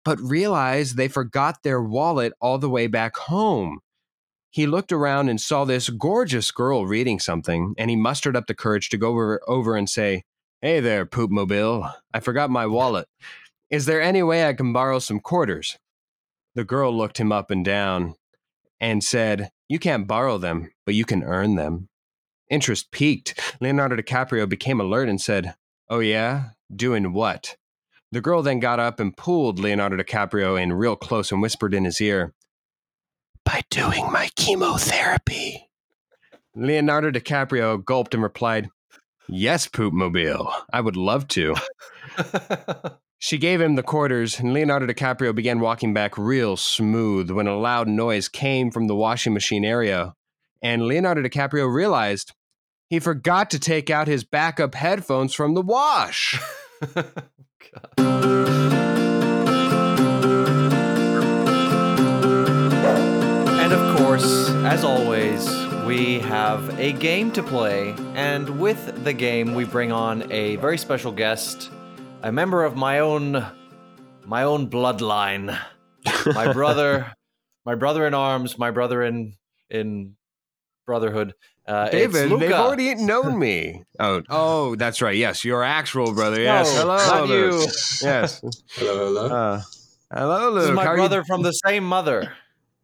[0.06, 3.80] but realized they forgot their wallet all the way back home.
[4.50, 8.54] He looked around and saw this gorgeous girl reading something, and he mustered up the
[8.54, 10.24] courage to go over, over and say,
[10.66, 11.88] Hey there, Poop Mobile.
[12.12, 13.08] I forgot my wallet.
[13.70, 15.78] Is there any way I can borrow some quarters?
[16.56, 18.16] The girl looked him up and down
[18.82, 21.90] and said, You can't borrow them, but you can earn them.
[22.50, 23.40] Interest piqued.
[23.62, 25.54] Leonardo DiCaprio became alert and said,
[25.88, 26.46] Oh, yeah?
[26.76, 27.58] Doing what?
[28.12, 31.86] The girl then got up and pulled Leonardo DiCaprio in real close and whispered in
[31.86, 32.34] his ear,
[33.44, 35.70] By doing my chemotherapy.
[36.56, 38.72] Leonardo DiCaprio gulped and replied,
[39.28, 40.52] Yes, Poop Mobile.
[40.72, 41.56] I would love to.
[43.18, 47.58] She gave him the quarters, and Leonardo DiCaprio began walking back real smooth when a
[47.58, 50.14] loud noise came from the washing machine area.
[50.62, 52.34] And Leonardo DiCaprio realized
[52.90, 56.40] he forgot to take out his backup headphones from the wash.
[63.58, 69.54] And of course, as always, we have a game to play, and with the game,
[69.54, 71.70] we bring on a very special guest,
[72.24, 73.46] a member of my own,
[74.26, 75.58] my own bloodline,
[76.34, 77.14] my brother,
[77.66, 79.34] my brother in arms, my brother in
[79.70, 80.16] in
[80.88, 81.34] brotherhood.
[81.68, 83.84] Uh, it's David, they've already known me.
[84.00, 85.16] Oh, oh, that's right.
[85.16, 86.42] Yes, your actual brother.
[86.42, 87.62] Yes, No, hello, not Luke.
[87.62, 87.68] you.
[88.02, 88.42] Yes,
[88.76, 89.26] Hello, hello.
[89.28, 89.62] uh,
[90.14, 90.62] hello, Luke.
[90.62, 92.34] This is my How are you brother from the same mother.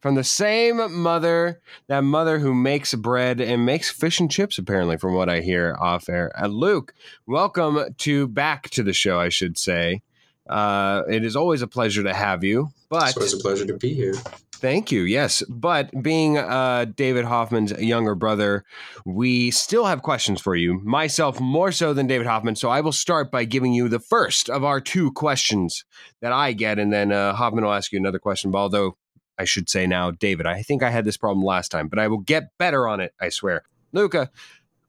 [0.01, 4.97] From the same mother, that mother who makes bread and makes fish and chips, apparently,
[4.97, 6.31] from what I hear off air.
[6.37, 6.93] Uh, Luke,
[7.27, 10.01] welcome to back to the show, I should say.
[10.49, 13.77] Uh, it is always a pleasure to have you, but it's always a pleasure to
[13.77, 14.15] be here.
[14.55, 15.01] Thank you.
[15.01, 18.63] Yes, but being uh, David Hoffman's younger brother,
[19.05, 20.79] we still have questions for you.
[20.83, 22.55] Myself more so than David Hoffman.
[22.55, 25.83] So I will start by giving you the first of our two questions
[26.21, 28.51] that I get, and then uh, Hoffman will ask you another question.
[28.51, 28.97] But although
[29.41, 32.07] I should say now, David, I think I had this problem last time, but I
[32.07, 33.13] will get better on it.
[33.19, 33.63] I swear.
[33.91, 34.29] Luca,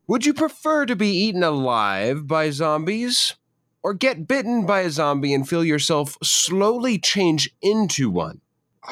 [0.06, 3.34] would you prefer to be eaten alive by zombies?
[3.82, 8.40] Or get bitten by a zombie and feel yourself slowly change into one?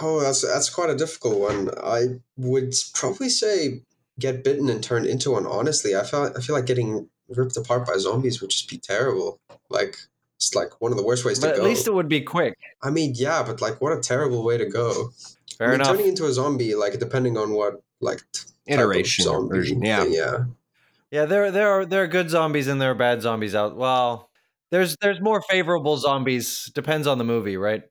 [0.00, 1.70] Oh, that's that's quite a difficult one.
[1.80, 3.82] I would probably say
[4.18, 5.46] get bitten and turned into one.
[5.46, 9.38] Honestly, I feel I feel like getting ripped apart by zombies would just be terrible.
[9.68, 9.96] Like
[10.40, 11.62] it's like one of the worst ways But to at go.
[11.62, 12.58] At least it would be quick.
[12.82, 15.12] I mean, yeah, but like what a terrible way to go.
[15.60, 15.88] Fair I mean, enough.
[15.88, 19.56] turning into a zombie, like depending on what like t- type of Iteration or zombie
[19.58, 20.02] version, yeah.
[20.04, 20.44] thing, yeah.
[21.10, 23.76] Yeah, there there are there are good zombies and there are bad zombies out.
[23.76, 24.30] Well,
[24.70, 26.72] there's there's more favorable zombies.
[26.74, 27.82] Depends on the movie, right?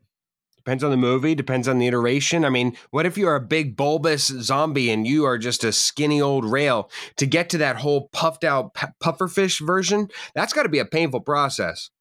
[0.57, 2.43] Depends on the movie, depends on the iteration.
[2.43, 6.19] I mean, what if you're a big bulbous zombie and you are just a skinny
[6.19, 6.89] old rail?
[7.17, 10.85] To get to that whole puffed out pu- pufferfish version, that's got to be a
[10.85, 11.91] painful process.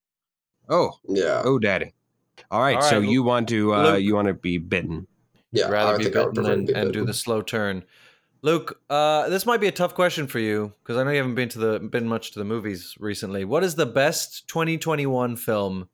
[0.67, 1.93] Oh, Yeah, oh, daddy.
[2.49, 4.01] All right, All so right, you want to uh, Luke.
[4.03, 5.07] you want to be bitten.
[5.51, 5.67] Yeah.
[5.69, 7.83] Rather be think I would bitten prefer to and, be do the slow turn.
[8.41, 11.35] Luke, uh, this might be a tough question for you because I know you haven't
[11.35, 13.43] been to the been much to the movies recently.
[13.43, 15.89] What is the best 2021 film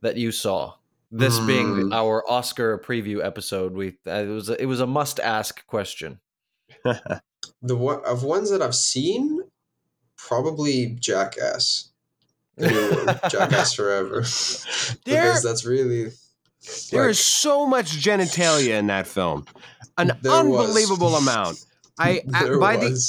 [0.00, 0.74] that you saw?
[1.12, 1.92] This being Hmm.
[1.92, 6.20] our Oscar preview episode, we uh, it was a, it was a must ask question.
[7.62, 9.40] The one of ones that I've seen,
[10.16, 11.90] probably Jackass.
[12.56, 14.20] The new one, Jackass Forever,
[15.04, 16.10] because that's really
[16.90, 19.46] There like, is so much genitalia in that film,
[19.96, 20.66] an There was.
[20.66, 21.64] unbelievable amount.
[21.98, 23.00] I there by the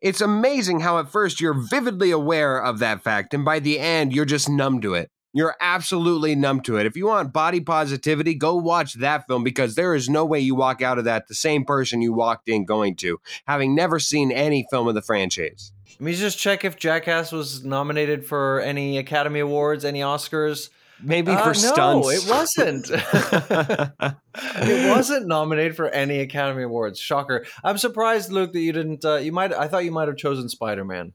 [0.00, 4.12] it's amazing how at first you're vividly aware of that fact, and by the end
[4.12, 5.10] you're just numb to it.
[5.32, 6.86] You're absolutely numb to it.
[6.86, 10.56] If you want body positivity, go watch that film because there is no way you
[10.56, 14.32] walk out of that the same person you walked in going to, having never seen
[14.32, 15.72] any film of the franchise.
[16.00, 20.70] Let me just check if Jackass was nominated for any Academy Awards, any Oscars.
[21.02, 22.24] Maybe Uh, for no, stunts.
[22.24, 22.90] it wasn't.
[24.34, 26.98] it wasn't nominated for any Academy Awards.
[26.98, 27.46] Shocker.
[27.64, 29.04] I'm surprised, Luke, that you didn't.
[29.04, 29.52] Uh, you might.
[29.52, 31.12] I thought you might have chosen Spider Man.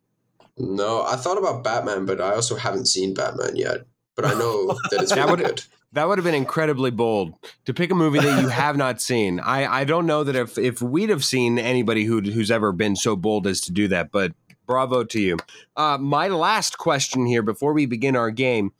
[0.58, 3.86] No, I thought about Batman, but I also haven't seen Batman yet.
[4.16, 5.64] But I know that it's That really would- good.
[5.92, 9.40] That would have been incredibly bold to pick a movie that you have not seen.
[9.40, 12.98] I, I don't know that if, if we'd have seen anybody who, who's ever been
[12.98, 14.34] so bold as to do that, but
[14.68, 15.38] bravo to you.
[15.78, 18.74] Uh, my last question here before we begin our game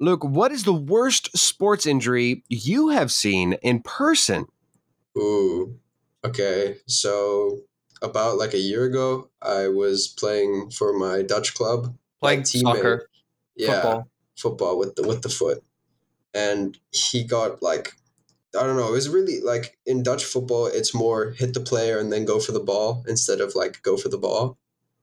[0.00, 4.46] Luke, what is the worst sports injury you have seen in person?
[5.16, 5.78] Ooh.
[6.24, 6.76] Okay.
[6.86, 7.60] So
[8.02, 11.96] about like a year ago, I was playing for my Dutch club.
[12.20, 13.08] Playing teammate- soccer,
[13.56, 14.08] Yeah, football.
[14.36, 15.62] football with the with the foot,
[16.32, 17.94] and he got like
[18.58, 18.88] I don't know.
[18.88, 22.38] It was really like in Dutch football, it's more hit the player and then go
[22.40, 24.58] for the ball instead of like go for the ball.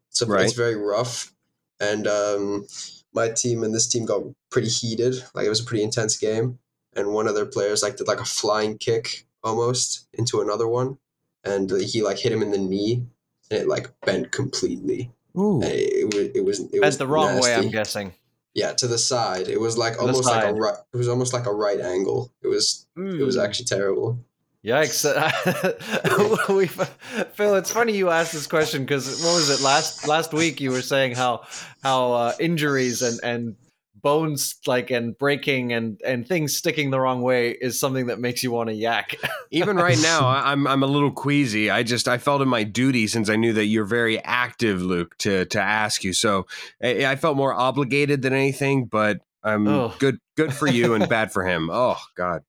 [0.10, 0.46] So Right.
[0.46, 1.34] it's very rough,
[1.80, 2.66] and um,
[3.14, 5.16] my team and this team got pretty heated.
[5.34, 6.60] Like it was a pretty intense game,
[6.96, 10.98] and one of their players like did like a flying kick almost into another one,
[11.44, 13.06] and he like hit him in the knee,
[13.50, 15.12] and it like bent completely.
[15.38, 15.62] Ooh.
[15.64, 18.14] It, it was it was it was the wrong way, I'm guessing.
[18.54, 19.48] Yeah, to the side.
[19.48, 20.76] It was like To almost like a right.
[20.94, 22.34] It was almost like a right angle.
[22.42, 22.86] It was.
[22.98, 23.46] It was Mm.
[23.46, 24.20] actually terrible.
[24.66, 25.06] Yikes!
[26.56, 30.62] we, Phil, it's funny you asked this question because what was it last last week?
[30.62, 31.46] You were saying how
[31.84, 33.56] how uh, injuries and and
[33.96, 38.44] bones like and breaking and and things sticking the wrong way is something that makes
[38.44, 39.16] you want to yak.
[39.52, 41.72] Even right now, I'm I'm a little queasy.
[41.72, 45.18] I just I felt in my duty since I knew that you're very active, Luke,
[45.20, 46.14] to to ask you.
[46.14, 46.46] So
[46.84, 48.86] I, I felt more obligated than anything.
[48.86, 49.94] But I'm Oh.
[49.98, 51.70] good good for you and bad for him.
[51.72, 52.44] Oh God.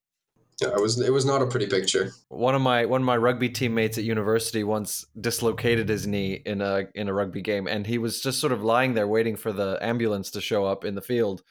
[0.60, 1.00] Yeah, it was.
[1.00, 2.12] It was not a pretty picture.
[2.28, 6.60] one of my one of my rugby teammates at university once dislocated his knee in
[6.60, 9.52] a in a rugby game and he was just sort of lying there waiting for
[9.52, 11.42] the ambulance to show up in the field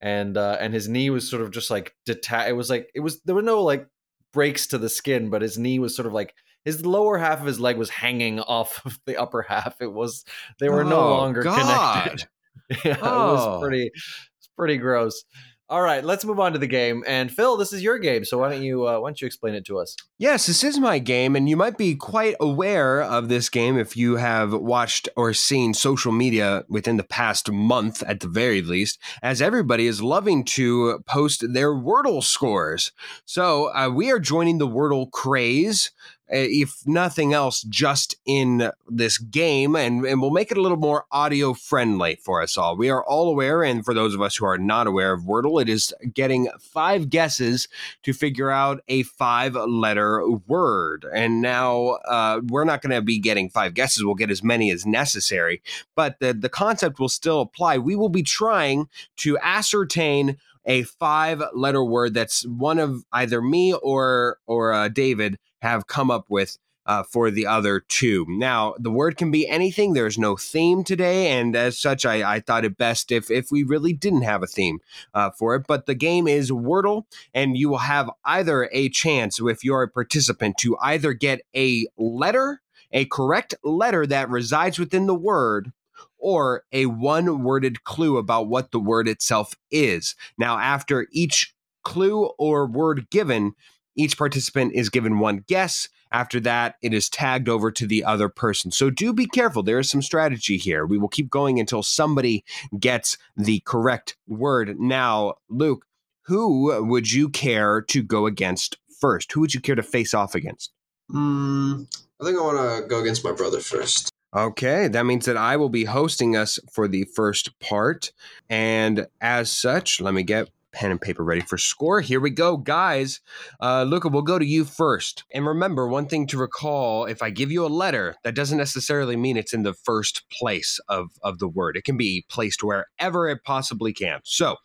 [0.00, 3.00] and uh and his knee was sort of just like detached it was like it
[3.00, 3.86] was there were no like
[4.32, 6.34] breaks to the skin but his knee was sort of like
[6.64, 10.24] his lower half of his leg was hanging off of the upper half it was
[10.60, 11.58] they were no Oh, longer God.
[11.58, 12.28] connected
[12.84, 13.32] yeah, it Oh.
[13.34, 15.24] was pretty it's pretty gross
[15.68, 18.38] all right let's move on to the game and phil this is your game so
[18.38, 20.98] why don't you uh, why don't you explain it to us Yes, this is my
[20.98, 25.32] game, and you might be quite aware of this game if you have watched or
[25.32, 30.42] seen social media within the past month, at the very least, as everybody is loving
[30.42, 32.90] to post their Wordle scores.
[33.26, 35.92] So uh, we are joining the Wordle craze.
[36.28, 41.04] If nothing else, just in this game, and, and we'll make it a little more
[41.10, 42.76] audio friendly for us all.
[42.76, 45.60] We are all aware, and for those of us who are not aware of Wordle,
[45.60, 47.68] it is getting five guesses
[48.02, 51.06] to figure out a five letter word.
[51.12, 54.70] And now uh, we're not going to be getting five guesses, we'll get as many
[54.70, 55.62] as necessary,
[55.94, 57.78] but the, the concept will still apply.
[57.78, 63.72] We will be trying to ascertain a five letter word that's one of either me
[63.72, 68.24] or or uh, David have come up with uh, for the other two.
[68.28, 69.92] Now, the word can be anything.
[69.92, 73.62] There's no theme today, and as such, I, I thought it best if if we
[73.62, 74.78] really didn't have a theme
[75.12, 75.66] uh, for it.
[75.68, 77.04] But the game is Wordle,
[77.34, 81.86] and you will have either a chance, if you're a participant, to either get a
[81.98, 85.72] letter, a correct letter that resides within the word,
[86.16, 90.14] or a one worded clue about what the word itself is.
[90.38, 91.54] Now, after each
[91.84, 93.52] clue or word given,
[93.98, 95.88] each participant is given one guess.
[96.10, 98.70] After that, it is tagged over to the other person.
[98.70, 99.62] So do be careful.
[99.62, 100.86] There is some strategy here.
[100.86, 102.44] We will keep going until somebody
[102.78, 104.78] gets the correct word.
[104.78, 105.84] Now, Luke,
[106.22, 109.32] who would you care to go against first?
[109.32, 110.72] Who would you care to face off against?
[111.10, 111.86] Mm,
[112.20, 114.10] I think I want to go against my brother first.
[114.36, 118.12] Okay, that means that I will be hosting us for the first part.
[118.50, 122.00] And as such, let me get pen and paper ready for score.
[122.00, 123.20] Here we go, guys.
[123.60, 125.24] Uh, Luca, we'll go to you first.
[125.32, 129.16] And remember, one thing to recall if I give you a letter, that doesn't necessarily
[129.16, 131.76] mean it's in the first place of, of the word.
[131.76, 134.20] It can be placed wherever it possibly can.
[134.24, 134.56] So,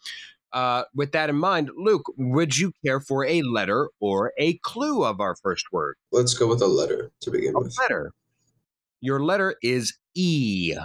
[0.52, 5.04] uh, with that in mind, Luke, would you care for a letter or a clue
[5.04, 5.96] of our first word?
[6.12, 7.76] Let's go with a letter to begin A with.
[7.80, 8.12] letter.
[9.02, 10.76] Your letter is E.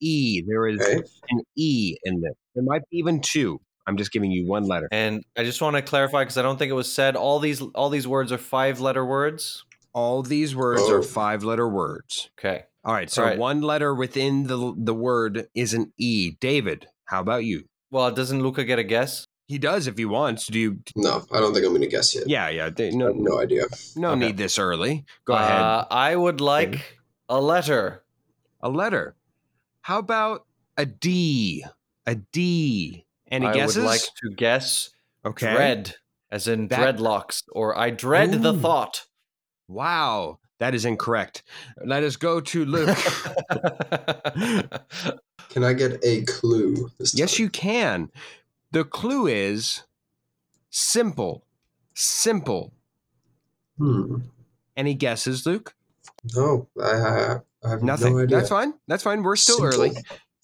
[0.00, 0.42] E.
[0.46, 1.00] There is Okay.
[1.30, 2.34] an E in this.
[2.54, 3.60] There might be even two.
[3.86, 4.88] I'm just giving you one letter.
[4.92, 7.16] And I just want to clarify because I don't think it was said.
[7.16, 9.64] All these all these words are five letter words.
[9.94, 10.94] All these words Oh.
[10.96, 12.30] are five letter words.
[12.38, 12.64] Okay.
[12.84, 13.10] All right.
[13.10, 13.38] So All right.
[13.38, 16.32] one letter within the the word is an E.
[16.40, 17.64] David, how about you?
[17.90, 19.26] Well, doesn't Luca get a guess?
[19.48, 20.46] He does if he wants.
[20.46, 20.78] Do you?
[20.96, 22.26] No, I don't think I'm going to guess yet.
[22.26, 22.70] Yeah, yeah.
[22.70, 23.64] they- I no, have no idea.
[23.96, 24.20] no Okay.
[24.20, 25.04] need this early.
[25.26, 25.60] Go ahead.
[25.60, 28.02] Uh, I would like a letter.
[28.62, 29.14] A letter.
[29.82, 30.46] How about
[30.78, 31.64] a D?
[32.06, 33.04] A D.
[33.32, 33.76] Any I guesses?
[33.78, 34.90] would like to guess
[35.24, 35.52] okay.
[35.54, 35.96] dread,
[36.30, 39.06] as in That- dreadlocks, or I dread the thought.
[39.68, 41.42] Wow, that is incorrect.
[41.84, 42.96] Let us go to Luke.
[45.48, 48.10] Can I get a clue yes, you can.
[48.70, 49.82] The clue is
[50.70, 51.44] simple.
[51.94, 52.72] Simple.
[53.76, 54.18] Hmm.
[54.76, 55.74] Any guesses, Luke?
[56.34, 58.14] No, I, I, I have Nothing.
[58.14, 58.36] no idea.
[58.38, 58.72] That's fine.
[58.88, 59.22] That's fine.
[59.22, 59.74] We're still Simple.
[59.84, 59.92] early.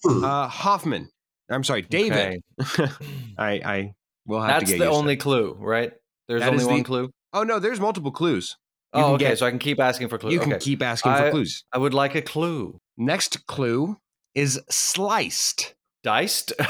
[0.03, 0.23] Hmm.
[0.23, 1.09] Uh, Hoffman.
[1.49, 2.41] I'm sorry, David.
[2.61, 2.87] Okay.
[3.37, 3.93] I I
[4.25, 5.93] will have That's to get the used to only clue, right?
[6.27, 7.09] There's That only one the- clue.
[7.33, 8.55] Oh no, there's multiple clues.
[8.95, 9.29] You Oh, okay.
[9.29, 10.33] get- so I can keep asking for clues.
[10.33, 11.63] You can keep asking for clues.
[11.73, 12.79] I would like a clue.
[12.97, 13.97] Next clue
[14.35, 15.75] is sliced.
[16.03, 16.53] Diced.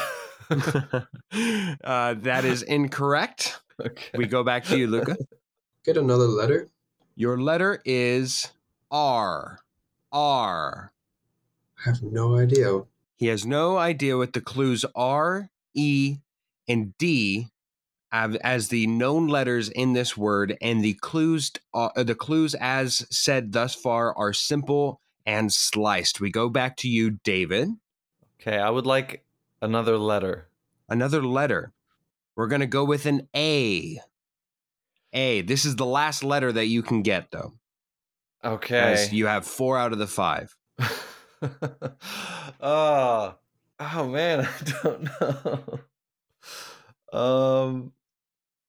[0.49, 3.59] uh, that is incorrect.
[3.79, 4.17] okay.
[4.17, 5.15] We go back to you, Luca.
[5.85, 6.67] Get another letter.
[7.15, 8.51] Your letter is
[8.91, 9.59] R.
[10.11, 10.91] R.
[11.85, 12.81] I have no idea.
[13.19, 16.19] He has no idea what the clues R, E,
[16.69, 17.49] and D
[18.11, 23.51] as the known letters in this word, and the clues uh, the clues as said
[23.51, 26.21] thus far are simple and sliced.
[26.21, 27.67] We go back to you, David.
[28.41, 29.25] Okay, I would like
[29.61, 30.47] another letter.
[30.87, 31.73] Another letter.
[32.37, 33.99] We're gonna go with an A.
[35.11, 35.41] A.
[35.41, 37.55] This is the last letter that you can get, though,
[38.45, 38.79] Okay.
[38.79, 40.55] as you have four out of the five.
[42.61, 43.35] oh,
[43.79, 45.79] oh man, I don't know.
[47.19, 47.93] Um,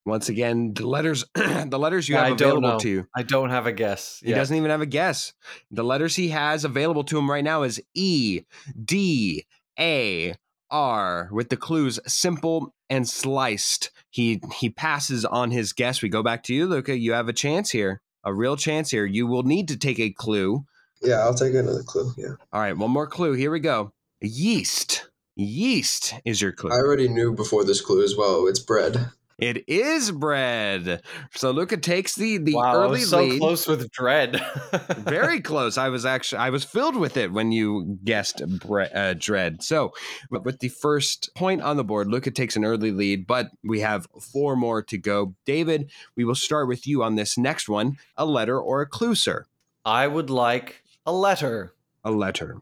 [0.06, 3.06] Once again, the letters the letters you Yeah, have I don't available to you.
[3.14, 4.20] I don't have a guess.
[4.24, 5.32] He doesn't even have a guess.
[5.70, 8.42] The letters he has available to him right now is E,
[8.82, 9.46] D,
[9.78, 10.34] A,
[10.70, 13.90] R, with the clues simple and sliced.
[14.10, 16.02] He he passes on his guess.
[16.02, 16.96] We go back to you, Luca.
[16.96, 19.04] You have a chance here, a real chance here.
[19.04, 20.64] You will need to take a clue.
[21.03, 22.12] Yeah, I'll take another clue.
[22.16, 22.34] Yeah.
[22.53, 23.32] All right, one more clue.
[23.32, 23.92] Here we go.
[24.20, 25.09] Yeast.
[25.36, 26.70] Yeast is your clue.
[26.70, 28.46] I already knew before this clue as well.
[28.46, 29.11] It's bread.
[29.38, 31.03] It is bread.
[31.34, 33.40] So Luca takes the the wow, I early was so lead.
[33.40, 34.38] close with dread.
[34.98, 35.78] Very close.
[35.78, 39.62] I was actually I was filled with it when you guessed bre- uh, dread.
[39.62, 39.92] So
[40.30, 43.80] with with the first point on the board, Luca takes an early lead, but we
[43.80, 45.34] have four more to go.
[45.46, 47.96] David, we will start with you on this next one.
[48.18, 49.46] A letter or a clue, sir?
[49.86, 51.72] I would like a letter.
[52.05, 52.57] A letter.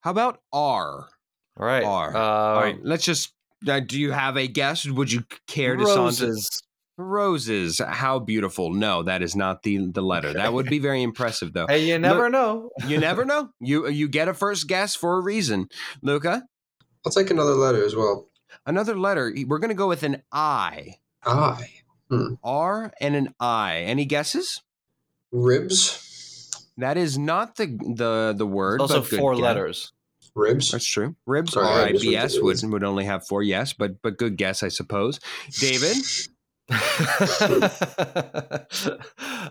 [0.00, 1.08] How about R?
[1.56, 1.84] All right.
[1.84, 2.16] R.
[2.16, 3.32] Uh, All right, let's just.
[3.66, 4.86] Uh, do you have a guess?
[4.86, 6.00] Would you care to saunter?
[6.02, 6.62] roses.
[6.98, 7.80] Roses.
[7.84, 8.72] How beautiful.
[8.72, 10.32] No, that is not the the letter.
[10.32, 11.66] That would be very impressive though.
[11.66, 12.70] Hey, you never know.
[12.86, 13.50] You never know.
[13.60, 15.68] You you get a first guess for a reason.
[16.02, 16.44] Luca,
[17.04, 18.28] I'll take another letter as well.
[18.66, 19.34] another letter.
[19.46, 20.96] We're going to go with an I.
[21.24, 21.68] I.
[22.44, 23.78] R and an I.
[23.78, 24.60] Any guesses?
[25.32, 26.00] Ribs.
[26.78, 28.80] That is not the the the word.
[28.80, 29.42] also but good four guess.
[29.42, 29.92] letters.
[30.34, 30.72] Ribs.
[30.72, 31.14] That's true.
[31.26, 33.42] Ribs, Sorry, R I I just B looked S at would would only have four
[33.44, 35.20] yes, but but good guess, I suppose.
[35.60, 35.96] David,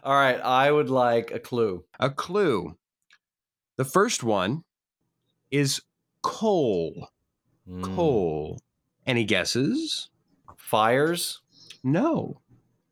[0.04, 1.86] All right, I would like a clue.
[2.00, 2.76] a clue.
[3.78, 4.64] The first one
[5.52, 5.82] is
[6.22, 7.10] coal.
[7.68, 7.84] Hmm.
[7.96, 8.60] Coal.
[9.06, 10.10] Any guesses?
[10.58, 11.42] Fires.
[11.84, 12.42] No,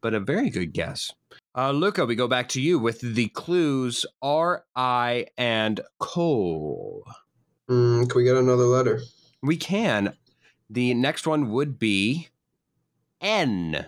[0.02, 1.12] but a very good guess.
[1.54, 7.04] Uh, Luca, we go back to you with the clues R, I, and coal.
[7.70, 9.02] Mm, can we get another letter?
[9.44, 10.14] We can.
[10.70, 12.30] The next one would be
[13.20, 13.88] N.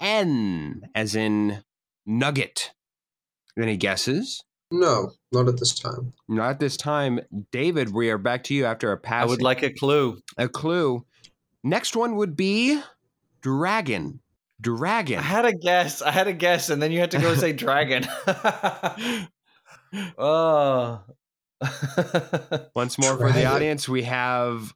[0.00, 1.62] N, as in
[2.04, 2.72] nugget.
[3.56, 4.42] Any guesses?
[4.70, 6.12] No, not at this time.
[6.28, 7.20] Not at this time.
[7.52, 9.22] David, we are back to you after a pass.
[9.22, 10.20] I would like a clue.
[10.36, 11.04] a clue.
[11.62, 12.80] Next one would be
[13.40, 14.20] dragon.
[14.60, 15.18] Dragon.
[15.18, 16.02] I had a guess.
[16.02, 18.04] I had a guess, and then you had to go say dragon.
[20.18, 21.00] oh.
[22.74, 24.74] Once more for the audience, we have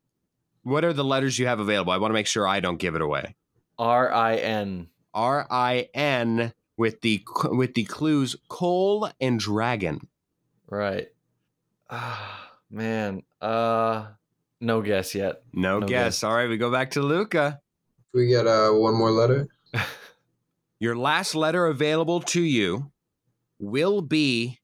[0.63, 1.93] what are the letters you have available?
[1.93, 3.35] I want to make sure I don't give it away.
[3.79, 4.89] R I N.
[5.15, 10.09] R I N with the with the clues coal and dragon.
[10.69, 11.09] Right.
[11.91, 13.23] Ah, man.
[13.41, 14.07] Uh,
[14.61, 15.43] no guess yet.
[15.53, 15.89] No, No guess.
[15.89, 16.25] guess.
[16.25, 17.61] All right, we go back to Luca.
[18.13, 19.49] Can we get uh, one more letter?
[20.81, 22.91] Your last letter available to you
[23.59, 24.59] will be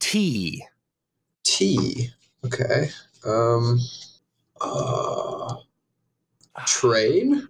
[0.00, 0.64] T.
[1.44, 2.10] T.
[2.44, 2.90] Okay.
[3.24, 3.78] Um.
[4.60, 5.54] Uh.
[6.66, 7.48] Train.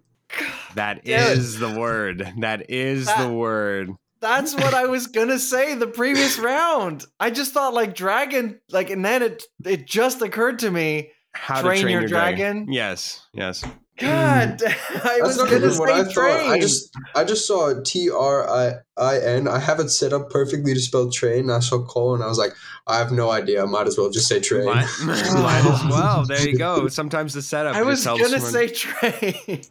[0.75, 1.39] That Damn it.
[1.39, 2.33] is the word.
[2.41, 3.23] That is Ah.
[3.27, 3.91] the word.
[4.21, 7.05] That's what I was gonna say the previous round.
[7.21, 11.11] I just thought like dragon, like, and then it it just occurred to me.
[11.33, 12.73] How Train your dragon?
[12.73, 13.65] Yes, yes.
[13.97, 15.05] God, mm.
[15.05, 16.13] I was gonna even what I say thought.
[16.15, 16.51] train.
[16.51, 19.47] I just I just saw T R I I N.
[19.47, 21.49] I have it set up perfectly to spell train.
[21.49, 22.53] I saw coal and I was like,
[22.89, 23.63] I have no idea.
[23.63, 24.67] I might as well just say train.
[24.67, 26.25] Might, might as well.
[26.27, 26.89] There you go.
[26.89, 27.77] Sometimes the setup.
[27.77, 29.63] I was gonna when- say train.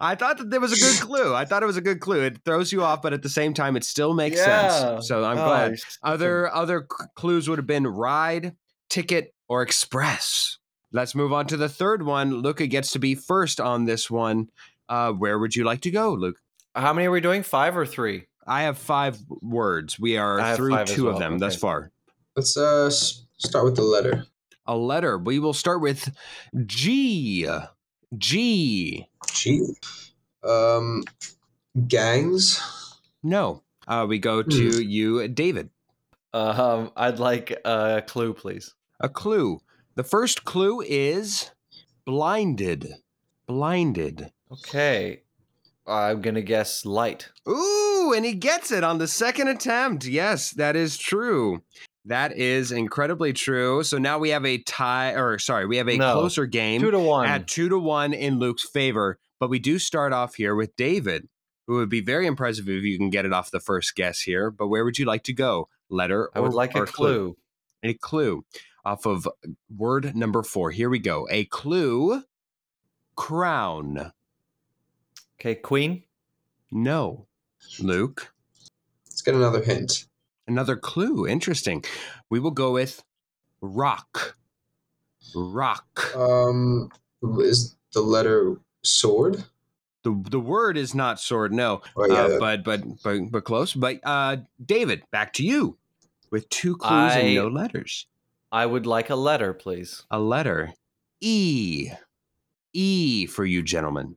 [0.00, 1.32] I thought that there was a good clue.
[1.34, 2.22] I thought it was a good clue.
[2.22, 4.68] It throws you off, but at the same time, it still makes Yeah.
[4.70, 5.08] sense.
[5.08, 5.68] So I'm Oh, glad.
[5.68, 8.56] you're such a- Other other clues would have been ride,
[8.90, 10.58] ticket, or express.
[10.92, 12.34] Let's move on to the third one.
[12.42, 14.50] Luca gets to be first on this one.
[14.88, 16.36] Uh, where would you like to go, Luke?
[16.74, 17.42] How many are we doing?
[17.42, 18.26] Five or three?
[18.46, 19.98] I have five words.
[19.98, 21.20] We are have through five as two of well.
[21.20, 21.90] them thus far.
[22.36, 24.26] Let's uh start with the letter
[24.66, 25.18] A letter.
[25.18, 26.14] We will start with
[26.66, 27.48] G.
[28.18, 29.06] G.
[29.32, 29.66] G.
[30.44, 31.04] Um,
[31.86, 32.60] gangs.
[33.22, 33.62] No.
[33.86, 35.70] Uh, we go to you, David.
[36.34, 38.74] Um, I'd like a clue, please.
[39.00, 39.60] A clue.
[39.94, 41.50] The first clue is
[42.04, 42.88] blinded.
[43.46, 44.30] Blinded.
[44.50, 45.22] Okay,
[45.86, 47.28] I'm gonna guess light.
[47.48, 50.06] Ooh, and he gets it on the second attempt.
[50.06, 51.62] Yes, that is true.
[52.04, 53.82] That is incredibly true.
[53.84, 56.14] So now we have a tie, or sorry, we have a No.
[56.14, 57.28] closer game Two to one.
[57.28, 59.18] at two to one in Luke's favor.
[59.38, 61.28] But we do start off here with David,
[61.66, 64.50] who would be very impressive if you can get it off the first guess here.
[64.50, 65.68] But where would you like to go?
[65.90, 67.36] Letter I would or- like a or clue.
[67.84, 68.44] A clue
[68.84, 69.28] off of
[69.76, 70.70] word number four.
[70.70, 71.26] Here we go.
[71.30, 72.22] A clue
[73.16, 74.12] crown.
[75.40, 76.04] Okay, queen.
[76.70, 77.26] No.
[77.80, 78.32] Luke.
[79.06, 80.06] Let's get another hint.
[80.46, 81.26] Another clue.
[81.26, 81.84] Interesting.
[82.30, 83.02] We will go with
[83.60, 84.36] rock.
[85.34, 86.14] Rock.
[86.16, 86.90] Um,
[87.22, 89.44] is the letter sword?
[90.02, 91.80] The the word is not sword, no.
[91.96, 93.72] Oh yeah, Uh, but but but but close.
[93.72, 95.78] But uh David, back to you.
[96.32, 98.08] With two clues I- and no letters.
[98.52, 100.04] I would like a letter, please.
[100.10, 100.74] A letter.
[101.22, 101.90] E.
[102.74, 104.16] E for you gentlemen.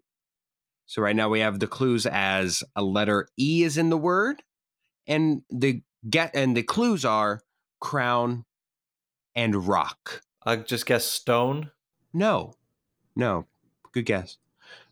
[0.86, 4.44] So right now we have the clues as a letter E is in the word,
[5.08, 7.42] and the get and the clues are
[7.80, 8.44] crown
[9.36, 10.22] and rock.
[10.46, 11.72] I just guess stone.
[12.14, 12.54] No,
[13.16, 13.48] no,
[13.94, 14.38] good guess.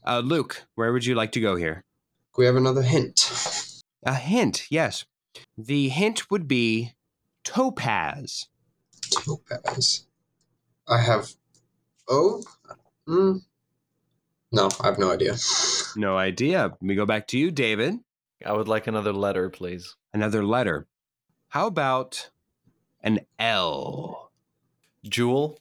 [0.05, 1.83] Uh, Luke, where would you like to go here?
[2.35, 3.81] we have another hint.
[4.03, 5.05] A hint, yes.
[5.57, 6.93] The hint would be
[7.43, 8.47] topaz.
[9.15, 10.05] Topaz.
[10.87, 11.31] I have.
[12.07, 12.43] Oh.
[13.07, 13.41] Mm.
[14.51, 15.35] No, I have no idea.
[15.95, 16.77] No idea.
[16.81, 17.99] We go back to you, David.
[18.45, 19.95] I would like another letter, please.
[20.13, 20.87] Another letter.
[21.49, 22.29] How about
[23.01, 24.31] an L?
[25.03, 25.59] Jewel.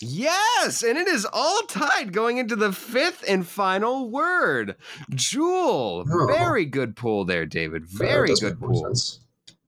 [0.00, 4.76] Yes, and it is all tied going into the fifth and final word.
[5.10, 6.06] Jewel.
[6.10, 6.26] Oh.
[6.26, 7.84] Very good pull there, David.
[7.86, 8.84] Very good pull.
[8.84, 9.20] sense.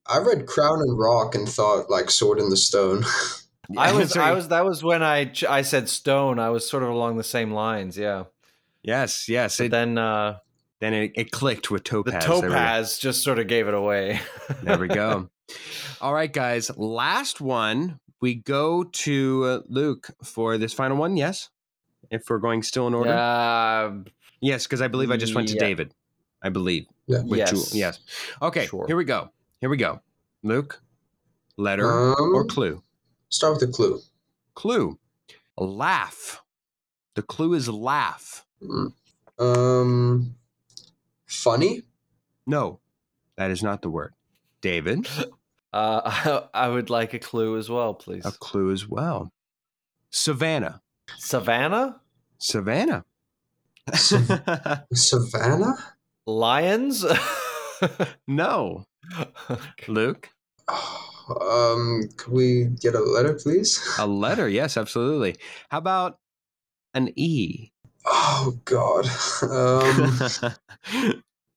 [0.06, 3.04] I read Crown and Rock and thought like Sword in the Stone.
[3.78, 4.48] I was, I was.
[4.48, 6.38] That was when I, I said stone.
[6.38, 7.96] I was sort of along the same lines.
[7.96, 8.24] Yeah.
[8.82, 9.58] Yes, yes.
[9.58, 10.38] But It, then uh,
[10.80, 12.24] then it, it clicked with the topaz.
[12.24, 14.20] There we topaz just sort of gave it away.
[14.62, 15.30] There we go.
[16.00, 16.70] All right, guys.
[16.76, 17.98] Last one.
[18.20, 21.16] We go to uh, Luke for this final one.
[21.16, 21.48] Yes,
[22.10, 23.10] if we're going still in order.
[23.12, 24.10] Uh,
[24.44, 25.60] Yes, because I believe I just went to Yeah.
[25.60, 25.94] David.
[26.42, 27.22] I believe Yeah.
[27.22, 27.50] with Yes.
[27.50, 27.64] Jewel.
[27.72, 28.00] Yes.
[28.42, 28.66] Okay.
[28.66, 28.84] Sure.
[28.88, 29.30] Here we go.
[29.62, 30.00] Here we go.
[30.42, 30.82] Luke,
[31.56, 32.82] letter or Um, clue?
[33.30, 34.00] start with a clue.
[34.54, 34.98] Clue.
[35.56, 36.42] Laugh.
[37.14, 38.44] The clue is laugh.
[38.60, 38.92] Mm.
[39.38, 40.34] Um,
[41.26, 41.82] funny.
[42.46, 42.80] No,
[43.36, 44.12] that is not the word.
[44.60, 45.06] David,
[45.72, 48.26] uh, I, I would like a clue as well, please.
[48.26, 49.32] a clue as well.
[50.10, 50.82] Savannah.
[51.18, 52.00] Savannah,
[52.38, 53.04] Savannah.
[54.92, 55.74] Savannah.
[56.26, 57.04] lions.
[58.26, 58.84] no.
[59.88, 60.28] Luke,
[60.68, 63.80] Um, can we get a letter, please?
[63.98, 64.48] a letter.
[64.60, 65.36] Yes, absolutely.
[65.70, 66.18] How about
[66.94, 67.70] an E?
[68.06, 69.06] Oh God.
[69.42, 70.18] Um,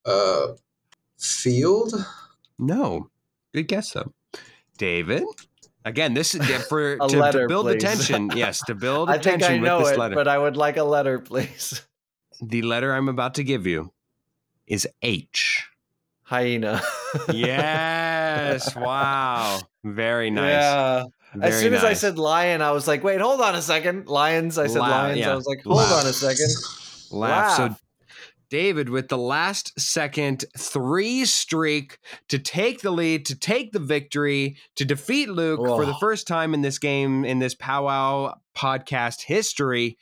[0.05, 0.47] uh,
[1.19, 1.93] field.
[2.59, 3.09] no.
[3.53, 4.11] Good guess, though.
[4.77, 5.23] David?
[5.85, 7.81] Again, this is for A to, to build the please.
[7.83, 8.31] tension.
[8.35, 10.15] Yes, to build I think tension I know with this it, letter.
[10.15, 11.81] but I would like a letter, please.
[12.41, 13.93] the letter I'm about to give you
[14.67, 15.67] is H.
[16.23, 16.81] Hyena.
[17.33, 18.75] Yes.
[18.75, 19.59] wow.
[19.83, 20.51] Very nice.
[20.51, 21.03] Yeah.
[21.35, 24.07] Very as soon as I said lion, I was like, wait, hold on a second.
[24.07, 24.57] Lions.
[24.57, 25.19] I said Laugh, lions.
[25.19, 25.31] yeah.
[25.31, 26.03] I was like, hold Laugh.
[26.03, 26.49] on a second.
[27.11, 27.57] laugh.
[27.57, 27.75] So
[28.49, 31.97] David with the last second three streak
[32.29, 36.53] to take the lead, to take the victory, to defeat Luke for the first time
[36.53, 39.97] in this game in this powwow podcast history.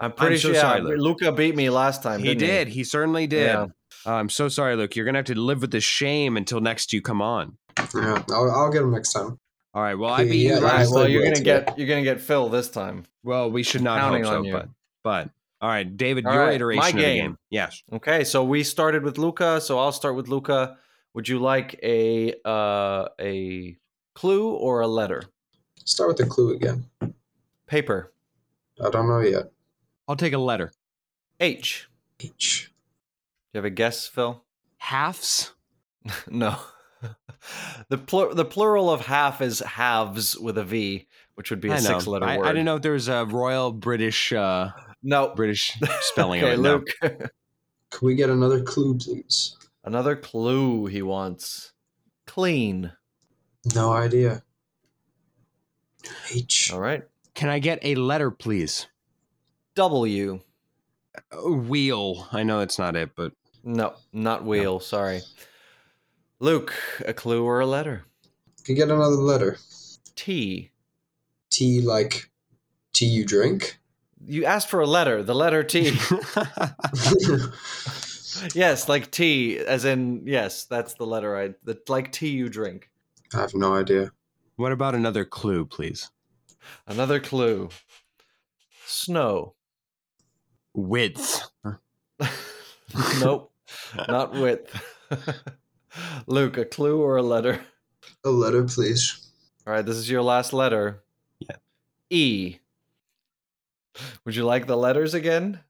[0.00, 0.98] I'm pretty so sure sorry, Luke.
[0.98, 2.20] Luca beat me last time.
[2.20, 2.68] He did.
[2.68, 3.46] He certainly did.
[3.46, 3.66] Yeah.
[4.06, 4.96] Uh, I'm so sorry, Luke.
[4.96, 7.56] You're gonna have to live with the shame until next you come on.
[7.94, 9.38] Yeah, I'll, I'll get him next time.
[9.72, 9.94] All right.
[9.94, 10.90] Well, I beat Yeah, you last.
[10.90, 11.64] Yeah, well, you're gonna today.
[11.66, 13.04] get you're gonna get Phil this time.
[13.22, 14.68] Well, we should not Counting hope so, but
[15.02, 15.30] but
[15.60, 17.16] all right, David, All your right, iteration my of the game.
[17.24, 17.38] game.
[17.50, 17.82] Yes.
[17.92, 18.24] Okay.
[18.24, 19.60] So we started with Luca.
[19.60, 20.76] So I'll start with Luca.
[21.14, 23.76] Would you like a uh, a
[24.14, 25.22] clue or a letter?
[25.84, 26.84] Start with the clue again.
[27.66, 28.12] Paper.
[28.84, 29.50] I don't know yet.
[30.06, 30.72] I'll take a letter.
[31.40, 31.88] H.
[32.20, 32.70] H.
[33.54, 34.42] Do you have a guess, Phil?
[34.78, 35.52] Halves.
[36.28, 36.58] No.
[37.88, 41.78] the plur- the plural of half is halves with a V, which would be a
[41.78, 42.44] six letter word.
[42.44, 44.70] I didn't know if there was a royal British uh,
[45.04, 45.32] No.
[45.34, 46.62] British spelling okay, of it.
[46.62, 46.72] No.
[46.74, 47.30] Luke.
[47.90, 49.56] Can we get another clue, please?
[49.84, 51.72] Another clue he wants.
[52.26, 52.92] Clean.
[53.74, 54.42] No idea.
[56.30, 56.70] H.
[56.72, 57.04] All right.
[57.34, 58.88] Can I get a letter, please?
[59.76, 60.40] W.
[61.32, 62.26] Uh, Wheel.
[62.32, 63.32] I know it's not it, but
[63.64, 64.78] No, not wheel.
[64.78, 65.22] Sorry.
[66.38, 66.74] Luke,
[67.06, 68.04] a clue or a letter?
[68.64, 69.56] Can get another letter?
[70.16, 70.70] T.
[71.50, 72.30] Tea like
[72.92, 73.78] tea you drink?
[74.26, 75.22] You asked for a letter.
[75.22, 75.84] The letter T.
[78.54, 81.54] yes, like tea, as in yes, that's the letter I.
[81.64, 82.90] The like tea you drink.
[83.32, 84.10] I have no idea.
[84.56, 86.10] what about another clue, please?
[86.86, 87.70] Another clue.
[88.86, 89.54] Snow.
[90.74, 91.48] Width.
[93.20, 93.52] nope,
[94.08, 94.82] not width.
[96.26, 97.60] Luke, a clue or a letter?
[98.24, 99.30] A letter, please.
[99.66, 101.02] All right, this is your last letter.
[101.40, 101.56] Yeah.
[102.10, 102.58] E.
[104.24, 105.60] Would you like the letters again?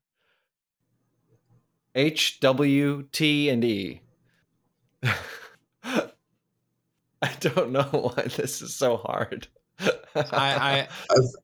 [1.94, 4.00] H, W, T, and E.
[7.24, 7.82] I don't know
[8.14, 9.46] why this is so hard.
[9.80, 10.88] I, I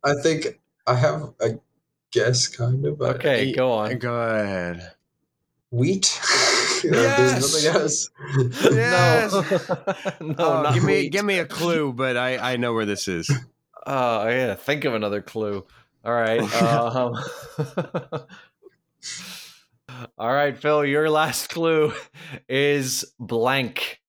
[0.04, 1.58] I think I have a
[2.12, 2.98] guess, kind of.
[2.98, 3.98] But okay, go on.
[3.98, 4.92] go ahead.
[5.70, 6.20] Wheat.
[6.92, 7.62] Yes!
[7.62, 8.10] There's nothing else.
[8.72, 9.32] Yes!
[10.20, 12.86] no, no, Oh, not give me give me a clue, but I I know where
[12.86, 13.30] this is.
[13.86, 15.64] Oh, I gotta think of another clue.
[16.04, 16.40] All right.
[16.62, 17.14] Um,
[20.18, 21.92] all right, Phil, your last clue
[22.48, 24.00] is blank.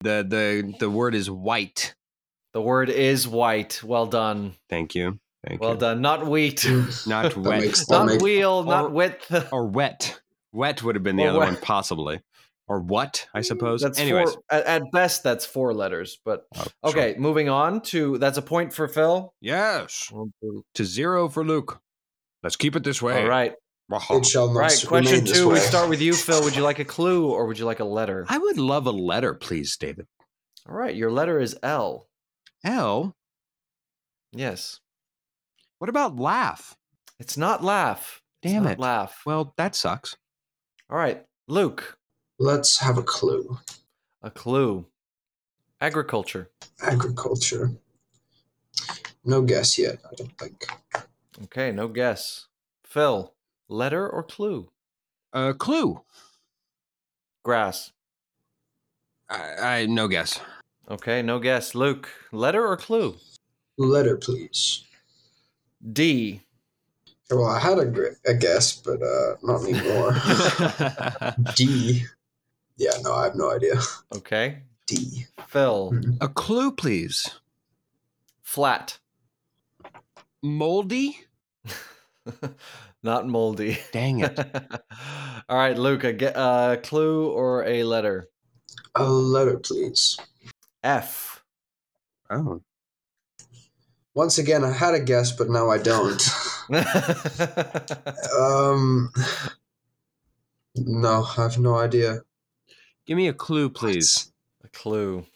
[0.00, 1.94] The the the word is white.
[2.52, 3.82] The word is white.
[3.82, 4.54] Well done.
[4.68, 5.18] Thank you.
[5.46, 5.78] Thank Well you.
[5.80, 6.00] done.
[6.02, 6.66] Not wheat.
[7.06, 7.60] Not That wet.
[7.60, 8.50] makes- Not makes- wheel.
[8.50, 9.32] or- Not width.
[9.52, 10.20] or wet.
[10.52, 11.52] Wet would have been the Or other wet.
[11.52, 12.20] one, possibly.
[12.66, 13.26] Or what?
[13.34, 13.80] I mm, suppose.
[13.82, 14.32] That's Anyways.
[14.32, 16.18] four, at, at best, that's four letters.
[16.24, 16.72] But Oh, sure.
[16.84, 19.32] okay, moving on to that's a point for Phil.
[19.40, 20.12] Yes.
[20.74, 21.80] To zero for Luke.
[22.42, 23.22] Let's keep it this way.
[23.22, 23.54] All right.
[24.10, 24.84] It shall not Right.
[24.86, 25.50] Question two.
[25.50, 26.44] We start with you, Phil.
[26.44, 28.24] Would you like a clue or would you like a letter?
[28.28, 30.06] I would love a letter, please, David.
[30.68, 30.94] All right.
[30.94, 32.06] Your letter is L.
[32.62, 33.16] L.
[34.32, 34.78] Yes.
[35.78, 36.76] What about laugh?
[37.18, 38.22] It's not laugh.
[38.42, 38.78] It's Damn not it.
[38.78, 39.22] Laugh.
[39.26, 40.16] Well, that sucks.
[40.90, 41.96] All right, Luke.
[42.40, 43.56] Let's have a clue.
[44.22, 44.86] A clue.
[45.80, 46.50] Agriculture.
[46.82, 47.70] Agriculture.
[49.24, 50.66] No guess yet, I don't think.
[51.44, 52.48] Okay, no guess.
[52.82, 53.32] Phil.
[53.68, 54.68] Letter or clue?
[55.32, 56.00] Uh, clue.
[57.44, 57.92] Grass.
[59.28, 60.40] I, I no guess.
[60.90, 61.76] Okay, no guess.
[61.76, 62.08] Luke.
[62.32, 63.16] Letter or clue?
[63.78, 64.82] Letter, please.
[65.92, 66.40] D.
[67.30, 70.16] Well, I had a, a guess, but uh, not anymore.
[71.54, 72.04] D.
[72.76, 73.74] Yeah, no, I have no idea.
[74.16, 74.58] Okay.
[74.86, 75.26] D.
[75.46, 75.94] Phil.
[76.20, 77.40] A clue, please.
[78.42, 78.98] Flat.
[80.42, 81.18] Moldy.
[83.02, 83.78] Not moldy.
[83.92, 84.38] Dang it.
[85.48, 86.04] All right, Luke.
[86.04, 88.28] A uh, clue or a letter?
[88.94, 90.18] A letter, please.
[90.82, 91.42] F.
[92.28, 92.60] Oh.
[94.14, 96.22] Once again, I had a guess, but now I don't.
[98.38, 99.10] Um,
[100.76, 102.20] no, I have no idea.
[103.06, 104.32] Give me a clue, please.
[104.64, 105.26] a clue.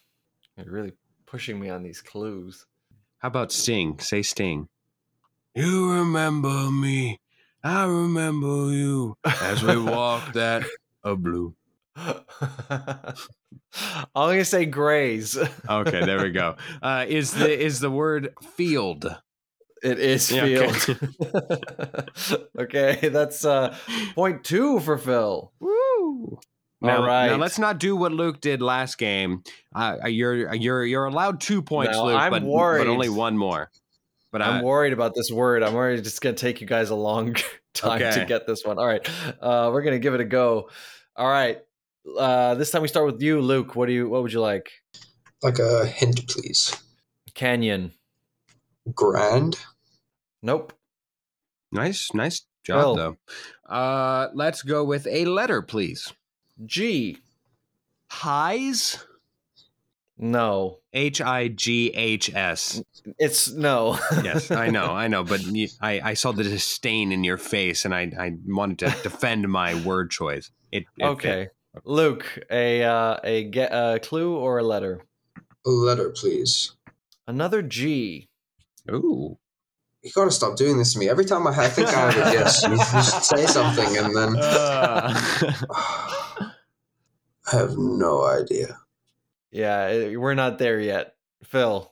[0.57, 0.93] You're really
[1.27, 2.67] pushing me on these clues.
[3.19, 3.99] How about Sting?
[3.99, 4.69] Say Sting.
[5.55, 7.21] You remember me.
[7.63, 10.65] I remember you as we walk that
[11.03, 11.55] a blue.
[11.97, 13.15] I'm
[14.15, 15.37] gonna say graze.
[15.69, 16.57] Okay, there we go.
[16.83, 19.17] Uh, is the is the word field?
[19.85, 20.99] It is Yeah, field.
[20.99, 22.37] okay.
[22.59, 23.09] Okay.
[23.09, 23.77] that's uh
[24.15, 25.53] point two for Phil.
[25.61, 25.71] Woo!
[26.31, 26.41] All
[26.81, 27.27] Now, right.
[27.29, 29.43] now let's not do what Luke did last game.
[29.75, 33.71] Uh, you're you're you're allowed two points, No, Luke, I'm but, but only one more.
[34.33, 35.63] But I, I'm worried about this word.
[35.63, 37.37] I'm worried it's gonna take you guys a long
[37.75, 38.79] time to get this one.
[38.79, 39.07] All right.
[39.41, 40.71] Uh we're gonna give it a go.
[41.17, 41.61] All right.
[42.19, 43.77] Uh this time we start with you, Luke.
[43.77, 44.71] What do you what would you like?
[45.43, 46.75] Like a hint, please.
[47.35, 47.93] Canyon.
[48.95, 49.59] Grand.
[50.45, 50.75] Nope.
[51.73, 52.97] nice, nice job Phil.
[52.97, 53.17] though.
[53.67, 56.13] Uh, let's go with a letter, please.
[56.67, 57.17] G.
[58.09, 59.07] Highs.
[60.19, 60.81] No.
[60.93, 62.83] H I G H S.
[63.19, 63.99] It's no.
[64.23, 67.87] Yes, I know, I know, but you, I, I saw the disdain in your face,
[67.87, 70.51] and I, I wanted to defend my word choice.
[70.71, 71.49] It, it okay.
[71.85, 75.01] Luke, a uh, a get a clue or a letter?
[75.65, 76.73] A letter, please.
[77.27, 78.29] Another G.
[78.91, 79.39] Ooh.
[80.05, 81.09] You gotta stop doing this to me.
[81.09, 84.15] Every time I, ha- think I have a guess, you, you should say something, and
[84.15, 85.15] then Uh,
[87.47, 88.79] I have no idea.
[89.51, 91.15] Yeah, eh, we're not there yet.
[91.45, 91.91] Phil.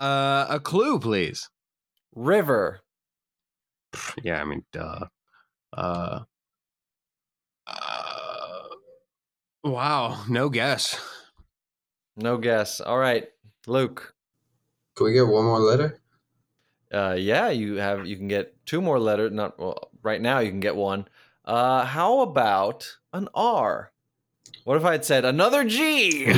[0.00, 1.48] uh, a clue, please.
[2.14, 2.80] River.
[4.22, 5.06] Yeah, I mean, duh.
[5.76, 6.20] Uh,
[7.66, 8.62] uh,
[9.64, 10.98] wow, no guess.
[12.16, 12.80] No guess.
[12.80, 13.28] All right,
[13.66, 14.14] Luke.
[14.96, 15.99] Can we get one more letter?
[16.92, 19.32] Uh, yeah, you have you can get two more letters.
[19.32, 20.40] Not well, right now.
[20.40, 21.06] You can get one.
[21.44, 23.92] Uh, how about an R?
[24.64, 26.32] What if I had said another G?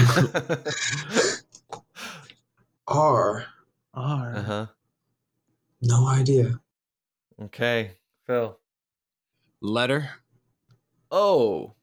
[2.87, 3.47] R.
[3.95, 4.35] R.
[4.35, 4.66] uh huh.
[5.81, 6.61] No idea.
[7.43, 7.93] Okay,
[8.27, 8.59] Phil.
[9.61, 10.11] Letter.
[11.11, 11.74] O.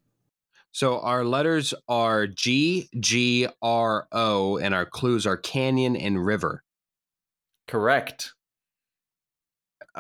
[0.72, 6.64] So our letters are G, G, R, O, and our clues are canyon and river.
[7.68, 8.34] Correct.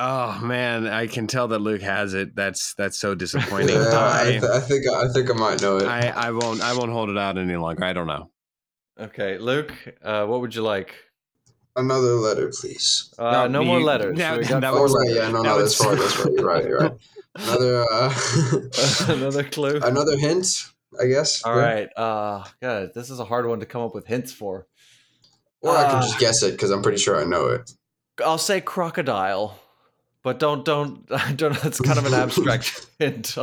[0.01, 2.33] Oh man, I can tell that Luke has it.
[2.33, 3.75] That's that's so disappointing.
[3.75, 5.83] Yeah, I, I, th- I think I think I might know it.
[5.87, 7.83] I, I won't I won't hold it out any longer.
[7.83, 8.31] I don't know.
[8.97, 9.73] Okay, Luke.
[10.01, 10.95] Uh, what would you like?
[11.75, 13.13] Another letter, please.
[13.19, 14.17] Uh, no, No, more letters.
[14.17, 16.17] that- We got that four was- right, yeah, no, that no, was- that's right, that's
[16.25, 16.33] right.
[16.33, 16.91] You're right, you're right.
[17.35, 18.13] Another, uh,
[19.13, 19.79] Another clue.
[19.83, 20.47] another hint,
[20.99, 21.43] I guess.
[21.43, 21.61] All yeah?
[21.61, 21.89] right.
[21.95, 24.65] Uh, God, this is a hard one to come up with hints for.
[25.61, 27.71] Or I can Uh, just guess it because I'm pretty sure I know it.
[28.25, 29.57] I'll say crocodile,
[30.23, 31.53] but don't don't I don't.
[31.53, 33.37] Know, that's kind of an abstract hint.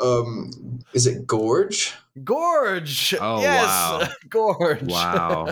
[0.00, 1.94] Um, is it gorge?
[2.22, 3.14] Gorge.
[3.20, 4.08] Oh, yes, wow.
[4.28, 4.82] gorge.
[4.82, 5.48] Wow.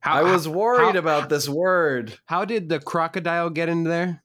[0.00, 2.18] How, I was worried how- about this word.
[2.26, 4.22] How did the crocodile get in there?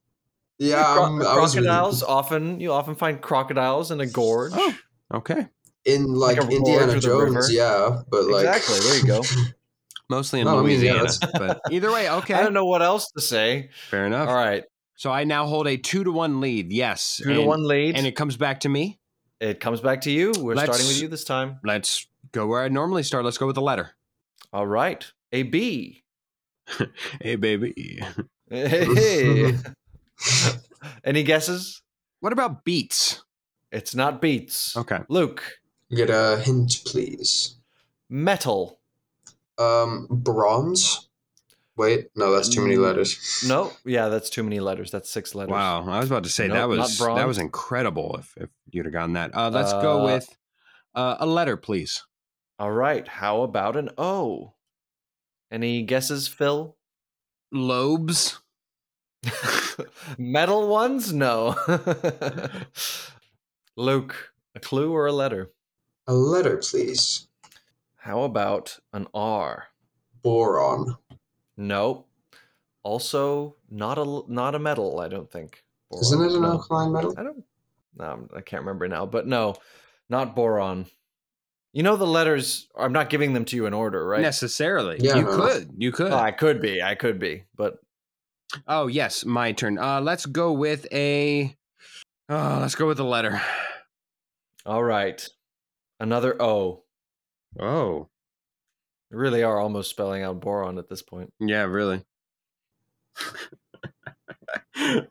[0.59, 4.53] Yeah, Cro- um, I was crocodiles often you often find crocodiles in a gorge.
[4.55, 4.75] Oh,
[5.15, 5.47] okay.
[5.83, 7.51] in like, like Indiana Jones.
[7.51, 8.79] Yeah, but like exactly.
[8.79, 9.21] There you go.
[10.13, 11.31] Mostly in No, I mean, yeah, Louisiana.
[11.39, 12.35] but either way, okay.
[12.35, 13.69] I don't know what else to say.
[13.89, 14.29] Fair enough.
[14.29, 14.63] All right,
[14.95, 16.71] So I now hold a two to one lead.
[16.71, 17.17] Yes.
[17.23, 17.97] two to one lead.
[17.97, 18.99] And it comes back to me.
[19.39, 20.31] it comes back to you.
[20.37, 21.59] We're Let's- starting with you this time.
[21.63, 23.25] Let's go where I normally start.
[23.25, 23.91] Let's go with the letter.
[24.53, 26.03] All right, a B.
[27.21, 28.01] Hey, baby.
[28.49, 29.57] Hey.
[31.03, 31.81] Any guesses?
[32.19, 33.23] What about beats?
[33.71, 34.77] It's not beats.
[34.77, 34.99] Okay.
[35.09, 35.43] Luke,
[35.93, 37.57] get a hint, please.
[38.09, 38.79] metal.
[39.57, 41.09] Um, bronze.
[41.75, 43.43] Wait, no, that's too many Mm, letters.
[43.47, 44.91] No, yeah, that's too many letters.
[44.91, 45.51] That's six letters.
[45.51, 47.17] Wow, I was about to say Nope, that was bronze.
[47.19, 48.15] that was incredible.
[48.19, 50.37] If if you'd have gotten that, uh, let's go Uh, with
[50.93, 52.03] uh, a letter, please.
[52.59, 53.07] All right.
[53.07, 54.53] How about an O?
[55.51, 56.75] Any guesses, Phil?
[57.51, 58.39] Lobes.
[60.17, 61.11] Metal ones?
[61.13, 61.55] No.
[63.75, 65.51] Luke, a clue or a letter?
[66.07, 67.27] A letter, please.
[68.03, 69.67] How about an R?
[70.21, 70.97] Boron.
[71.55, 72.05] No.
[72.83, 74.99] Also, not a not a metal.
[74.99, 75.63] I don't think.
[76.01, 76.51] Isn't it an No.
[76.51, 77.13] alkaline metal?
[77.17, 77.43] I don't.
[77.95, 79.05] No, I'm- I can't remember now.
[79.05, 79.55] But no,
[80.09, 80.87] not boron.
[81.71, 82.67] You know the letters.
[82.77, 84.21] I'm not giving them to you in order, right?
[84.21, 85.37] Necessarily, Yeah, you no.
[85.37, 86.11] could, you could.
[86.11, 86.81] Oh, I could be.
[86.83, 87.45] I could be.
[87.55, 87.79] But
[88.67, 89.77] Oh yes, my turn.
[89.79, 91.55] Uh, let's go with a.
[92.27, 93.41] Oh, let's go with a letter.
[94.65, 95.25] all right.
[96.01, 96.82] Another O.
[97.59, 98.09] Oh,
[99.11, 101.31] We really are almost spelling out boron at this point.
[101.39, 102.03] yeah, really.
[104.75, 105.07] I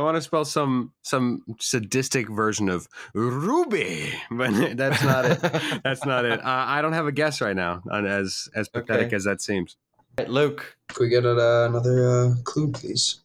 [0.00, 5.40] want to spell some some sadistic version of ruby, but that's not it.
[5.84, 6.40] That's not it.
[6.40, 9.16] Uh, I don't have a guess right now, on as as pathetic Okay.
[9.16, 9.76] as that seems.
[10.18, 13.20] Right, Luke, Could we get uh, another uh, clue, please?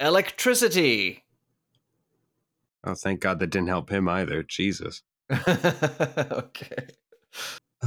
[0.00, 1.24] electricity.
[2.86, 4.42] Oh, thank God that didn't help him either.
[4.42, 5.02] Jesus.
[5.32, 6.86] okay.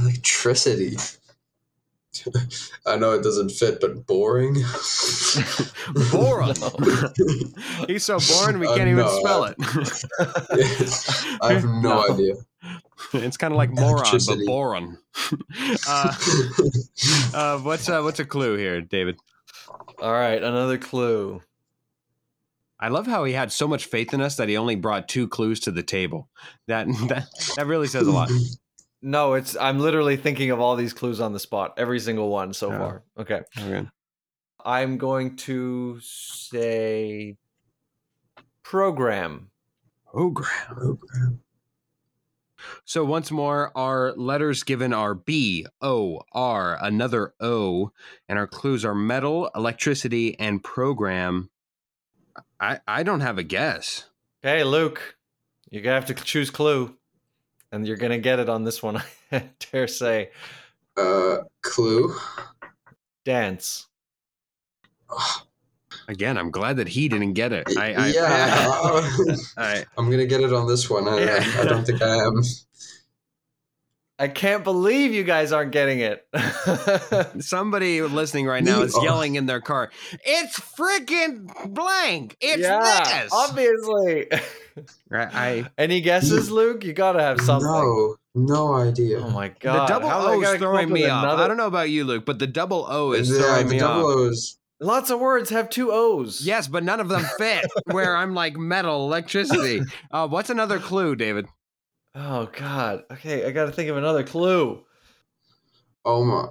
[0.08, 0.96] Electricity.
[2.86, 4.54] I know it doesn't fit, but boring.
[6.10, 6.54] Boron.
[6.58, 7.10] No.
[7.86, 11.38] He's so boring we Uh, can't even no, spell I- it.
[11.42, 12.12] I have no, No.
[12.14, 12.34] idea.
[13.12, 14.46] it's kind of like moron, but Electricity.
[14.46, 14.98] boron.
[15.88, 16.14] uh,
[17.34, 19.18] uh, what's uh, what's a clue here, David?
[20.00, 21.40] All right, another clue.
[22.80, 25.28] I love how he had so much faith in us that he only brought two
[25.28, 26.28] clues to the table.
[26.68, 27.26] That that
[27.56, 28.30] that really says a lot.
[29.00, 32.52] No, it's I'm literally thinking of all these clues on the spot, every single one
[32.52, 32.78] so Oh.
[32.78, 33.02] far.
[33.18, 33.42] Okay.
[33.58, 33.88] Okay.
[34.64, 37.36] I'm going to say
[38.62, 39.50] program.
[40.10, 40.48] Program.
[40.66, 41.40] Program.
[42.84, 47.92] So once more, our letters given are B, O, R, another O,
[48.28, 51.50] and our clues are metal, electricity, and program.
[52.58, 54.10] I I don't have a guess.
[54.44, 55.16] Okay, Luke,
[55.70, 56.96] you're gonna have to choose clue,
[57.72, 59.02] and you're gonna get it on this one.
[59.32, 60.30] I dare say,
[60.96, 62.14] Uh, clue.
[63.24, 63.86] dance.
[66.08, 67.66] Again, I'm glad that he didn't get it.
[67.76, 71.06] I, I yeah, I, I'm gonna get it on this one.
[71.06, 71.54] I, Yeah.
[71.60, 72.42] I don't think I am.
[74.20, 76.26] I can't believe you guys aren't getting it.
[77.40, 79.02] somebody listening right now is Oh.
[79.04, 79.90] yelling in their car.
[80.24, 82.36] It's freaking blank.
[82.40, 83.32] It's yeah, this.
[83.32, 84.26] obviously.
[85.08, 86.84] Right, I Any guesses, Luke?
[86.84, 87.70] You gotta have something.
[87.70, 89.20] No, no idea.
[89.20, 89.82] Oh my god!
[89.88, 91.24] the double How am I O gonna is throwing me off.
[91.24, 93.72] another- I don't know about you, Luke, but the double O is yeah, throwing the
[93.74, 94.16] me double off.
[94.16, 94.58] O's.
[94.80, 96.40] Lots of words have two O's.
[96.46, 97.66] Yes, but none of them fit.
[97.86, 99.82] where I'm like metal, electricity.
[100.10, 101.46] Uh, what's another clue, David?
[102.14, 103.02] Oh god.
[103.10, 104.84] Okay, I gotta think of another clue.
[106.04, 106.48] Oh my,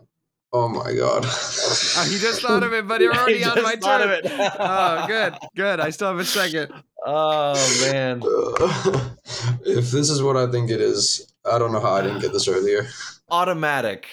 [0.54, 1.26] oh my god.
[1.26, 4.02] Oh, you just thought of it, but you're already He on my turn.
[4.02, 4.26] of it.
[4.30, 5.80] oh, good, good.
[5.80, 6.72] I still have a second.
[7.06, 7.54] Oh
[7.92, 8.22] man.
[9.66, 12.34] if this is what I think it is, I don't know how I didn't get
[12.34, 12.88] this earlier.
[13.30, 14.08] Automatic.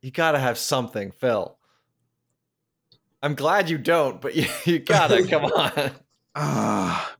[0.00, 1.56] You gotta have something, Phil.
[3.22, 5.26] I'm glad you don't, but you, you gotta.
[5.26, 5.92] Come on.
[6.34, 7.11] Ah,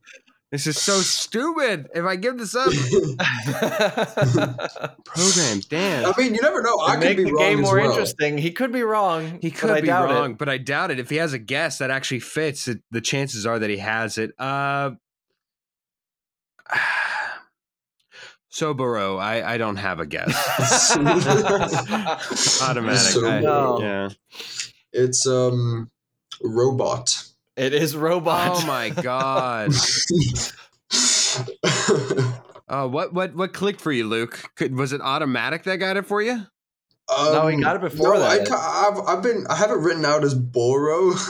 [0.53, 1.87] this is so stupid.
[1.95, 2.67] If I give this up,
[5.03, 6.05] programs, damn.
[6.05, 6.77] I mean, you never know.
[6.79, 7.89] I To could make be the wrong game more well.
[7.89, 9.39] interesting, he could be wrong.
[9.41, 10.13] He could be doubt it.
[10.13, 10.99] wrong, but I doubt it.
[10.99, 14.19] If he has a guess that actually fits, it, the chances are that he has
[14.19, 14.31] it.
[14.37, 14.91] Uh,
[18.53, 20.95] Soboro, I, I don't have a guess.
[22.61, 22.99] Automatic.
[22.99, 24.09] So I- Yeah.
[24.91, 25.89] It's um
[26.43, 27.23] robot.
[27.55, 28.63] It is robot.
[28.63, 29.71] Oh my god.
[32.69, 34.41] Uh, what what what clicked for you, Luke?
[34.55, 36.43] Could, was it automatic that got it for you?
[37.11, 38.47] No, he got it before Um, no, I, that.
[38.47, 41.11] ca- I've, I've been I have it written out as Boro.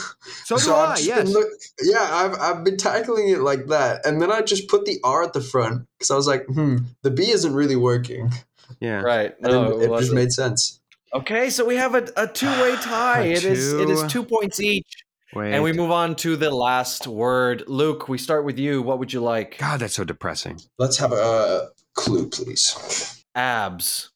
[0.46, 1.24] So do I've Yes.
[1.24, 1.50] been look-
[1.82, 5.24] yeah, I've I've been tackling it like that, and then I just put the R
[5.24, 8.32] at the front because I was like, hmm, the B isn't really working,
[8.80, 9.02] yeah.
[9.02, 9.34] Right.
[9.42, 10.80] and No, it, it it just made sense.
[11.14, 13.22] Okay, so we have a, a two-way tie.
[13.22, 15.03] A It is it is two- two points each.
[15.36, 15.54] Wait.
[15.54, 17.64] And we move on to the last word.
[17.68, 18.82] Luke, we start with you.
[18.82, 19.58] What would you like?
[19.58, 20.60] God, that's so depressing.
[20.78, 23.24] Let's have a clue, please.
[23.36, 24.12] Abs.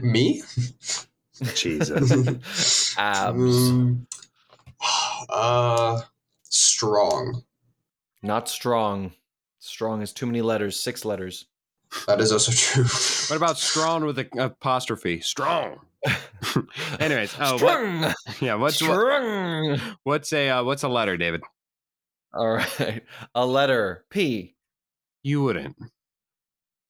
[0.00, 0.42] Me?
[1.54, 2.94] Jesus.
[2.98, 3.38] Abs.
[3.38, 4.06] Mm,
[5.28, 6.00] uh,
[6.42, 7.42] strong.
[8.22, 9.12] Not strong.
[9.58, 11.46] Strong is too many letters, six letters.
[12.06, 12.84] That is also true.
[12.84, 15.20] what about strong with an apostrophe?
[15.20, 15.80] Strong.
[17.00, 18.54] Anyways, oh, what, yeah.
[18.54, 21.42] What's what, what's a uh, what's a letter, David?
[22.32, 23.02] All right.
[23.34, 24.54] A letter P.
[25.22, 25.76] You wouldn't.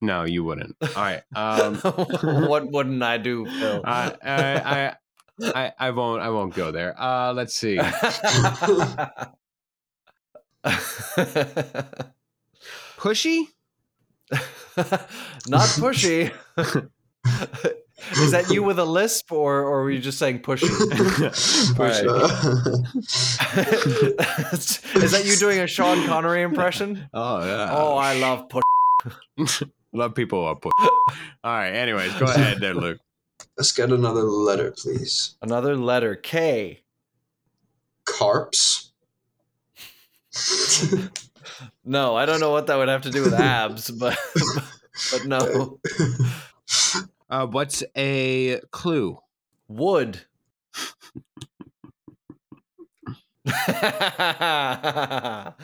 [0.00, 0.76] No, you wouldn't.
[0.80, 1.22] All right.
[1.34, 3.82] Um, what wouldn't I do, Phil?
[3.84, 4.94] I, I, I,
[5.54, 6.22] I, I won't.
[6.22, 7.00] I won't go there.
[7.00, 7.78] Uh, let's see.
[12.98, 13.44] Pushy.
[15.46, 16.32] Not pushy.
[18.12, 20.68] Is that you with a lisp, or, or were you just saying pushy?
[21.76, 22.28] Push, uh,
[25.02, 27.08] Is that you doing a Sean Connery impression?
[27.12, 27.68] Oh yeah.
[27.72, 29.62] Oh, I love push.
[29.92, 30.72] love people who are push.
[30.80, 31.70] All right.
[31.70, 32.98] Anyways, go ahead there, Luke.
[33.56, 35.36] Let's get another letter, please.
[35.42, 36.80] Another letter K.
[38.04, 38.92] Carps.
[41.84, 44.16] No, I don't know what that would have to do with abs, but
[45.12, 45.80] but no.
[47.30, 49.18] Uh, what's a clue?
[49.68, 50.20] Wood.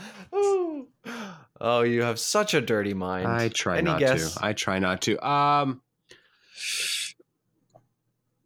[1.61, 3.27] Oh, you have such a dirty mind.
[3.28, 4.35] I try Any not guess?
[4.35, 4.45] to.
[4.45, 5.27] I try not to.
[5.27, 5.81] Um,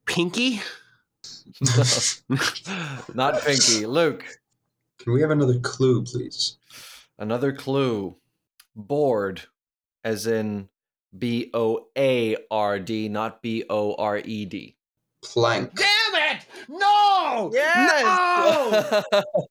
[0.06, 0.60] Pinky.
[1.60, 1.82] No.
[3.14, 3.86] Not Pinky.
[3.86, 4.24] Luke,
[4.98, 6.56] Can we have another clue, please?
[7.18, 8.16] another clue.
[8.76, 9.42] Board,
[10.04, 10.68] as in
[11.16, 14.76] B O A R D, not B O R E D.
[15.22, 15.74] Plank.
[15.74, 16.46] Damn it!
[16.68, 17.50] No!
[17.52, 19.04] Yes!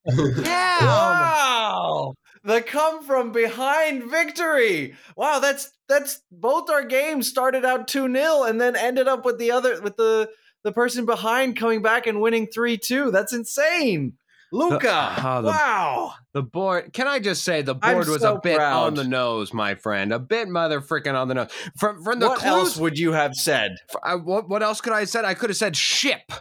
[0.05, 0.85] Damn!
[0.85, 2.13] wow!
[2.43, 4.95] The come from behind victory.
[5.17, 9.51] Wow, that's that's both our games started out 2-0 and then ended up with the
[9.51, 10.29] other with the
[10.63, 13.11] the person behind coming back and winning 3-2.
[13.11, 14.13] That's insane.
[14.51, 15.15] Luca.
[15.23, 16.13] oh, the- wow.
[16.33, 16.93] The board.
[16.93, 18.85] Can I just say the I'm board was so a bit proud.
[18.87, 20.13] on the nose, my friend.
[20.13, 21.49] A bit mother freaking on the nose.
[21.77, 22.49] From from the what clues.
[22.51, 23.75] else would you have said?
[24.03, 25.25] I, what what else could I have said?
[25.25, 26.31] I could have said ship,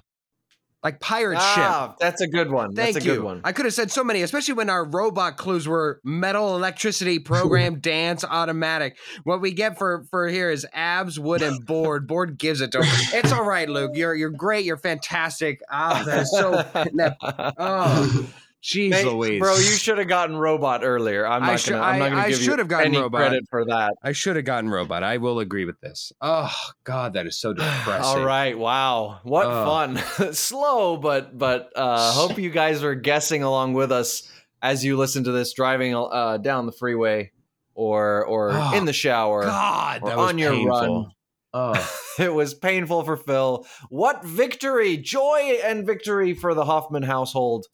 [0.87, 1.65] like pirate ship.
[1.65, 2.73] Ah, that's a good one.
[2.73, 3.15] Thank that's a you.
[3.17, 3.41] good one.
[3.43, 7.81] I could have said so many, especially when our robot clues were metal, electricity, program,
[7.81, 8.97] dance, automatic.
[9.25, 12.07] What we get for for here is abs, wood, and board.
[12.07, 13.09] Board gives it to him.
[13.13, 13.93] It's all right, Luke.
[13.95, 14.65] You're you're great.
[14.65, 15.61] You're fantastic.
[15.69, 16.53] Ah, that is so.
[16.95, 17.17] that-
[17.59, 18.29] oh,
[18.67, 21.27] jeez, Mate, Louise, Bro, you should have gotten robot earlier.
[21.27, 21.83] I'm I not should- gonna.
[21.85, 23.21] I'm not I- gonna I give should you have gotten any robot.
[23.21, 23.95] credit for that.
[24.03, 25.03] I should have gotten robot.
[25.03, 26.13] I will agree with this.
[26.21, 26.53] Oh
[26.85, 28.03] God, that is so depressing.
[28.05, 29.65] All right, wow, what Oh.
[29.65, 30.33] fun!
[30.35, 34.29] Slow, but but uh, hope you guys are guessing along with us
[34.63, 37.31] as you listen to this driving uh, down the freeway
[37.75, 39.43] or or Oh, in the shower.
[39.45, 40.71] God, that was on your painful.
[40.71, 41.07] run.
[41.55, 41.93] Oh.
[42.19, 43.67] It was painful for Phil.
[43.91, 47.67] What victory, joy, and victory for the Hoffman household.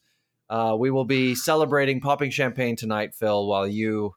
[0.52, 4.14] Uh, we will be celebrating popping champagne tonight, Phil, while you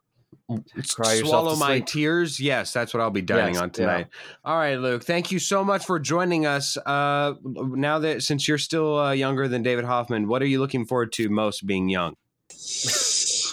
[0.94, 1.86] cry swallow to my sleep.
[1.86, 2.38] tears.
[2.38, 3.72] Yes, that's what I'll be dining Yes, on yeah.
[3.72, 4.06] tonight.
[4.44, 5.02] All right, Luke.
[5.02, 6.76] Thank you so much for joining us.
[6.76, 10.84] Uh, now that since you're still uh, younger than David Hoffman, what are you looking
[10.84, 12.16] forward to most being young?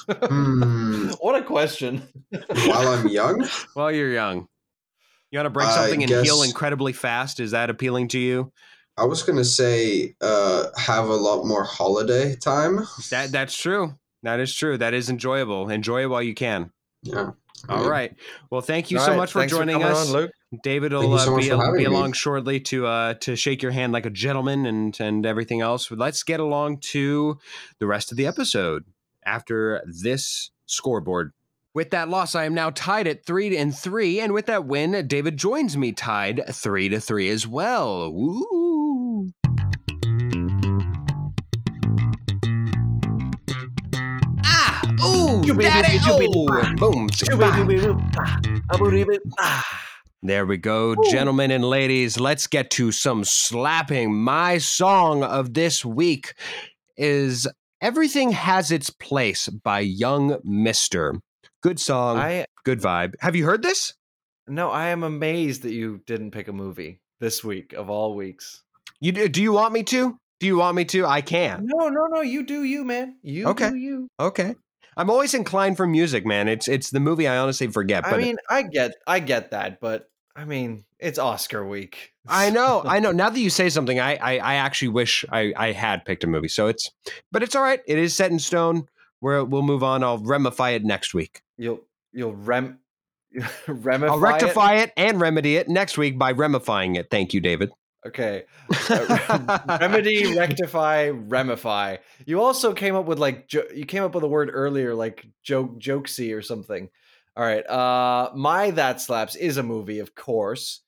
[0.09, 1.11] Hmm.
[1.21, 2.03] What a question.
[2.29, 4.49] While I'm young, While you're young,
[5.31, 7.39] you want to break I something and heal incredibly fast.
[7.39, 8.51] Is that appealing to you?
[8.97, 12.87] I was gonna say uh, have a lot more holiday time.
[13.09, 13.95] That that's true.
[14.21, 14.77] That is true.
[14.77, 15.69] That is enjoyable.
[15.69, 16.71] Enjoy it while you can.
[17.01, 17.31] Yeah.
[17.69, 18.13] All right.
[18.49, 20.07] Well, thank you All so right, much for thanks joining coming us.
[20.07, 20.31] on, Luke.
[20.63, 23.71] David will you so uh, be, for be along shortly to uh, to shake your
[23.71, 25.89] hand like a gentleman and and everything else.
[25.89, 27.39] Let's get along to
[27.79, 28.83] the rest of the episode
[29.25, 31.33] after this scoreboard.
[31.73, 35.07] With that loss, I am now tied at three and three, and with that win,
[35.07, 38.13] David joins me tied three to three as well.
[38.13, 38.82] Woo!
[45.01, 45.41] Ooh!
[45.43, 45.97] Daddy!
[46.05, 46.73] Oh!
[46.75, 47.09] Boom!
[50.21, 52.19] There we go, gentlemen and ladies.
[52.19, 54.13] Let's get to some slapping.
[54.13, 56.33] My song of this week
[56.97, 57.47] is
[57.81, 61.15] Everything Has Its Place by Young Mister.
[61.61, 63.15] Good song, I good vibe.
[63.21, 63.93] Have you heard this?
[64.47, 68.63] no, I am amazed that you didn't pick a movie this week of all weeks.
[68.99, 70.17] You do do you want me to?
[70.39, 71.05] Do you want me to?
[71.05, 71.65] I can.
[71.65, 72.21] No, no, no.
[72.21, 73.17] You do you, man.
[73.21, 73.69] You Okay.
[73.69, 74.07] do you.
[74.19, 74.55] Okay.
[74.97, 76.47] I'm always inclined for music, man.
[76.47, 79.79] It's it's the movie I honestly forget, but I mean, I get, I get that,
[79.79, 82.13] but I mean, it's Oscar week.
[82.27, 83.11] I know, I know.
[83.23, 86.27] Now that you say something, I, I I actually wish I I had picked a
[86.27, 86.47] movie.
[86.47, 86.89] So it's,
[87.31, 87.81] but it's all right.
[87.85, 88.87] It is set in stone.
[89.21, 90.03] We're, we'll move on.
[90.03, 91.43] I'll remify it next week.
[91.57, 91.79] You'll,
[92.11, 92.79] you'll rem,
[93.67, 94.21] remify I'll it?
[94.21, 94.91] rectify it?
[94.97, 97.07] and remedy it next week by remifying it.
[97.09, 97.71] Thank you, David.
[98.05, 98.43] Okay.
[98.89, 101.99] Uh, remedy, rectify, remify.
[102.25, 105.25] You also came up with like jo- you came up with a word earlier, like
[105.43, 106.89] joke, jokesy or something.
[107.35, 107.67] All right.
[107.67, 110.81] Uh, my that slaps is a movie, of course.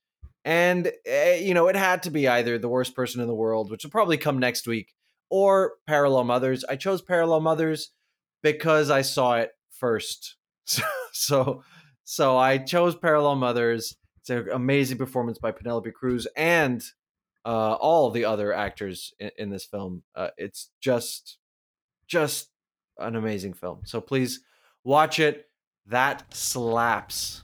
[0.44, 3.72] And, uh, you know, it had to be either The Worst Person in the World,
[3.72, 4.94] which will probably come next week,
[5.32, 6.64] or Parallel Mothers.
[6.64, 7.90] I chose Parallel Mothers
[8.44, 10.36] because I saw it first.
[10.68, 10.82] So,
[11.14, 11.64] so,
[12.06, 13.96] so I chose Parallel Mothers.
[14.20, 16.84] It's an amazing performance by Penelope Cruz and
[17.46, 20.04] uh, all the other actors in, in this film.
[20.16, 21.38] Uh, it's just,
[22.08, 22.50] just
[22.98, 23.82] an amazing film.
[23.86, 24.42] So please
[24.84, 25.48] watch it.
[25.88, 27.42] That slaps.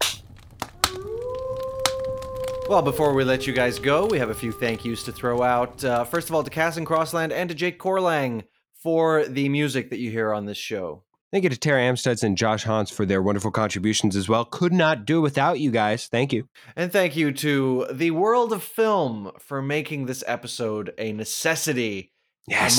[2.68, 5.44] Well, before we let you guys go, we have a few thank yous to throw
[5.44, 5.84] out.
[5.84, 9.90] Uh, first of all, to Cass and Crossland and to Jake Corlang for the music
[9.90, 11.03] that you hear on this show.
[11.31, 14.43] Thank you to Tara Amstutz and Josh Hans for their wonderful contributions as well.
[14.43, 16.07] Could not do it without you guys.
[16.07, 16.49] Thank you.
[16.75, 22.11] And thank you to the world of film for making this episode a necessity
[22.47, 22.75] Yes.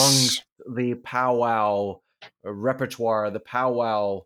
[0.67, 2.01] among the powwow
[2.45, 4.25] repertoire, the powwow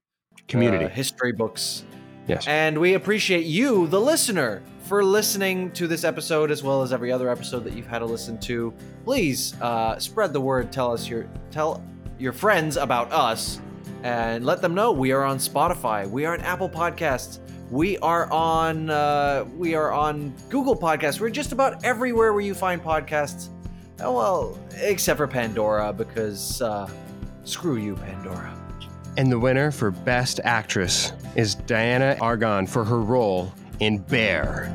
[0.48, 0.86] Community.
[0.86, 1.84] uh, history books.
[2.26, 2.46] yes.
[2.48, 7.12] And we appreciate you, the listener, for listening to this episode as well as every
[7.12, 8.72] other episode that you've had to listen to.
[9.04, 10.72] Please uh, spread the word.
[10.72, 11.82] Tell us your tell
[12.18, 13.60] your friends about us,
[14.02, 16.09] and let them know we are on Spotify.
[16.09, 17.40] We are on Apple Podcasts.
[17.70, 21.20] We are on uh, we are on Google Podcasts.
[21.20, 23.48] We're just about everywhere where you find podcasts.
[24.01, 26.89] Oh, well, except for Pandora, because uh,
[27.44, 28.55] screw you, Pandora.
[29.16, 34.70] And the winner for Best Actress is Dianna Agron for her role in Bare.